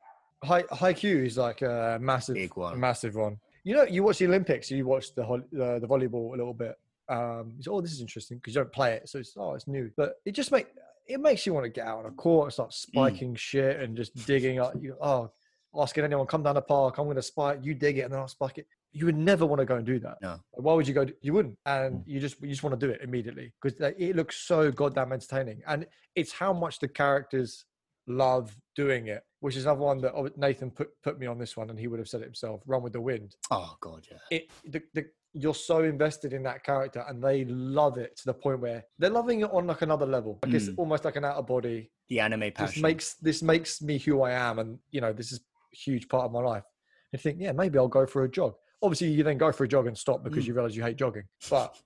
High 0.45 0.65
Haikyuu 0.65 1.25
is 1.25 1.39
like 1.39 1.63
a 1.63 1.99
massive, 2.01 2.35
Big 2.35 2.57
one. 2.57 2.75
a 2.75 2.77
massive 2.77 3.15
one. 3.15 3.39
You 3.65 3.77
know, 3.77 3.85
you 3.85 4.03
watch 4.03 4.19
the 4.19 4.27
Olympics, 4.27 4.71
you 4.71 4.87
watch 4.87 5.15
the 5.15 5.23
the, 5.53 5.79
the 5.81 5.87
volleyball 5.87 6.35
a 6.35 6.37
little 6.37 6.55
bit. 6.55 6.75
Um, 7.09 7.53
you 7.57 7.63
say, 7.63 7.71
oh, 7.71 7.81
this 7.81 7.93
is 7.93 8.01
interesting 8.01 8.39
because 8.39 8.55
you 8.55 8.61
don't 8.61 8.73
play 8.73 8.95
it, 8.95 9.09
so 9.09 9.19
it's 9.19 9.35
oh, 9.37 9.55
it's 9.55 9.69
new. 9.69 9.91
But 9.97 10.15
it 10.25 10.33
just 10.33 10.53
make 10.53 10.69
it 11.07 11.21
makes 11.21 11.47
you 11.47 11.55
want 11.55 11.65
to 11.65 11.71
get 11.71 11.87
out 11.87 11.99
on 12.01 12.07
a 12.07 12.11
court 12.11 12.47
and 12.47 12.53
start 12.53 12.73
spiking 12.73 13.35
shit 13.35 13.81
and 13.81 13.97
just 13.97 14.15
digging 14.27 14.61
up. 14.61 14.75
You 14.81 14.97
oh, 15.01 15.31
asking 15.75 16.05
anyone 16.05 16.27
come 16.27 16.43
down 16.43 16.55
the 16.55 16.63
park, 16.63 16.99
I'm 16.99 17.05
going 17.05 17.17
to 17.17 17.23
spike. 17.23 17.61
You 17.63 17.75
dig 17.75 17.99
it 17.99 18.03
and 18.03 18.13
then 18.13 18.21
I'll 18.21 18.29
spike 18.29 18.59
it. 18.59 18.67
You 18.93 19.07
would 19.07 19.17
never 19.17 19.47
want 19.47 19.61
to 19.61 19.65
go 19.65 19.77
and 19.77 19.87
do 19.87 19.99
that. 20.01 20.19
No. 20.21 20.39
Why 20.53 20.75
would 20.75 20.87
you 20.87 20.95
go? 20.95 21.07
You 21.23 21.33
wouldn't, 21.33 21.57
and 21.65 22.03
you 22.07 22.21
just 22.21 22.41
you 22.43 22.49
just 22.49 22.63
want 22.63 22.79
to 22.79 22.87
do 22.87 22.93
it 22.93 23.01
immediately 23.03 23.53
because 23.61 23.79
it 23.99 24.17
looks 24.17 24.37
so 24.37 24.71
goddamn 24.71 25.13
entertaining, 25.13 25.63
and 25.67 25.87
it's 26.15 26.33
how 26.33 26.53
much 26.53 26.79
the 26.79 26.89
characters 26.89 27.65
love 28.07 28.55
doing 28.75 29.09
it, 29.09 29.23
which 29.41 29.57
is 29.57 29.65
another 29.65 29.81
one 29.81 30.01
that 30.01 30.37
Nathan 30.37 30.71
put 30.71 30.89
put 31.03 31.19
me 31.19 31.27
on 31.27 31.39
this 31.39 31.57
one, 31.57 31.71
and 31.71 31.79
he 31.79 31.87
would 31.87 31.99
have 31.99 32.09
said 32.09 32.21
it 32.21 32.25
himself. 32.25 32.63
Run 32.67 32.83
with 32.83 32.93
the 32.93 33.01
wind. 33.01 33.37
Oh 33.51 33.77
god, 33.81 34.07
yeah. 34.11 34.19
It 34.31 34.51
the, 34.65 34.83
the 34.95 35.07
you're 35.35 35.55
so 35.55 35.83
invested 35.83 36.33
in 36.35 36.43
that 36.43 36.63
character, 36.65 37.05
and 37.09 37.23
they 37.23 37.45
love 37.47 37.97
it 37.97 38.17
to 38.19 38.25
the 38.27 38.35
point 38.35 38.61
where 38.61 38.85
they're 38.99 39.11
loving 39.11 39.41
it 39.41 39.51
on 39.51 39.67
like 39.67 39.83
another 39.83 40.07
level. 40.07 40.39
Like 40.43 40.55
it's 40.55 40.69
Mm. 40.69 40.75
almost 40.79 41.05
like 41.05 41.17
an 41.17 41.25
out 41.25 41.37
of 41.37 41.47
body. 41.47 41.91
The 42.09 42.21
anime 42.21 42.53
This 42.59 42.77
makes 42.79 43.15
this 43.15 43.43
makes 43.43 43.81
me 43.81 43.99
who 43.99 44.23
I 44.23 44.33
am, 44.33 44.59
and 44.59 44.79
you 44.91 45.01
know 45.01 45.13
this 45.13 45.33
is 45.33 45.39
a 45.41 45.77
huge 45.77 46.09
part 46.09 46.25
of 46.27 46.33
my 46.33 46.41
life. 46.41 46.65
You 47.13 47.19
think, 47.19 47.39
yeah, 47.41 47.53
maybe 47.53 47.79
I'll 47.79 47.89
go 47.89 48.07
for 48.07 48.25
a 48.25 48.29
jog. 48.31 48.55
Obviously, 48.83 49.09
you 49.09 49.23
then 49.23 49.39
go 49.39 49.53
for 49.53 49.65
a 49.65 49.69
jog 49.69 49.87
and 49.87 49.97
stop 49.97 50.25
because 50.25 50.45
Mm. 50.45 50.49
you 50.49 50.55
realize 50.55 50.77
you 50.77 50.83
hate 50.83 50.97
jogging, 50.97 51.25
but 51.51 51.77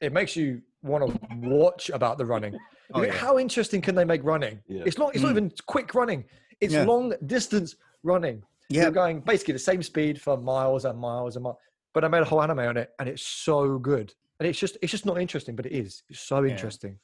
it 0.00 0.12
makes 0.12 0.36
you 0.36 0.62
want 0.82 1.06
to 1.06 1.20
watch 1.36 1.90
about 1.90 2.18
the 2.18 2.24
running. 2.26 2.58
Oh, 2.94 3.02
yeah. 3.02 3.12
How 3.12 3.38
interesting 3.38 3.80
can 3.80 3.94
they 3.94 4.04
make 4.04 4.22
running? 4.24 4.60
Yeah. 4.66 4.82
It's 4.86 4.98
not. 4.98 5.14
It's 5.14 5.22
not 5.22 5.28
Mm. 5.30 5.36
even 5.36 5.52
quick 5.66 5.94
running. 5.94 6.24
It's 6.60 6.74
Yeah. 6.74 6.84
long 6.84 7.14
distance 7.26 7.76
running. 8.02 8.42
yeah. 8.68 8.82
You're 8.82 8.90
going 8.92 9.20
basically 9.20 9.52
the 9.52 9.58
same 9.58 9.82
speed 9.82 10.20
for 10.20 10.36
miles 10.36 10.84
and 10.84 10.98
miles 10.98 11.36
and 11.36 11.42
miles. 11.42 11.56
But 11.92 12.04
I 12.04 12.08
made 12.08 12.22
a 12.22 12.24
whole 12.24 12.40
anime 12.42 12.60
on 12.60 12.76
it, 12.76 12.90
and 13.00 13.08
it's 13.08 13.22
so 13.22 13.78
good. 13.78 14.14
And 14.38 14.48
it's 14.48 14.58
just 14.58 14.76
it's 14.82 14.90
just 14.92 15.04
not 15.06 15.20
interesting, 15.20 15.56
but 15.56 15.66
it 15.66 15.72
is. 15.72 16.02
It's 16.08 16.20
so 16.20 16.42
Yeah. 16.42 16.52
interesing. 16.52 16.98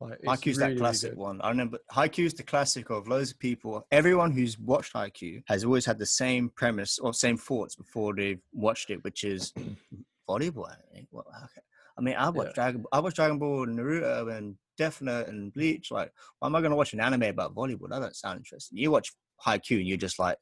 Like, 0.00 0.18
it's 0.18 0.26
Haikyuu's 0.28 0.58
really, 0.58 0.74
that 0.74 0.80
classic 0.80 1.10
good. 1.12 1.18
one. 1.18 1.40
I 1.42 1.48
remember 1.50 1.78
Haikyuu's 1.92 2.34
the 2.34 2.42
classic 2.42 2.90
of 2.90 3.06
loads 3.06 3.30
of 3.30 3.38
people. 3.38 3.86
Everyone 3.92 4.32
who's 4.32 4.58
watched 4.58 4.94
Haikyuu 4.94 5.44
has 5.46 5.64
always 5.64 5.86
had 5.86 5.98
the 6.00 6.06
same 6.06 6.48
premise 6.50 6.98
or 6.98 7.14
same 7.14 7.36
thoughts 7.36 7.76
before 7.76 8.12
they've 8.16 8.42
watched 8.52 8.90
it, 8.90 9.02
which 9.04 9.22
is 9.22 9.52
volleyball. 10.28 10.68
anime. 10.70 11.06
What, 11.10 11.26
okay. 11.28 11.60
I 11.98 12.00
mean, 12.00 12.14
I 12.16 12.30
watched 12.30 12.54
Dragon. 12.54 12.84
I 12.92 13.00
watched 13.00 13.16
Dragon 13.16 13.38
Ball 13.38 13.64
and 13.64 13.78
Naruto 13.78 14.36
and 14.36 14.56
Death 14.78 15.02
Note 15.02 15.28
and 15.28 15.52
Bleach. 15.52 15.90
Like, 15.90 16.12
why 16.38 16.48
am 16.48 16.56
I 16.56 16.60
going 16.60 16.70
to 16.70 16.76
watch 16.76 16.92
an 16.92 17.00
anime 17.00 17.22
about 17.24 17.54
volleyball? 17.54 17.88
That 17.88 17.98
doesn't 18.00 18.16
sound 18.16 18.38
interesting. 18.38 18.78
You 18.78 18.90
watch 18.90 19.12
Haikyuu 19.46 19.78
and 19.78 19.86
you're 19.86 19.96
just 19.96 20.18
like, 20.18 20.38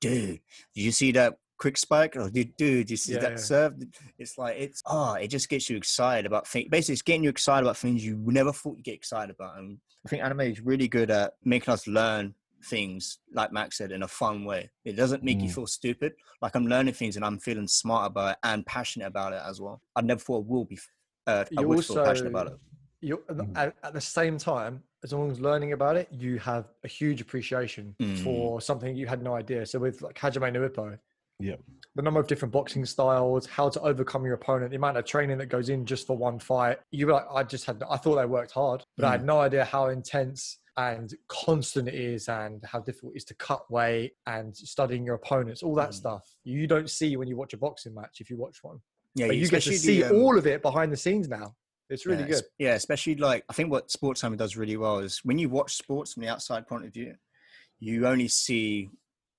dude, 0.00 0.40
did 0.74 0.82
you 0.82 0.92
see 0.92 1.12
that 1.12 1.34
quick 1.58 1.76
spike? 1.76 2.16
Or 2.16 2.30
dude, 2.30 2.56
dude, 2.56 2.86
did 2.86 2.90
you 2.90 2.96
see 2.96 3.14
Yeah, 3.14 3.20
that 3.20 3.30
yeah. 3.32 3.36
serve? 3.36 3.74
It's 4.18 4.38
like 4.38 4.56
it's 4.58 4.82
oh, 4.86 5.14
it 5.14 5.28
just 5.28 5.48
gets 5.48 5.68
you 5.68 5.76
excited 5.76 6.26
about 6.26 6.46
things. 6.48 6.68
Basically, 6.70 6.94
it's 6.94 7.02
getting 7.02 7.24
you 7.24 7.30
excited 7.30 7.64
about 7.64 7.76
things 7.76 8.04
you 8.04 8.18
never 8.26 8.52
thought 8.52 8.76
you'd 8.76 8.84
get 8.84 8.94
excited 8.94 9.34
about. 9.34 9.58
And 9.58 9.78
I 10.04 10.08
think 10.08 10.22
anime 10.22 10.40
is 10.40 10.60
really 10.60 10.88
good 10.88 11.10
at 11.10 11.34
making 11.44 11.72
us 11.72 11.86
learn 11.86 12.34
things, 12.64 13.18
like 13.32 13.52
Max 13.52 13.78
said, 13.78 13.92
in 13.92 14.02
a 14.02 14.08
fun 14.08 14.44
way. 14.44 14.70
It 14.84 14.94
doesn't 14.94 15.22
make 15.22 15.40
you 15.40 15.48
Mm. 15.48 15.54
feel 15.54 15.66
stupid. 15.66 16.14
Like 16.42 16.54
I'm 16.56 16.66
learning 16.66 16.94
things 16.94 17.16
and 17.16 17.24
I'm 17.24 17.38
feeling 17.38 17.68
smart 17.68 18.06
about 18.10 18.32
it 18.32 18.38
and 18.42 18.64
passionate 18.66 19.06
about 19.06 19.32
it 19.32 19.42
as 19.44 19.60
well. 19.60 19.80
I 19.96 20.00
never 20.02 20.20
thought 20.20 20.44
I 20.44 20.48
will 20.48 20.64
be. 20.64 20.78
Uh, 21.26 21.44
I 21.56 21.60
You 21.62 21.68
would 21.68 21.84
feel 21.84 22.04
passionate 22.04 22.30
about 22.30 22.46
it. 22.48 22.52
also- 22.52 22.60
You 23.00 23.18
Mm. 23.28 23.56
at, 23.56 23.76
at 23.82 23.92
the 23.92 24.00
same 24.00 24.38
time, 24.38 24.82
as 25.02 25.12
long 25.12 25.30
as 25.30 25.38
learning 25.38 25.72
about 25.72 25.96
it, 25.96 26.08
you 26.10 26.38
have 26.38 26.64
a 26.84 26.88
huge 26.88 27.20
appreciation 27.20 27.94
Mm. 28.00 28.24
for 28.24 28.60
something 28.60 28.96
you 28.96 29.06
had 29.06 29.22
no 29.22 29.34
idea. 29.34 29.66
So 29.66 29.78
with 29.78 30.00
like 30.00 30.16
Hajime 30.16 30.52
no 30.52 30.66
Ippo, 30.68 30.98
Yeah. 31.38 31.56
the 31.94 32.00
number 32.02 32.18
of 32.20 32.26
different 32.26 32.52
boxing 32.52 32.86
styles, 32.86 33.44
how 33.46 33.68
to 33.68 33.80
overcome 33.80 34.24
your 34.24 34.34
opponent, 34.34 34.70
the 34.70 34.76
amount 34.76 34.96
of 34.96 35.04
training 35.04 35.36
that 35.38 35.46
goes 35.46 35.68
in 35.68 35.84
just 35.84 36.06
for 36.06 36.16
one 36.16 36.38
fight. 36.38 36.78
You 36.92 37.06
were 37.08 37.12
like, 37.12 37.26
I 37.30 37.42
just 37.42 37.66
had, 37.66 37.82
I 37.90 37.98
thought 37.98 38.16
they 38.16 38.24
worked 38.24 38.52
hard, 38.52 38.84
but 38.96 39.04
I 39.04 39.08
Mm. 39.08 39.12
had 39.12 39.24
no 39.26 39.40
idea 39.40 39.64
how 39.66 39.88
intense 39.88 40.58
and 40.76 41.14
constant 41.28 41.88
it 41.88 41.94
is 41.94 42.28
and 42.28 42.62
how 42.64 42.80
difficult 42.80 43.12
it 43.14 43.18
is 43.18 43.24
to 43.24 43.34
cut 43.34 43.70
weight 43.70 44.12
and 44.26 44.56
studying 44.56 45.04
your 45.04 45.14
opponents, 45.14 45.62
all 45.62 45.74
that 45.76 45.90
Mm. 45.90 45.94
stuff. 45.94 46.36
You 46.42 46.66
don't 46.66 46.90
see 46.90 47.16
when 47.16 47.28
you 47.28 47.36
watch 47.36 47.52
a 47.52 47.56
boxing 47.56 47.94
match 47.94 48.20
if 48.20 48.28
you 48.28 48.36
watch 48.36 48.62
one. 48.62 48.80
Yeah, 49.14 49.28
But 49.28 49.36
you 49.36 49.48
get 49.48 49.62
to 49.62 49.78
see 49.78 50.02
the, 50.02 50.10
um, 50.10 50.16
all 50.16 50.36
of 50.36 50.46
it 50.46 50.62
behind 50.62 50.92
the 50.92 50.96
scenes 50.96 51.28
now. 51.28 51.54
It's 51.88 52.06
really 52.06 52.22
yeah, 52.22 52.28
good. 52.28 52.44
Yeah, 52.58 52.74
especially 52.74 53.14
like 53.16 53.44
I 53.48 53.52
think 53.52 53.70
what 53.70 53.90
sports 53.90 54.22
time 54.22 54.36
does 54.36 54.56
really 54.56 54.76
well 54.76 54.98
is 54.98 55.20
when 55.24 55.38
you 55.38 55.48
watch 55.48 55.76
sports 55.76 56.14
from 56.14 56.22
the 56.22 56.28
outside 56.28 56.66
point 56.66 56.84
of 56.86 56.92
view, 56.92 57.14
you 57.78 58.06
only 58.06 58.26
see 58.28 58.90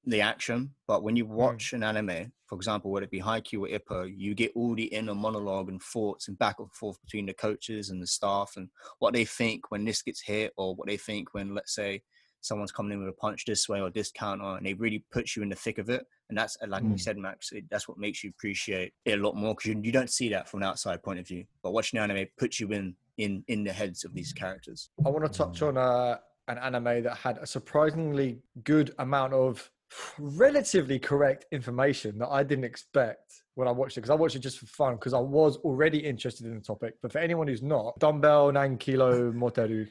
the 0.05 0.21
action, 0.21 0.71
but 0.87 1.03
when 1.03 1.15
you 1.15 1.25
watch 1.25 1.73
an 1.73 1.83
anime, 1.83 2.31
for 2.47 2.55
example, 2.55 2.91
whether 2.91 3.05
it 3.05 3.11
be 3.11 3.21
Haikyuu 3.21 3.61
or 3.61 3.67
Ippo, 3.67 4.11
you 4.15 4.35
get 4.35 4.51
all 4.55 4.75
the 4.75 4.85
inner 4.85 5.15
monologue 5.15 5.69
and 5.69 5.81
thoughts 5.81 6.27
and 6.27 6.37
back 6.37 6.59
and 6.59 6.71
forth 6.71 7.01
between 7.01 7.25
the 7.25 7.33
coaches 7.33 7.89
and 7.89 8.01
the 8.01 8.07
staff 8.07 8.53
and 8.55 8.69
what 8.99 9.13
they 9.13 9.25
think 9.25 9.71
when 9.71 9.83
this 9.83 10.01
gets 10.01 10.21
hit 10.21 10.53
or 10.57 10.75
what 10.75 10.87
they 10.87 10.97
think 10.97 11.33
when, 11.33 11.55
let's 11.55 11.73
say, 11.73 12.01
someone's 12.41 12.71
coming 12.71 12.93
in 12.93 12.99
with 12.99 13.09
a 13.09 13.13
punch 13.13 13.45
this 13.45 13.67
way 13.67 13.81
or 13.81 13.89
this 13.89 14.11
counter, 14.11 14.57
and 14.57 14.65
they 14.65 14.73
really 14.75 15.03
puts 15.11 15.35
you 15.35 15.43
in 15.43 15.49
the 15.49 15.55
thick 15.55 15.79
of 15.79 15.89
it. 15.89 16.05
And 16.29 16.37
that's 16.37 16.57
like 16.67 16.83
mm. 16.83 16.91
you 16.91 16.97
said, 16.97 17.17
Max, 17.17 17.51
it, 17.51 17.65
that's 17.69 17.87
what 17.87 17.97
makes 17.97 18.23
you 18.23 18.29
appreciate 18.29 18.93
it 19.05 19.19
a 19.19 19.21
lot 19.21 19.35
more 19.35 19.55
because 19.55 19.69
you, 19.69 19.79
you 19.83 19.91
don't 19.91 20.09
see 20.09 20.29
that 20.29 20.47
from 20.47 20.61
an 20.61 20.67
outside 20.67 21.01
point 21.03 21.19
of 21.19 21.27
view. 21.27 21.45
But 21.63 21.73
watching 21.73 21.99
anime 21.99 22.27
puts 22.37 22.59
you 22.59 22.69
in 22.69 22.95
in 23.17 23.43
in 23.47 23.63
the 23.63 23.71
heads 23.71 24.05
of 24.05 24.13
these 24.13 24.33
characters. 24.33 24.89
I 25.05 25.09
want 25.09 25.25
to 25.25 25.37
touch 25.37 25.61
on 25.61 25.77
uh, 25.77 26.17
an 26.47 26.57
anime 26.57 27.03
that 27.03 27.17
had 27.17 27.37
a 27.37 27.47
surprisingly 27.47 28.39
good 28.63 28.93
amount 28.99 29.33
of 29.33 29.69
relatively 30.19 30.99
correct 30.99 31.45
information 31.51 32.17
that 32.19 32.29
I 32.29 32.43
didn't 32.43 32.65
expect 32.65 33.43
when 33.55 33.67
I 33.67 33.71
watched 33.71 33.97
it 33.97 34.01
because 34.01 34.11
I 34.11 34.15
watched 34.15 34.35
it 34.35 34.39
just 34.39 34.59
for 34.59 34.65
fun 34.65 34.95
because 34.95 35.13
I 35.13 35.19
was 35.19 35.57
already 35.57 35.99
interested 35.99 36.45
in 36.45 36.55
the 36.55 36.61
topic. 36.61 36.95
But 37.01 37.11
for 37.11 37.19
anyone 37.19 37.47
who's 37.47 37.61
not, 37.61 37.97
dumbbell 37.99 38.51
nine 38.51 38.77
kilo 38.77 39.31
moteru. 39.31 39.87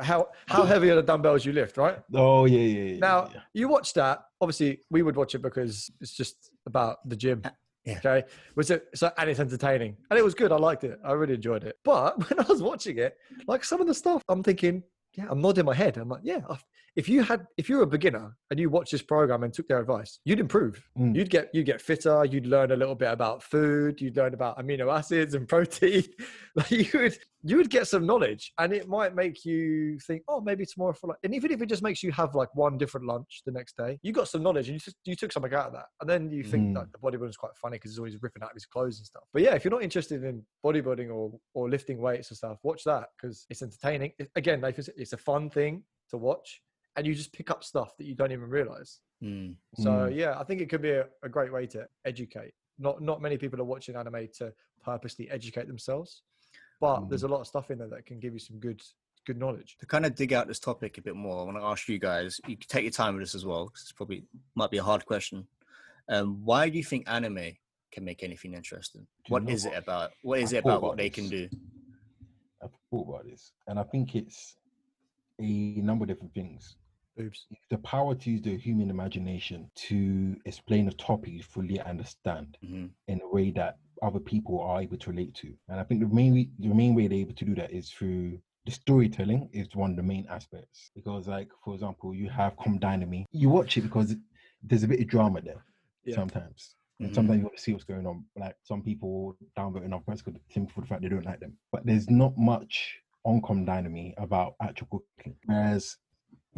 How 0.00 0.28
how 0.46 0.62
heavy 0.62 0.90
are 0.90 0.94
the 0.94 1.02
dumbbells 1.02 1.44
you 1.44 1.52
lift, 1.52 1.76
right? 1.76 1.98
Oh 2.14 2.44
yeah, 2.44 2.58
yeah. 2.60 2.84
yeah 2.92 2.98
now 2.98 3.30
yeah. 3.34 3.40
you 3.52 3.68
watch 3.68 3.94
that. 3.94 4.24
Obviously, 4.40 4.80
we 4.90 5.02
would 5.02 5.16
watch 5.16 5.34
it 5.34 5.42
because 5.42 5.90
it's 6.00 6.12
just 6.12 6.50
about 6.66 7.06
the 7.08 7.16
gym. 7.16 7.42
Uh, 7.44 7.50
yeah. 7.84 7.98
Okay. 7.98 8.22
Was 8.54 8.70
it 8.70 8.86
so 8.94 9.10
and 9.18 9.28
it's 9.28 9.40
entertaining. 9.40 9.96
And 10.10 10.18
it 10.18 10.22
was 10.22 10.34
good. 10.34 10.52
I 10.52 10.56
liked 10.56 10.84
it. 10.84 11.00
I 11.04 11.12
really 11.12 11.34
enjoyed 11.34 11.64
it. 11.64 11.78
But 11.84 12.16
when 12.30 12.38
I 12.38 12.48
was 12.48 12.62
watching 12.62 12.98
it, 12.98 13.16
like 13.48 13.64
some 13.64 13.80
of 13.80 13.86
the 13.86 13.94
stuff, 13.94 14.22
I'm 14.28 14.42
thinking, 14.42 14.84
yeah, 15.14 15.26
I'm 15.28 15.40
nodding 15.40 15.64
my 15.64 15.74
head. 15.74 15.96
I'm 15.96 16.08
like, 16.08 16.22
yeah, 16.24 16.40
if 16.94 17.08
you 17.08 17.22
had 17.22 17.46
if 17.56 17.68
you 17.68 17.76
were 17.76 17.84
a 17.84 17.86
beginner 17.86 18.36
and 18.50 18.60
you 18.60 18.68
watched 18.68 18.92
this 18.92 19.02
program 19.02 19.42
and 19.42 19.52
took 19.52 19.66
their 19.66 19.80
advice 19.80 20.20
you'd 20.24 20.40
improve 20.40 20.82
mm. 20.98 21.14
you'd 21.14 21.30
get 21.30 21.48
you'd 21.54 21.66
get 21.66 21.80
fitter 21.80 22.24
you'd 22.26 22.46
learn 22.46 22.70
a 22.70 22.76
little 22.76 22.94
bit 22.94 23.10
about 23.10 23.42
food 23.42 24.00
you'd 24.00 24.16
learn 24.16 24.34
about 24.34 24.58
amino 24.58 24.94
acids 24.94 25.34
and 25.34 25.48
protein 25.52 26.04
like 26.56 26.70
you 26.70 26.86
would 26.94 27.16
you 27.44 27.56
would 27.56 27.70
get 27.70 27.88
some 27.88 28.06
knowledge 28.06 28.52
and 28.58 28.72
it 28.72 28.88
might 28.88 29.14
make 29.14 29.44
you 29.44 29.98
think 30.00 30.22
oh 30.28 30.40
maybe 30.40 30.66
tomorrow 30.66 30.92
for 30.92 31.08
like 31.08 31.16
and 31.24 31.34
even 31.34 31.50
if 31.50 31.62
it 31.62 31.66
just 31.66 31.82
makes 31.82 32.02
you 32.02 32.12
have 32.12 32.34
like 32.34 32.54
one 32.54 32.76
different 32.78 33.06
lunch 33.06 33.42
the 33.46 33.52
next 33.52 33.76
day 33.76 33.98
you 34.02 34.12
got 34.12 34.28
some 34.28 34.42
knowledge 34.42 34.68
and 34.68 34.74
you, 34.74 34.80
just, 34.80 34.96
you 35.04 35.16
took 35.16 35.32
something 35.32 35.52
out 35.54 35.66
of 35.66 35.72
that 35.72 35.86
and 36.00 36.08
then 36.08 36.30
you 36.30 36.44
think 36.44 36.68
mm. 36.68 36.74
that 36.74 36.86
the 36.92 36.98
bodybuilding's 36.98 37.36
quite 37.36 37.56
funny 37.60 37.76
because 37.76 37.92
he's 37.92 37.98
always 37.98 38.16
ripping 38.22 38.42
out 38.42 38.50
of 38.50 38.54
his 38.54 38.66
clothes 38.66 38.98
and 38.98 39.06
stuff 39.06 39.24
but 39.32 39.42
yeah 39.42 39.54
if 39.54 39.64
you're 39.64 39.72
not 39.72 39.82
interested 39.82 40.22
in 40.24 40.42
bodybuilding 40.64 41.10
or 41.10 41.32
or 41.54 41.70
lifting 41.70 41.98
weights 41.98 42.30
and 42.30 42.36
stuff 42.36 42.58
watch 42.62 42.84
that 42.84 43.08
because 43.16 43.46
it's 43.48 43.62
entertaining 43.62 44.12
again 44.36 44.60
like 44.60 44.78
it's 45.02 45.12
a 45.12 45.18
fun 45.18 45.50
thing 45.50 45.82
to 46.10 46.16
watch 46.16 46.62
and 46.96 47.06
you 47.06 47.14
just 47.14 47.32
pick 47.32 47.50
up 47.50 47.64
stuff 47.64 47.96
that 47.96 48.04
you 48.04 48.14
don't 48.14 48.32
even 48.32 48.48
realize. 48.48 49.00
Mm. 49.22 49.54
So 49.76 49.90
mm. 49.90 50.16
yeah, 50.16 50.38
I 50.38 50.44
think 50.44 50.60
it 50.60 50.68
could 50.68 50.82
be 50.82 50.90
a, 50.90 51.06
a, 51.22 51.28
great 51.28 51.52
way 51.52 51.66
to 51.68 51.86
educate. 52.04 52.52
Not 52.78 53.00
not 53.00 53.22
many 53.22 53.36
people 53.36 53.60
are 53.60 53.64
watching 53.64 53.96
anime 53.96 54.28
to 54.38 54.52
purposely 54.84 55.30
educate 55.30 55.68
themselves, 55.68 56.22
but 56.80 57.00
mm. 57.00 57.08
there's 57.08 57.22
a 57.22 57.28
lot 57.28 57.40
of 57.40 57.46
stuff 57.46 57.70
in 57.70 57.78
there 57.78 57.88
that 57.88 58.04
can 58.04 58.18
give 58.18 58.32
you 58.32 58.40
some 58.40 58.58
good 58.58 58.82
good 59.26 59.38
knowledge. 59.38 59.76
To 59.78 59.86
kind 59.86 60.04
of 60.04 60.14
dig 60.14 60.32
out 60.32 60.48
this 60.48 60.58
topic 60.58 60.98
a 60.98 61.02
bit 61.02 61.14
more, 61.14 61.40
I 61.40 61.44
want 61.44 61.56
to 61.56 61.64
ask 61.64 61.88
you 61.88 61.98
guys. 61.98 62.40
You 62.46 62.56
can 62.56 62.68
take 62.68 62.82
your 62.82 62.90
time 62.90 63.14
with 63.14 63.22
this 63.22 63.34
as 63.34 63.46
well, 63.46 63.66
because 63.66 63.82
it's 63.82 63.92
probably 63.92 64.24
might 64.54 64.70
be 64.70 64.78
a 64.78 64.82
hard 64.82 65.06
question. 65.06 65.46
Um, 66.08 66.40
why 66.44 66.68
do 66.68 66.76
you 66.76 66.84
think 66.84 67.04
anime 67.08 67.52
can 67.92 68.04
make 68.04 68.24
anything 68.24 68.54
interesting? 68.54 69.06
What 69.28 69.48
is 69.48 69.64
what? 69.64 69.74
it 69.74 69.76
about? 69.78 70.10
What 70.22 70.40
is 70.40 70.52
I 70.52 70.56
it 70.56 70.60
about, 70.60 70.78
about 70.78 70.82
what 70.82 70.96
this. 70.96 71.04
they 71.04 71.10
can 71.10 71.28
do? 71.28 71.48
I've 72.60 72.70
thought 72.90 73.08
about 73.08 73.24
this, 73.24 73.52
and 73.68 73.78
I 73.78 73.84
think 73.84 74.16
it's 74.16 74.56
a 75.40 75.80
number 75.80 76.04
of 76.04 76.08
different 76.08 76.34
things. 76.34 76.76
Oops. 77.20 77.46
The 77.70 77.78
power 77.78 78.14
to 78.14 78.30
use 78.30 78.42
the 78.42 78.56
human 78.56 78.90
imagination 78.90 79.70
to 79.74 80.36
explain 80.46 80.88
a 80.88 80.92
topic 80.92 81.32
you 81.32 81.42
fully 81.42 81.80
understand 81.80 82.56
mm-hmm. 82.64 82.86
in 83.08 83.20
a 83.20 83.28
way 83.28 83.50
that 83.50 83.76
other 84.02 84.18
people 84.18 84.60
are 84.60 84.80
able 84.80 84.96
to 84.96 85.10
relate 85.10 85.34
to. 85.36 85.52
And 85.68 85.78
I 85.78 85.84
think 85.84 86.00
the 86.00 86.08
main 86.08 86.50
the 86.58 86.68
main 86.68 86.94
way 86.94 87.06
they're 87.06 87.18
able 87.18 87.34
to 87.34 87.44
do 87.44 87.54
that 87.56 87.70
is 87.70 87.90
through 87.90 88.38
the 88.64 88.72
storytelling 88.72 89.48
is 89.52 89.74
one 89.74 89.90
of 89.90 89.96
the 89.96 90.02
main 90.02 90.26
aspects. 90.30 90.90
Because 90.94 91.28
like 91.28 91.48
for 91.64 91.74
example, 91.74 92.14
you 92.14 92.30
have 92.30 92.56
Come 92.56 92.78
Dine 92.78 93.00
with 93.00 93.08
Me. 93.08 93.26
You 93.32 93.50
watch 93.50 93.76
it 93.76 93.82
because 93.82 94.14
there's 94.62 94.82
a 94.82 94.88
bit 94.88 95.00
of 95.00 95.06
drama 95.06 95.42
there 95.42 95.64
yeah. 96.04 96.14
sometimes. 96.14 96.76
And 96.98 97.08
mm-hmm. 97.08 97.14
sometimes 97.14 97.38
you 97.38 97.44
want 97.44 97.56
to 97.56 97.62
see 97.62 97.72
what's 97.72 97.84
going 97.84 98.06
on. 98.06 98.24
Like 98.36 98.56
some 98.62 98.82
people 98.82 99.36
downvoting 99.56 99.92
off 99.92 100.02
because 100.06 100.22
for 100.22 100.80
the 100.80 100.86
fact 100.86 101.02
they 101.02 101.08
don't 101.08 101.26
like 101.26 101.40
them. 101.40 101.58
But 101.70 101.84
there's 101.84 102.08
not 102.08 102.36
much 102.38 102.98
on 103.24 103.64
Dynamite 103.64 104.14
about 104.18 104.54
actual 104.60 105.04
cooking. 105.16 105.36
Whereas 105.46 105.96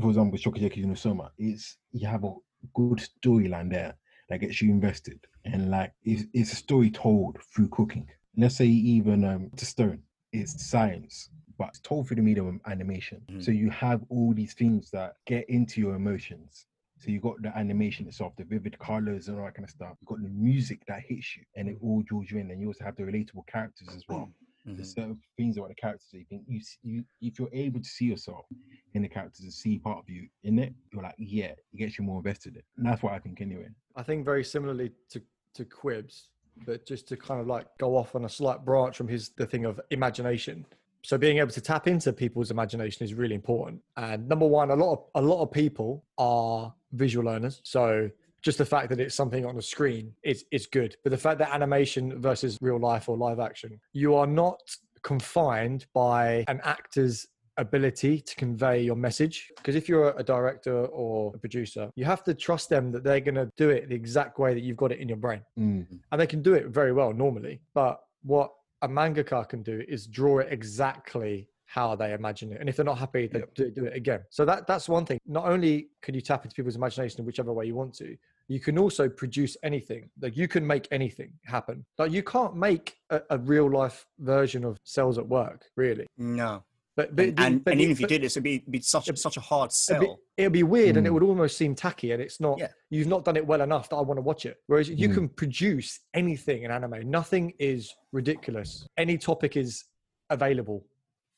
for 0.00 0.08
example, 0.08 0.38
Shokugeki 0.38 0.84
no 0.84 0.94
Soma, 0.94 1.30
it's 1.38 1.76
you 1.92 2.06
have 2.06 2.24
a 2.24 2.34
good 2.74 2.98
storyline 2.98 3.70
there 3.70 3.94
that 4.28 4.40
gets 4.40 4.60
you 4.60 4.70
invested, 4.70 5.20
and 5.44 5.70
like 5.70 5.92
it's, 6.02 6.24
it's 6.32 6.52
a 6.52 6.56
story 6.56 6.90
told 6.90 7.38
through 7.54 7.68
cooking. 7.68 8.08
Let's 8.36 8.56
say 8.56 8.66
even 8.66 9.24
um, 9.24 9.50
to 9.56 9.66
Stone, 9.66 10.02
it's 10.32 10.66
science, 10.68 11.30
but 11.58 11.68
it's 11.68 11.80
told 11.80 12.08
through 12.08 12.16
the 12.16 12.22
medium 12.22 12.48
of 12.48 12.72
animation. 12.72 13.22
Mm-hmm. 13.30 13.40
So 13.40 13.52
you 13.52 13.70
have 13.70 14.02
all 14.08 14.34
these 14.34 14.54
things 14.54 14.90
that 14.90 15.14
get 15.26 15.48
into 15.48 15.80
your 15.80 15.94
emotions. 15.94 16.66
So 16.98 17.10
you 17.10 17.20
got 17.20 17.42
the 17.42 17.56
animation 17.56 18.08
itself, 18.08 18.32
the 18.36 18.44
vivid 18.44 18.78
colors 18.78 19.28
and 19.28 19.38
all 19.38 19.44
that 19.44 19.54
kind 19.54 19.64
of 19.64 19.70
stuff. 19.70 19.96
You 20.00 20.06
got 20.06 20.22
the 20.22 20.30
music 20.30 20.80
that 20.88 21.02
hits 21.06 21.36
you, 21.36 21.42
and 21.54 21.68
it 21.68 21.76
all 21.82 22.02
draws 22.02 22.30
you 22.30 22.38
in. 22.38 22.50
And 22.50 22.60
you 22.60 22.68
also 22.68 22.84
have 22.84 22.96
the 22.96 23.02
relatable 23.02 23.46
characters 23.46 23.88
as 23.94 24.02
well. 24.08 24.30
Mm-hmm. 24.66 24.76
There's 24.76 24.94
certain 24.94 25.18
things 25.36 25.56
about 25.56 25.68
the 25.68 25.74
characters 25.74 26.08
that 26.12 26.18
you 26.18 26.24
think 26.28 26.42
you, 26.46 26.60
you 26.82 27.04
if 27.20 27.38
you're 27.38 27.50
able 27.52 27.80
to 27.80 27.88
see 27.88 28.06
yourself 28.06 28.46
in 28.94 29.02
the 29.02 29.08
characters 29.08 29.40
and 29.40 29.52
see 29.52 29.78
part 29.78 29.98
of 29.98 30.08
you 30.08 30.26
in 30.42 30.58
it, 30.58 30.72
you're 30.92 31.02
like, 31.02 31.14
yeah, 31.18 31.52
it 31.72 31.76
gets 31.76 31.98
you 31.98 32.04
more 32.04 32.18
invested 32.18 32.56
in. 32.56 32.62
And 32.78 32.86
that's 32.86 33.02
what 33.02 33.12
I 33.12 33.18
think 33.18 33.40
anyway. 33.40 33.68
I 33.96 34.02
think 34.02 34.24
very 34.24 34.44
similarly 34.44 34.92
to 35.10 35.22
to 35.54 35.64
Quibs, 35.64 36.30
but 36.66 36.86
just 36.86 37.06
to 37.08 37.16
kind 37.16 37.40
of 37.40 37.46
like 37.46 37.66
go 37.78 37.96
off 37.96 38.14
on 38.14 38.24
a 38.24 38.28
slight 38.28 38.64
branch 38.64 38.96
from 38.96 39.08
his 39.08 39.30
the 39.30 39.46
thing 39.46 39.64
of 39.64 39.80
imagination. 39.90 40.64
So 41.02 41.18
being 41.18 41.36
able 41.36 41.50
to 41.50 41.60
tap 41.60 41.86
into 41.86 42.14
people's 42.14 42.50
imagination 42.50 43.04
is 43.04 43.12
really 43.12 43.34
important. 43.34 43.82
And 43.98 44.26
number 44.26 44.46
one, 44.46 44.70
a 44.70 44.74
lot 44.74 44.92
of 44.92 45.04
a 45.14 45.22
lot 45.22 45.42
of 45.42 45.52
people 45.52 46.04
are 46.16 46.72
visual 46.92 47.26
learners. 47.26 47.60
So 47.64 48.10
just 48.44 48.58
the 48.58 48.64
fact 48.64 48.90
that 48.90 49.00
it's 49.00 49.14
something 49.14 49.46
on 49.46 49.56
the 49.56 49.62
screen 49.62 50.12
is 50.22 50.44
is 50.52 50.66
good. 50.66 50.96
But 51.02 51.10
the 51.10 51.18
fact 51.18 51.38
that 51.38 51.52
animation 51.52 52.20
versus 52.20 52.58
real 52.60 52.78
life 52.78 53.08
or 53.08 53.16
live 53.16 53.40
action, 53.40 53.80
you 53.92 54.14
are 54.14 54.26
not 54.26 54.60
confined 55.02 55.86
by 55.94 56.44
an 56.48 56.60
actor's 56.62 57.26
ability 57.56 58.20
to 58.20 58.34
convey 58.34 58.82
your 58.82 58.96
message 58.96 59.48
because 59.56 59.76
if 59.76 59.88
you're 59.88 60.10
a 60.18 60.24
director 60.24 60.86
or 60.86 61.30
a 61.36 61.38
producer 61.38 61.88
you 61.94 62.04
have 62.04 62.24
to 62.24 62.34
trust 62.34 62.68
them 62.68 62.90
that 62.90 63.04
they're 63.04 63.20
going 63.20 63.36
to 63.36 63.48
do 63.56 63.70
it 63.70 63.88
the 63.88 63.94
exact 63.94 64.40
way 64.40 64.52
that 64.54 64.64
you've 64.64 64.76
got 64.76 64.90
it 64.90 64.98
in 64.98 65.06
your 65.06 65.16
brain 65.16 65.40
mm. 65.56 65.86
and 66.10 66.20
they 66.20 66.26
can 66.26 66.42
do 66.42 66.54
it 66.54 66.66
very 66.66 66.92
well 66.92 67.12
normally 67.12 67.60
but 67.72 68.00
what 68.24 68.50
a 68.82 68.88
mangaka 68.88 69.48
can 69.48 69.62
do 69.62 69.84
is 69.86 70.08
draw 70.08 70.40
it 70.40 70.48
exactly 70.50 71.48
how 71.66 71.96
they 71.96 72.12
imagine 72.12 72.52
it. 72.52 72.60
And 72.60 72.68
if 72.68 72.76
they're 72.76 72.84
not 72.84 72.98
happy, 72.98 73.26
they 73.26 73.40
yep. 73.40 73.54
do, 73.54 73.70
do, 73.70 73.84
it 73.86 73.96
again. 73.96 74.20
So 74.30 74.44
that 74.44 74.66
that's 74.66 74.88
one 74.88 75.04
thing. 75.04 75.18
Not 75.26 75.46
only 75.46 75.88
can 76.02 76.14
you 76.14 76.20
tap 76.20 76.44
into 76.44 76.54
people's 76.54 76.76
imagination 76.76 77.20
in 77.20 77.26
whichever 77.26 77.52
way 77.52 77.66
you 77.66 77.74
want 77.74 77.94
to, 77.94 78.16
you 78.48 78.60
can 78.60 78.78
also 78.78 79.08
produce 79.08 79.56
anything. 79.62 80.10
Like 80.20 80.36
you 80.36 80.48
can 80.48 80.66
make 80.66 80.86
anything 80.90 81.32
happen. 81.44 81.84
Like 81.98 82.12
you 82.12 82.22
can't 82.22 82.56
make 82.56 82.96
a, 83.10 83.22
a 83.30 83.38
real 83.38 83.70
life 83.70 84.06
version 84.18 84.64
of 84.64 84.78
cells 84.84 85.18
at 85.18 85.26
work, 85.26 85.64
really. 85.76 86.06
No. 86.18 86.64
But, 86.96 87.16
but, 87.16 87.24
and, 87.26 87.40
and, 87.40 87.64
but, 87.64 87.72
and 87.72 87.80
even 87.80 87.90
if 87.90 88.00
you 88.00 88.06
did, 88.06 88.22
this, 88.22 88.34
it'd 88.34 88.44
be, 88.44 88.62
be 88.70 88.80
such 88.80 89.08
it, 89.08 89.18
such 89.18 89.36
a 89.36 89.40
hard 89.40 89.72
sell. 89.72 89.96
It'd 89.96 90.08
be, 90.08 90.14
it'd 90.36 90.52
be 90.52 90.62
weird, 90.62 90.94
mm. 90.94 90.98
and 90.98 91.06
it 91.08 91.10
would 91.10 91.24
almost 91.24 91.58
seem 91.58 91.74
tacky, 91.74 92.12
and 92.12 92.22
it's 92.22 92.40
not. 92.40 92.56
Yeah. 92.58 92.68
You've 92.88 93.08
not 93.08 93.24
done 93.24 93.36
it 93.36 93.44
well 93.44 93.62
enough 93.62 93.88
that 93.88 93.96
I 93.96 94.00
want 94.00 94.18
to 94.18 94.22
watch 94.22 94.46
it. 94.46 94.58
Whereas 94.68 94.88
you 94.88 95.08
mm. 95.08 95.14
can 95.14 95.28
produce 95.28 95.98
anything 96.14 96.62
in 96.62 96.70
anime. 96.70 97.10
Nothing 97.10 97.52
is 97.58 97.92
ridiculous. 98.12 98.86
Any 98.96 99.18
topic 99.18 99.56
is 99.56 99.84
available 100.30 100.86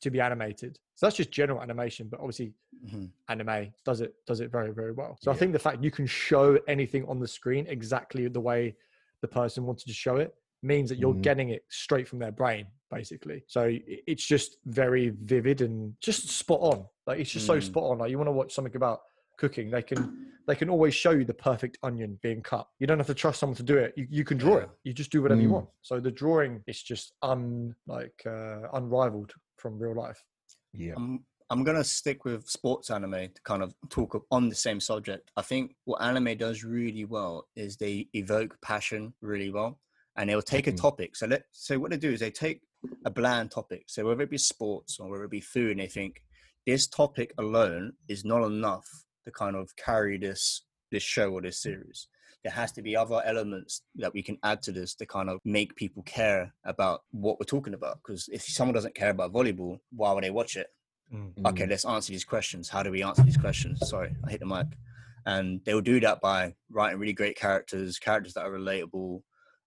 to 0.01 0.11
be 0.11 0.21
animated. 0.21 0.77
So 0.97 1.05
that's 1.05 1.15
just 1.15 1.29
general 1.31 1.61
animation, 1.61 2.07
but 2.09 2.19
obviously 2.19 2.53
mm-hmm. 2.83 3.05
anime 3.29 3.71
does 3.85 4.01
it 4.01 4.15
does 4.25 4.39
it 4.39 4.51
very 4.51 4.73
very 4.73 4.93
well. 4.93 5.15
So 5.21 5.29
yeah. 5.29 5.35
I 5.35 5.37
think 5.37 5.53
the 5.53 5.59
fact 5.59 5.83
you 5.83 5.91
can 5.91 6.07
show 6.07 6.59
anything 6.67 7.05
on 7.07 7.19
the 7.19 7.27
screen 7.27 7.67
exactly 7.69 8.27
the 8.27 8.41
way 8.41 8.75
the 9.21 9.27
person 9.27 9.63
wanted 9.63 9.85
to 9.87 9.93
show 9.93 10.15
it 10.15 10.33
means 10.63 10.89
that 10.89 10.97
you're 10.97 11.13
mm-hmm. 11.13 11.21
getting 11.21 11.49
it 11.49 11.63
straight 11.69 12.07
from 12.07 12.17
their 12.17 12.31
brain 12.31 12.65
basically. 12.89 13.43
So 13.47 13.69
it's 13.85 14.25
just 14.25 14.57
very 14.65 15.13
vivid 15.23 15.61
and 15.61 15.93
just 16.01 16.29
spot 16.29 16.61
on. 16.61 16.85
Like 17.05 17.19
it's 17.19 17.29
just 17.29 17.45
mm. 17.45 17.49
so 17.49 17.59
spot 17.59 17.83
on. 17.83 17.99
Like 17.99 18.09
you 18.09 18.17
want 18.17 18.29
to 18.29 18.31
watch 18.31 18.55
something 18.55 18.75
about 18.75 19.01
cooking, 19.37 19.69
they 19.69 19.83
can 19.83 20.31
they 20.47 20.55
can 20.55 20.67
always 20.67 20.95
show 20.95 21.11
you 21.11 21.25
the 21.25 21.33
perfect 21.33 21.77
onion 21.83 22.17
being 22.23 22.41
cut. 22.41 22.67
You 22.79 22.87
don't 22.87 22.97
have 22.97 23.07
to 23.07 23.13
trust 23.13 23.39
someone 23.39 23.57
to 23.57 23.63
do 23.63 23.77
it. 23.77 23.93
You, 23.95 24.07
you 24.09 24.23
can 24.23 24.39
draw 24.39 24.57
it. 24.57 24.69
You 24.83 24.93
just 24.93 25.11
do 25.11 25.21
whatever 25.21 25.41
mm. 25.41 25.43
you 25.43 25.51
want. 25.51 25.67
So 25.83 25.99
the 25.99 26.09
drawing 26.09 26.63
is 26.65 26.81
just 26.81 27.13
un 27.21 27.75
like 27.85 28.19
uh, 28.25 28.69
unrivaled 28.73 29.33
from 29.57 29.77
real 29.77 29.93
life. 29.93 30.23
Yeah. 30.77 30.93
I'm, 30.95 31.23
I'm 31.49 31.63
gonna 31.63 31.83
stick 31.83 32.25
with 32.25 32.47
sports 32.49 32.89
anime 32.89 33.29
to 33.33 33.41
kind 33.43 33.63
of 33.63 33.73
talk 33.89 34.25
on 34.31 34.49
the 34.49 34.55
same 34.55 34.79
subject. 34.79 35.31
I 35.37 35.41
think 35.41 35.75
what 35.85 36.01
anime 36.01 36.37
does 36.37 36.63
really 36.63 37.05
well 37.05 37.47
is 37.55 37.77
they 37.77 38.07
evoke 38.13 38.57
passion 38.61 39.13
really 39.21 39.49
well, 39.49 39.79
and 40.17 40.29
they'll 40.29 40.41
take 40.41 40.67
a 40.67 40.71
mm-hmm. 40.71 40.81
topic. 40.81 41.15
So 41.15 41.25
let 41.27 41.43
so 41.51 41.79
what 41.79 41.91
they 41.91 41.97
do 41.97 42.11
is 42.11 42.19
they 42.19 42.31
take 42.31 42.61
a 43.05 43.09
bland 43.09 43.51
topic. 43.51 43.85
So 43.87 44.05
whether 44.05 44.23
it 44.23 44.29
be 44.29 44.37
sports 44.37 44.99
or 44.99 45.09
whether 45.09 45.23
it 45.23 45.31
be 45.31 45.41
food, 45.41 45.71
and 45.71 45.79
they 45.79 45.87
think 45.87 46.21
this 46.65 46.87
topic 46.87 47.33
alone 47.37 47.93
is 48.09 48.25
not 48.25 48.43
enough 48.43 48.87
to 49.25 49.31
kind 49.31 49.55
of 49.55 49.73
carry 49.77 50.17
this 50.17 50.63
this 50.91 51.03
show 51.03 51.31
or 51.31 51.41
this 51.41 51.61
series. 51.61 52.07
There 52.47 52.55
has 52.55 52.71
to 52.73 52.81
be 52.81 52.95
other 52.95 53.21
elements 53.25 53.81
that 53.95 54.13
we 54.13 54.23
can 54.23 54.37
add 54.41 54.61
to 54.61 54.71
this 54.71 54.95
to 54.95 55.05
kind 55.05 55.29
of 55.29 55.41
make 55.43 55.75
people 55.75 56.01
care 56.03 56.53
about 56.63 57.01
what 57.11 57.37
we're 57.37 57.45
talking 57.45 57.73
about. 57.73 57.97
Because 57.97 58.29
if 58.31 58.41
someone 58.41 58.73
doesn't 58.73 58.95
care 58.95 59.09
about 59.09 59.33
volleyball, 59.33 59.81
why 59.91 60.13
would 60.13 60.23
they 60.23 60.29
watch 60.29 60.55
it? 60.55 60.67
Mm. 61.13 61.45
Okay, 61.45 61.67
let's 61.67 61.83
answer 61.83 62.13
these 62.13 62.23
questions. 62.23 62.69
How 62.69 62.83
do 62.83 62.89
we 62.89 63.03
answer 63.03 63.23
these 63.23 63.35
questions? 63.35 63.85
Sorry, 63.89 64.15
I 64.25 64.31
hit 64.31 64.39
the 64.39 64.45
mic. 64.45 64.67
And 65.25 65.59
they 65.65 65.73
will 65.73 65.81
do 65.81 65.99
that 65.99 66.21
by 66.21 66.55
writing 66.71 67.01
really 67.01 67.11
great 67.11 67.35
characters, 67.35 67.99
characters 67.99 68.33
that 68.35 68.45
are 68.45 68.51
relatable, 68.51 69.23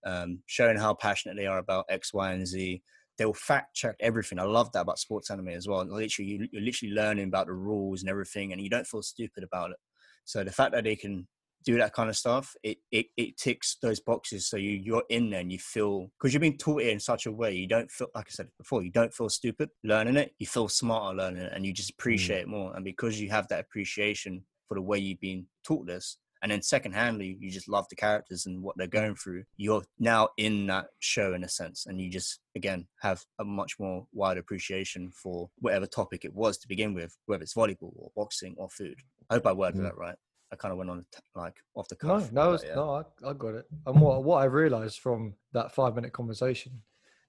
um, 0.06 0.38
showing 0.46 0.78
how 0.78 0.94
passionate 0.94 1.36
they 1.36 1.46
are 1.46 1.58
about 1.58 1.84
X, 1.90 2.14
Y, 2.14 2.32
and 2.32 2.46
Z. 2.46 2.82
They'll 3.18 3.34
fact 3.34 3.76
check 3.76 3.96
everything. 4.00 4.38
I 4.38 4.44
love 4.44 4.72
that 4.72 4.80
about 4.80 4.98
sports 4.98 5.30
anime 5.30 5.48
as 5.48 5.68
well. 5.68 5.84
Literally, 5.84 6.48
you're 6.50 6.62
literally 6.62 6.94
learning 6.94 7.28
about 7.28 7.46
the 7.46 7.52
rules 7.52 8.00
and 8.00 8.08
everything, 8.08 8.54
and 8.54 8.62
you 8.62 8.70
don't 8.70 8.86
feel 8.86 9.02
stupid 9.02 9.44
about 9.44 9.72
it. 9.72 9.76
So 10.24 10.44
the 10.44 10.50
fact 10.50 10.72
that 10.72 10.84
they 10.84 10.96
can 10.96 11.28
do 11.64 11.78
that 11.78 11.92
kind 11.92 12.08
of 12.08 12.16
stuff, 12.16 12.54
it 12.62 12.78
it, 12.90 13.06
it 13.16 13.36
ticks 13.36 13.76
those 13.82 14.00
boxes. 14.00 14.46
So 14.48 14.56
you 14.56 14.70
you're 14.70 15.04
in 15.10 15.30
there 15.30 15.40
and 15.40 15.52
you 15.52 15.58
feel 15.58 16.10
because 16.18 16.32
you've 16.32 16.40
been 16.40 16.56
taught 16.56 16.82
it 16.82 16.88
in 16.88 17.00
such 17.00 17.26
a 17.26 17.32
way, 17.32 17.52
you 17.54 17.66
don't 17.66 17.90
feel 17.90 18.08
like 18.14 18.26
I 18.28 18.30
said 18.30 18.48
before, 18.58 18.82
you 18.82 18.90
don't 18.90 19.12
feel 19.14 19.28
stupid 19.28 19.70
learning 19.84 20.16
it. 20.16 20.32
You 20.38 20.46
feel 20.46 20.68
smarter 20.68 21.16
learning 21.16 21.42
it, 21.42 21.52
and 21.54 21.64
you 21.66 21.72
just 21.72 21.90
appreciate 21.90 22.40
it 22.42 22.48
more. 22.48 22.74
And 22.74 22.84
because 22.84 23.20
you 23.20 23.30
have 23.30 23.48
that 23.48 23.60
appreciation 23.60 24.44
for 24.68 24.74
the 24.74 24.82
way 24.82 24.98
you've 24.98 25.20
been 25.20 25.46
taught 25.64 25.86
this, 25.86 26.16
and 26.42 26.50
then 26.50 26.60
secondhandly, 26.60 27.36
you 27.38 27.50
just 27.50 27.68
love 27.68 27.86
the 27.90 27.96
characters 27.96 28.46
and 28.46 28.62
what 28.62 28.74
they're 28.78 28.86
going 28.86 29.14
through. 29.14 29.44
You're 29.58 29.82
now 29.98 30.30
in 30.38 30.66
that 30.68 30.86
show 31.00 31.34
in 31.34 31.44
a 31.44 31.48
sense, 31.48 31.84
and 31.86 32.00
you 32.00 32.08
just 32.10 32.40
again 32.56 32.86
have 33.02 33.22
a 33.38 33.44
much 33.44 33.78
more 33.78 34.06
wide 34.12 34.38
appreciation 34.38 35.10
for 35.10 35.50
whatever 35.58 35.86
topic 35.86 36.24
it 36.24 36.34
was 36.34 36.56
to 36.58 36.68
begin 36.68 36.94
with, 36.94 37.14
whether 37.26 37.42
it's 37.42 37.54
volleyball 37.54 37.92
or 37.96 38.10
boxing 38.16 38.54
or 38.56 38.70
food. 38.70 38.96
I 39.28 39.34
hope 39.34 39.46
I 39.46 39.52
worded 39.52 39.80
Mm. 39.82 39.84
that 39.84 39.98
right. 39.98 40.16
I 40.52 40.56
kind 40.56 40.72
of 40.72 40.78
went 40.78 40.90
on 40.90 41.04
like 41.36 41.54
off 41.74 41.88
the 41.88 41.96
No, 42.02 42.18
cuff. 42.18 42.32
no, 42.32 42.50
but 42.52 42.64
yeah. 42.66 42.74
no, 42.74 42.90
I, 43.24 43.30
I 43.30 43.32
got 43.34 43.54
it. 43.54 43.66
And 43.86 44.00
what 44.00 44.24
what 44.24 44.36
I 44.42 44.44
realised 44.46 44.98
from 44.98 45.34
that 45.52 45.72
five 45.72 45.94
minute 45.94 46.12
conversation 46.12 46.72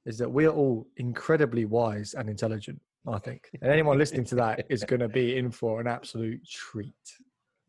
is 0.06 0.18
that 0.18 0.30
we're 0.30 0.50
all 0.50 0.88
incredibly 0.98 1.66
wise 1.66 2.14
and 2.16 2.30
intelligent. 2.30 2.82
I 3.08 3.18
think, 3.18 3.50
and 3.62 3.72
anyone 3.72 3.98
listening 3.98 4.26
to 4.26 4.36
that 4.36 4.66
is 4.70 4.84
going 4.84 5.00
to 5.00 5.10
be 5.10 5.36
in 5.38 5.50
for 5.50 5.82
an 5.82 5.88
absolute 5.88 6.48
treat. 6.48 6.94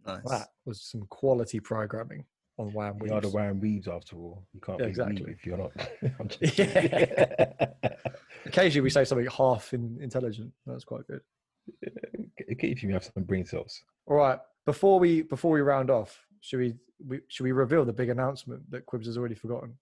Nice. 0.06 0.20
That 0.26 0.48
was 0.66 0.82
some 0.82 1.02
quality 1.08 1.58
programming 1.58 2.26
on 2.58 2.70
Wham 2.74 2.98
We 2.98 3.08
are 3.08 3.20
the 3.22 3.28
Weaves. 3.28 3.34
Wham 3.34 3.60
Weaves 3.60 3.88
after 3.88 4.16
all. 4.16 4.44
You 4.52 4.60
can't 4.60 4.78
Yeah, 4.78 4.84
be 4.86 4.90
exactly. 4.90 5.22
exactly. 5.22 5.32
if 5.32 5.46
you're 5.46 5.56
not. 5.56 5.72
I'm 6.20 6.28
just 7.88 8.02
Occasionally, 8.46 8.82
we 8.82 8.90
say 8.90 9.04
something 9.04 9.26
half 9.28 9.72
in, 9.72 9.98
intelligent. 10.02 10.52
That's 10.66 10.84
quite 10.84 11.06
good. 11.06 11.20
Okay, 12.50 12.68
if 12.68 12.82
you 12.82 12.92
have 12.92 13.04
some 13.04 13.22
brain 13.24 13.44
cells. 13.46 13.82
All 14.06 14.16
right, 14.16 14.38
before 14.66 14.98
we 14.98 15.22
before 15.22 15.52
we 15.52 15.60
round 15.60 15.90
off, 15.90 16.20
should 16.40 16.58
we, 16.60 16.74
we 17.06 17.20
should 17.28 17.44
we 17.44 17.52
reveal 17.52 17.84
the 17.84 17.92
big 17.92 18.08
announcement 18.08 18.68
that 18.70 18.84
Quibs 18.86 19.06
has 19.06 19.16
already 19.16 19.34
forgotten? 19.34 19.74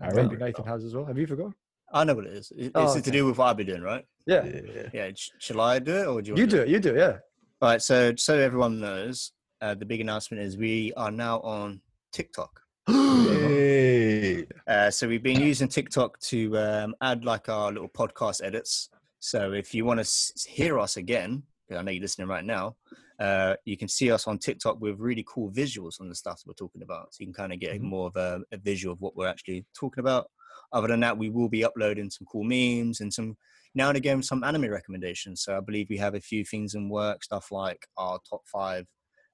I 0.00 0.06
And 0.06 0.16
remember 0.16 0.34
maybe 0.34 0.44
it 0.50 0.58
Nathan 0.58 0.64
has 0.72 0.84
as 0.84 0.94
well. 0.94 1.04
Have 1.04 1.18
you 1.18 1.26
forgotten? 1.26 1.54
I 1.92 2.04
know 2.04 2.14
what 2.14 2.26
it 2.26 2.34
is. 2.34 2.52
It's 2.56 2.70
Oh, 2.74 3.00
to 3.00 3.10
do 3.10 3.26
with 3.26 3.38
what 3.38 3.46
I've 3.46 3.56
been 3.56 3.66
doing, 3.66 3.82
right? 3.82 4.04
Yeah, 4.26 4.44
Yeah. 4.44 4.88
Yeah. 4.92 5.10
Shall 5.38 5.60
I 5.60 5.78
do 5.78 5.94
it 5.94 6.06
or 6.06 6.20
do 6.22 6.32
you? 6.32 6.36
you 6.36 6.46
do 6.46 6.60
it. 6.62 6.68
You 6.68 6.78
do 6.80 6.94
it. 6.94 6.98
Yeah. 6.98 7.16
All 7.62 7.70
right. 7.70 7.80
So, 7.82 8.14
so 8.16 8.38
everyone 8.38 8.78
knows, 8.78 9.32
uh, 9.62 9.74
the 9.74 9.86
big 9.86 10.00
announcement 10.02 10.42
is 10.42 10.56
we 10.58 10.92
are 10.96 11.10
now 11.10 11.40
on 11.40 11.80
TikTok. 12.12 12.60
Hey. 13.38 14.46
Uh, 14.66 14.90
so 14.90 15.08
we've 15.08 15.22
been 15.22 15.40
using 15.40 15.68
TikTok 15.68 16.18
to 16.20 16.56
um, 16.58 16.94
add 17.00 17.24
like 17.24 17.48
our 17.48 17.72
little 17.72 17.88
podcast 17.88 18.42
edits. 18.44 18.90
So 19.20 19.52
if 19.52 19.74
you 19.74 19.84
want 19.84 20.04
to 20.04 20.48
hear 20.48 20.78
us 20.78 20.96
again, 20.96 21.42
I 21.70 21.82
know 21.82 21.90
you're 21.90 22.02
listening 22.02 22.28
right 22.28 22.44
now, 22.44 22.76
uh, 23.18 23.56
you 23.64 23.76
can 23.76 23.88
see 23.88 24.10
us 24.10 24.26
on 24.26 24.38
TikTok 24.38 24.80
with 24.80 24.98
really 24.98 25.24
cool 25.26 25.50
visuals 25.50 26.00
on 26.00 26.08
the 26.08 26.14
stuff 26.14 26.42
we're 26.46 26.54
talking 26.54 26.82
about. 26.82 27.12
So 27.12 27.18
you 27.20 27.26
can 27.26 27.34
kind 27.34 27.52
of 27.52 27.58
get 27.58 27.74
Mhm. 27.80 27.82
more 27.82 28.06
of 28.06 28.16
a, 28.16 28.42
a 28.52 28.56
visual 28.58 28.92
of 28.92 29.00
what 29.00 29.16
we're 29.16 29.26
actually 29.26 29.66
talking 29.74 30.00
about. 30.00 30.30
Other 30.72 30.88
than 30.88 31.00
that, 31.00 31.18
we 31.18 31.30
will 31.30 31.48
be 31.48 31.64
uploading 31.64 32.10
some 32.10 32.26
cool 32.26 32.44
memes 32.44 33.00
and 33.00 33.12
some 33.12 33.36
now 33.74 33.88
and 33.88 33.96
again 33.96 34.22
some 34.22 34.44
anime 34.44 34.70
recommendations. 34.70 35.42
So 35.42 35.56
I 35.56 35.60
believe 35.60 35.88
we 35.90 35.98
have 35.98 36.14
a 36.14 36.20
few 36.20 36.44
things 36.44 36.74
in 36.74 36.88
work, 36.88 37.22
stuff 37.24 37.50
like 37.52 37.86
our 37.96 38.18
top 38.28 38.42
five 38.46 38.86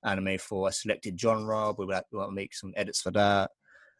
anime 0.04 0.38
for 0.38 0.68
a 0.68 0.72
selected 0.72 1.20
genre. 1.20 1.72
We 1.76 1.86
will 1.86 2.02
we'll 2.10 2.30
make 2.30 2.54
some 2.54 2.72
edits 2.76 3.00
for 3.00 3.10
that 3.12 3.50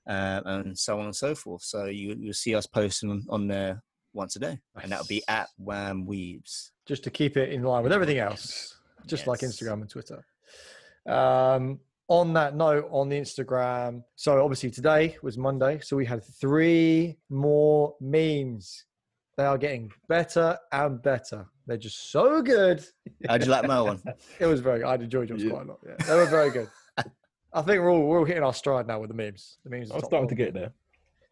uh, 0.09 0.41
and 0.45 0.79
so 0.79 0.99
on 0.99 1.07
and 1.07 1.17
so 1.17 1.35
forth. 1.35 1.63
So 1.63 1.87
you 1.87 2.17
you'll 2.19 2.35
see 2.35 2.55
us 2.55 2.67
posting 2.67 3.25
on 3.29 3.49
there 3.49 3.83
once 4.15 4.37
a 4.37 4.39
day, 4.39 4.59
and 4.83 4.91
that'll 4.93 5.07
be 5.07 5.23
at 5.29 5.49
Wham 5.59 6.07
Weaves. 6.07 6.71
Just 6.87 7.05
to 7.05 7.11
keep 7.11 7.37
it 7.37 7.53
in 7.53 7.63
line 7.63 7.83
with 7.83 7.93
everything 7.93 8.19
else, 8.19 8.77
just 9.07 9.27
like 9.27 9.41
Instagram 9.41 9.81
and 9.83 9.91
Twitter. 9.91 10.25
Um, 11.07 11.81
on 12.09 12.35
that 12.35 12.55
note, 12.55 12.87
on 12.91 13.09
the 13.09 13.19
Instagram, 13.19 14.03
so 14.17 14.43
obviously 14.43 14.71
today 14.71 15.17
was 15.23 15.39
Monday, 15.39 15.81
so 15.83 15.97
we 15.97 16.05
had 16.05 16.23
three 16.25 17.17
more 17.31 17.95
memes. 18.01 18.85
They 19.37 19.45
are 19.45 19.59
getting 19.59 19.91
better 20.09 20.59
and 20.71 21.03
better. 21.03 21.47
They're 21.67 21.77
just 21.79 22.11
so 22.13 22.43
good. 22.43 22.85
How'd 23.27 23.43
you 23.45 23.51
like 23.51 23.67
my 23.67 23.81
one? 23.81 24.03
It 24.39 24.47
was 24.47 24.61
very. 24.61 24.83
I 24.85 24.95
enjoyed 24.97 25.31
yours 25.31 25.43
Yeah. 25.43 25.51
quite 25.51 25.65
a 25.65 25.69
lot. 25.71 25.79
Yeah, 25.87 26.07
they 26.07 26.15
were 26.15 26.27
very 26.27 26.51
good. 26.51 26.69
I 27.53 27.63
think 27.63 27.81
we're 27.83 27.91
all 27.91 28.07
we're 28.07 28.19
all 28.19 28.25
hitting 28.25 28.43
our 28.43 28.53
stride 28.53 28.87
now 28.87 29.01
with 29.01 29.09
the 29.09 29.15
memes. 29.15 29.59
The 29.65 29.71
memes. 29.71 29.91
are 29.91 29.95
I'm 29.95 30.01
top 30.03 30.11
starting 30.11 30.29
to 30.29 30.35
get 30.35 30.53
there. 30.55 30.73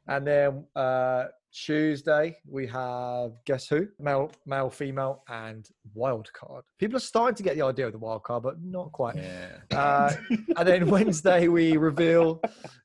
And 0.08 0.26
then 0.26 0.64
uh, 0.74 1.24
Tuesday 1.52 2.36
we 2.48 2.66
have 2.68 3.32
guess 3.44 3.68
who? 3.68 3.86
Male, 3.98 4.30
male, 4.46 4.70
female, 4.70 5.22
and 5.28 5.68
wild 5.94 6.32
card. 6.32 6.64
People 6.78 6.96
are 6.96 7.00
starting 7.00 7.34
to 7.36 7.42
get 7.42 7.56
the 7.56 7.62
idea 7.62 7.86
of 7.86 7.92
the 7.92 7.98
wild 7.98 8.22
card, 8.22 8.42
but 8.42 8.62
not 8.62 8.90
quite. 8.92 9.16
Yeah. 9.16 9.58
Uh, 9.70 10.14
and 10.56 10.66
then 10.68 10.88
Wednesday 10.88 11.48
we 11.48 11.76
reveal 11.76 12.40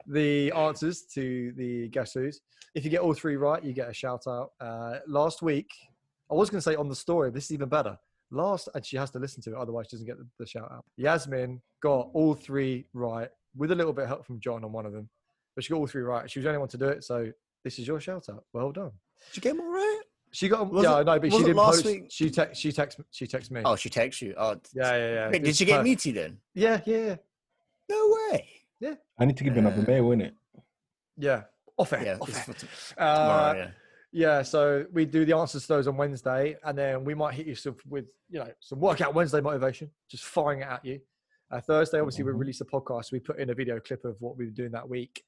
the 0.06 0.52
answers 0.52 1.04
to 1.14 1.54
the 1.56 1.88
guess 1.90 2.14
who's. 2.14 2.42
If 2.76 2.84
you 2.84 2.90
get 2.90 3.02
all 3.02 3.14
three 3.14 3.38
right, 3.38 3.64
you 3.64 3.74
get 3.74 3.90
a 3.90 3.94
shout 3.94 4.28
out. 4.28 4.52
Uh, 4.60 5.00
last 5.08 5.42
week, 5.42 5.70
I 6.30 6.34
was 6.34 6.50
going 6.50 6.60
to 6.60 6.64
say 6.64 6.76
on 6.76 6.90
the 6.90 6.96
story. 6.96 7.30
but 7.30 7.36
This 7.36 7.46
is 7.46 7.52
even 7.54 7.70
better. 7.70 7.98
Last, 8.30 8.68
and 8.76 8.86
she 8.86 8.98
has 8.98 9.10
to 9.12 9.20
listen 9.20 9.42
to 9.44 9.52
it, 9.52 9.56
otherwise 9.56 9.88
she 9.90 9.96
doesn't 9.96 10.06
get 10.08 10.18
the, 10.18 10.28
the 10.38 10.46
shout 10.46 10.70
out. 10.72 10.84
Yasmin 10.98 11.62
got 11.82 12.10
all 12.14 12.36
three 12.36 12.86
right 12.94 13.30
with 13.56 13.72
a 13.72 13.76
little 13.76 13.94
bit 13.94 14.04
of 14.04 14.10
help 14.10 14.26
from 14.26 14.40
John 14.42 14.66
on 14.66 14.74
one 14.74 14.86
of 14.86 14.92
them, 14.92 15.10
but 15.56 15.64
she 15.64 15.72
got 15.72 15.78
all 15.78 15.88
three 15.88 16.02
right. 16.02 16.30
She 16.30 16.40
was 16.40 16.44
the 16.44 16.50
only 16.50 16.60
one 16.60 16.68
to 16.68 16.78
do 16.78 16.90
it, 16.90 17.06
so 17.06 17.32
this 17.68 17.80
is 17.80 17.88
your 17.88 18.00
shout 18.00 18.30
out. 18.30 18.46
Well 18.54 18.72
done. 18.72 18.92
Did 19.34 19.36
you 19.38 19.42
get 19.42 19.58
them 19.58 19.66
all 19.66 19.72
right? 19.74 20.02
She 20.32 20.48
got 20.48 20.72
Was 20.72 20.84
yeah, 20.84 20.92
it- 20.92 20.96
I 20.96 21.04
know, 21.04 21.20
but 21.20 21.32
she 21.32 21.38
didn't 21.40 21.56
last 21.58 21.76
post. 21.84 21.86
week? 21.86 22.06
She 22.10 22.30
text, 22.30 22.62
she 22.62 22.72
text, 22.72 23.00
she 23.12 23.28
text 23.28 23.52
me. 23.52 23.62
Oh, 23.66 23.76
she 23.76 23.90
texts 23.90 24.22
you. 24.22 24.34
Oh, 24.38 24.56
yeah, 24.74 24.96
yeah, 24.96 25.14
yeah. 25.14 25.30
wait, 25.32 25.44
did 25.44 25.56
she 25.56 25.66
get 25.66 25.78
per- 25.80 25.84
meaty 25.84 26.12
then? 26.12 26.38
Yeah, 26.54 26.80
yeah, 26.86 26.98
yeah. 26.98 27.16
No 27.90 28.16
way. 28.32 28.48
Yeah. 28.80 28.96
I 29.20 29.26
need 29.26 29.36
to 29.38 29.44
give 29.44 29.54
you 29.56 29.60
another 29.60 29.82
Uh, 29.82 29.86
mail, 29.86 30.04
innit? 30.06 30.32
Yeah, 31.18 31.44
off 31.78 31.92
air. 31.94 32.04
Yeah, 32.04 32.18
off 32.22 32.50
air. 32.50 32.56
Uh. 32.98 33.54
Yeah. 33.58 33.70
Yeah, 34.14 34.42
so 34.42 34.86
we 34.94 35.06
do 35.06 35.26
the 35.26 35.36
answers 35.36 35.64
to 35.64 35.68
those 35.68 35.88
on 35.88 35.98
Wednesday, 35.98 36.56
and 36.64 36.78
then 36.78 37.04
we 37.04 37.14
might 37.14 37.34
hit 37.34 37.46
you 37.46 37.56
some, 37.56 37.76
with 37.90 38.06
you 38.30 38.40
know 38.40 38.50
some 38.62 38.80
workout 38.80 39.14
Wednesday 39.14 39.42
motivation, 39.42 39.92
just 40.10 40.24
firing 40.24 40.62
it 40.62 40.68
at 40.68 40.84
you. 40.86 41.02
Uh, 41.52 41.60
Thursday, 41.60 42.00
obviously, 42.00 42.24
we 42.24 42.32
Mhm. 42.32 42.40
release 42.40 42.62
a 42.62 42.66
podcast. 42.66 43.12
We 43.12 43.20
put 43.20 43.38
in 43.38 43.50
a 43.50 43.54
video 43.54 43.80
clip 43.82 44.06
of 44.06 44.16
what 44.22 44.38
we 44.38 44.46
were 44.46 44.52
doing 44.52 44.72
that 44.72 44.88
week, 44.88 45.24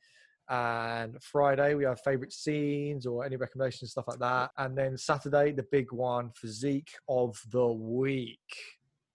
and 0.49 1.21
Friday 1.21 1.75
we 1.75 1.83
have 1.83 2.01
favorite 2.01 2.33
scenes 2.33 3.05
or 3.05 3.23
any 3.23 3.35
recommendations 3.35 3.91
stuff 3.91 4.07
like 4.07 4.19
that, 4.19 4.51
and 4.57 4.77
then 4.77 4.97
Saturday 4.97 5.51
the 5.51 5.65
big 5.71 5.91
one 5.91 6.31
physique 6.35 6.91
of 7.07 7.39
the 7.51 7.67
week, 7.67 8.39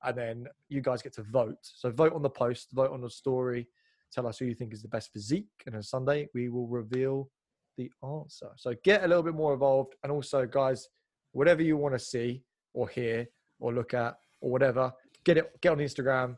and 0.04 0.16
then 0.16 0.46
you 0.68 0.80
guys 0.80 1.02
get 1.02 1.14
to 1.14 1.22
vote. 1.22 1.58
So 1.62 1.90
vote 1.90 2.14
on 2.14 2.22
the 2.22 2.30
post, 2.30 2.68
vote 2.72 2.92
on 2.92 3.00
the 3.00 3.10
story, 3.10 3.66
tell 4.12 4.26
us 4.26 4.38
who 4.38 4.46
you 4.46 4.54
think 4.54 4.72
is 4.72 4.82
the 4.82 4.88
best 4.88 5.12
physique, 5.12 5.48
and 5.66 5.74
on 5.74 5.82
Sunday 5.82 6.28
we 6.34 6.48
will 6.48 6.68
reveal 6.68 7.28
the 7.76 7.90
answer. 8.02 8.50
So 8.56 8.74
get 8.84 9.04
a 9.04 9.08
little 9.08 9.22
bit 9.22 9.34
more 9.34 9.52
involved. 9.52 9.94
And 10.02 10.12
also, 10.12 10.46
guys, 10.46 10.88
whatever 11.32 11.62
you 11.62 11.76
want 11.76 11.94
to 11.94 11.98
see 11.98 12.42
or 12.72 12.88
hear 12.88 13.26
or 13.60 13.72
look 13.72 13.94
at 13.94 14.16
or 14.40 14.50
whatever, 14.50 14.92
get 15.24 15.38
it 15.38 15.50
get 15.60 15.72
on 15.72 15.78
Instagram. 15.78 16.36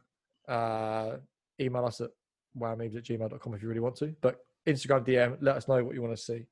Uh, 0.49 1.16
email 1.61 1.84
us 1.84 2.01
at 2.01 2.11
wowmemes 2.59 2.97
at 2.97 3.05
gmail.com 3.05 3.55
if 3.55 3.62
you 3.62 3.68
really 3.68 3.80
want 3.80 3.97
to. 3.97 4.14
But 4.20 4.38
Instagram 4.66 5.06
DM, 5.06 5.38
let 5.40 5.56
us 5.56 5.68
know 5.68 5.82
what 5.84 5.94
you 5.94 6.02
want 6.02 6.16
to 6.16 6.22
see 6.22 6.46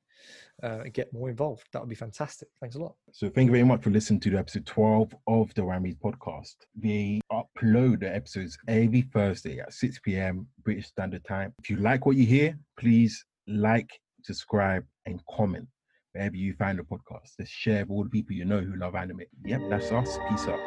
uh, 0.63 0.79
and 0.83 0.93
get 0.93 1.11
more 1.13 1.29
involved. 1.29 1.67
That 1.71 1.81
would 1.81 1.89
be 1.89 1.95
fantastic. 1.95 2.47
Thanks 2.59 2.75
a 2.75 2.79
lot. 2.79 2.95
So 3.11 3.29
thank 3.29 3.47
you 3.47 3.51
very 3.51 3.63
much 3.63 3.83
for 3.83 3.89
listening 3.89 4.19
to 4.21 4.29
the 4.29 4.39
episode 4.39 4.65
12 4.65 5.15
of 5.27 5.53
the 5.53 5.61
Rammies 5.61 5.97
podcast. 5.97 6.55
We 6.81 7.21
upload 7.31 7.99
the 8.01 8.13
episodes 8.13 8.57
every 8.67 9.01
Thursday 9.01 9.59
at 9.59 9.73
6 9.73 9.99
p.m. 9.99 10.47
British 10.63 10.87
Standard 10.87 11.25
Time. 11.25 11.53
If 11.59 11.69
you 11.69 11.77
like 11.77 12.05
what 12.05 12.15
you 12.15 12.25
hear, 12.25 12.57
please 12.79 13.25
like, 13.47 13.89
subscribe, 14.23 14.85
and 15.05 15.21
comment 15.29 15.67
wherever 16.13 16.35
you 16.35 16.53
find 16.53 16.79
the 16.79 16.83
podcast. 16.83 17.33
Let's 17.37 17.51
share 17.51 17.81
with 17.81 17.91
all 17.91 18.03
the 18.03 18.09
people 18.09 18.35
you 18.35 18.45
know 18.45 18.61
who 18.61 18.75
love 18.77 18.95
anime. 18.95 19.21
Yep, 19.43 19.61
that's 19.69 19.91
us. 19.91 20.17
Peace 20.29 20.47
out. 20.47 20.59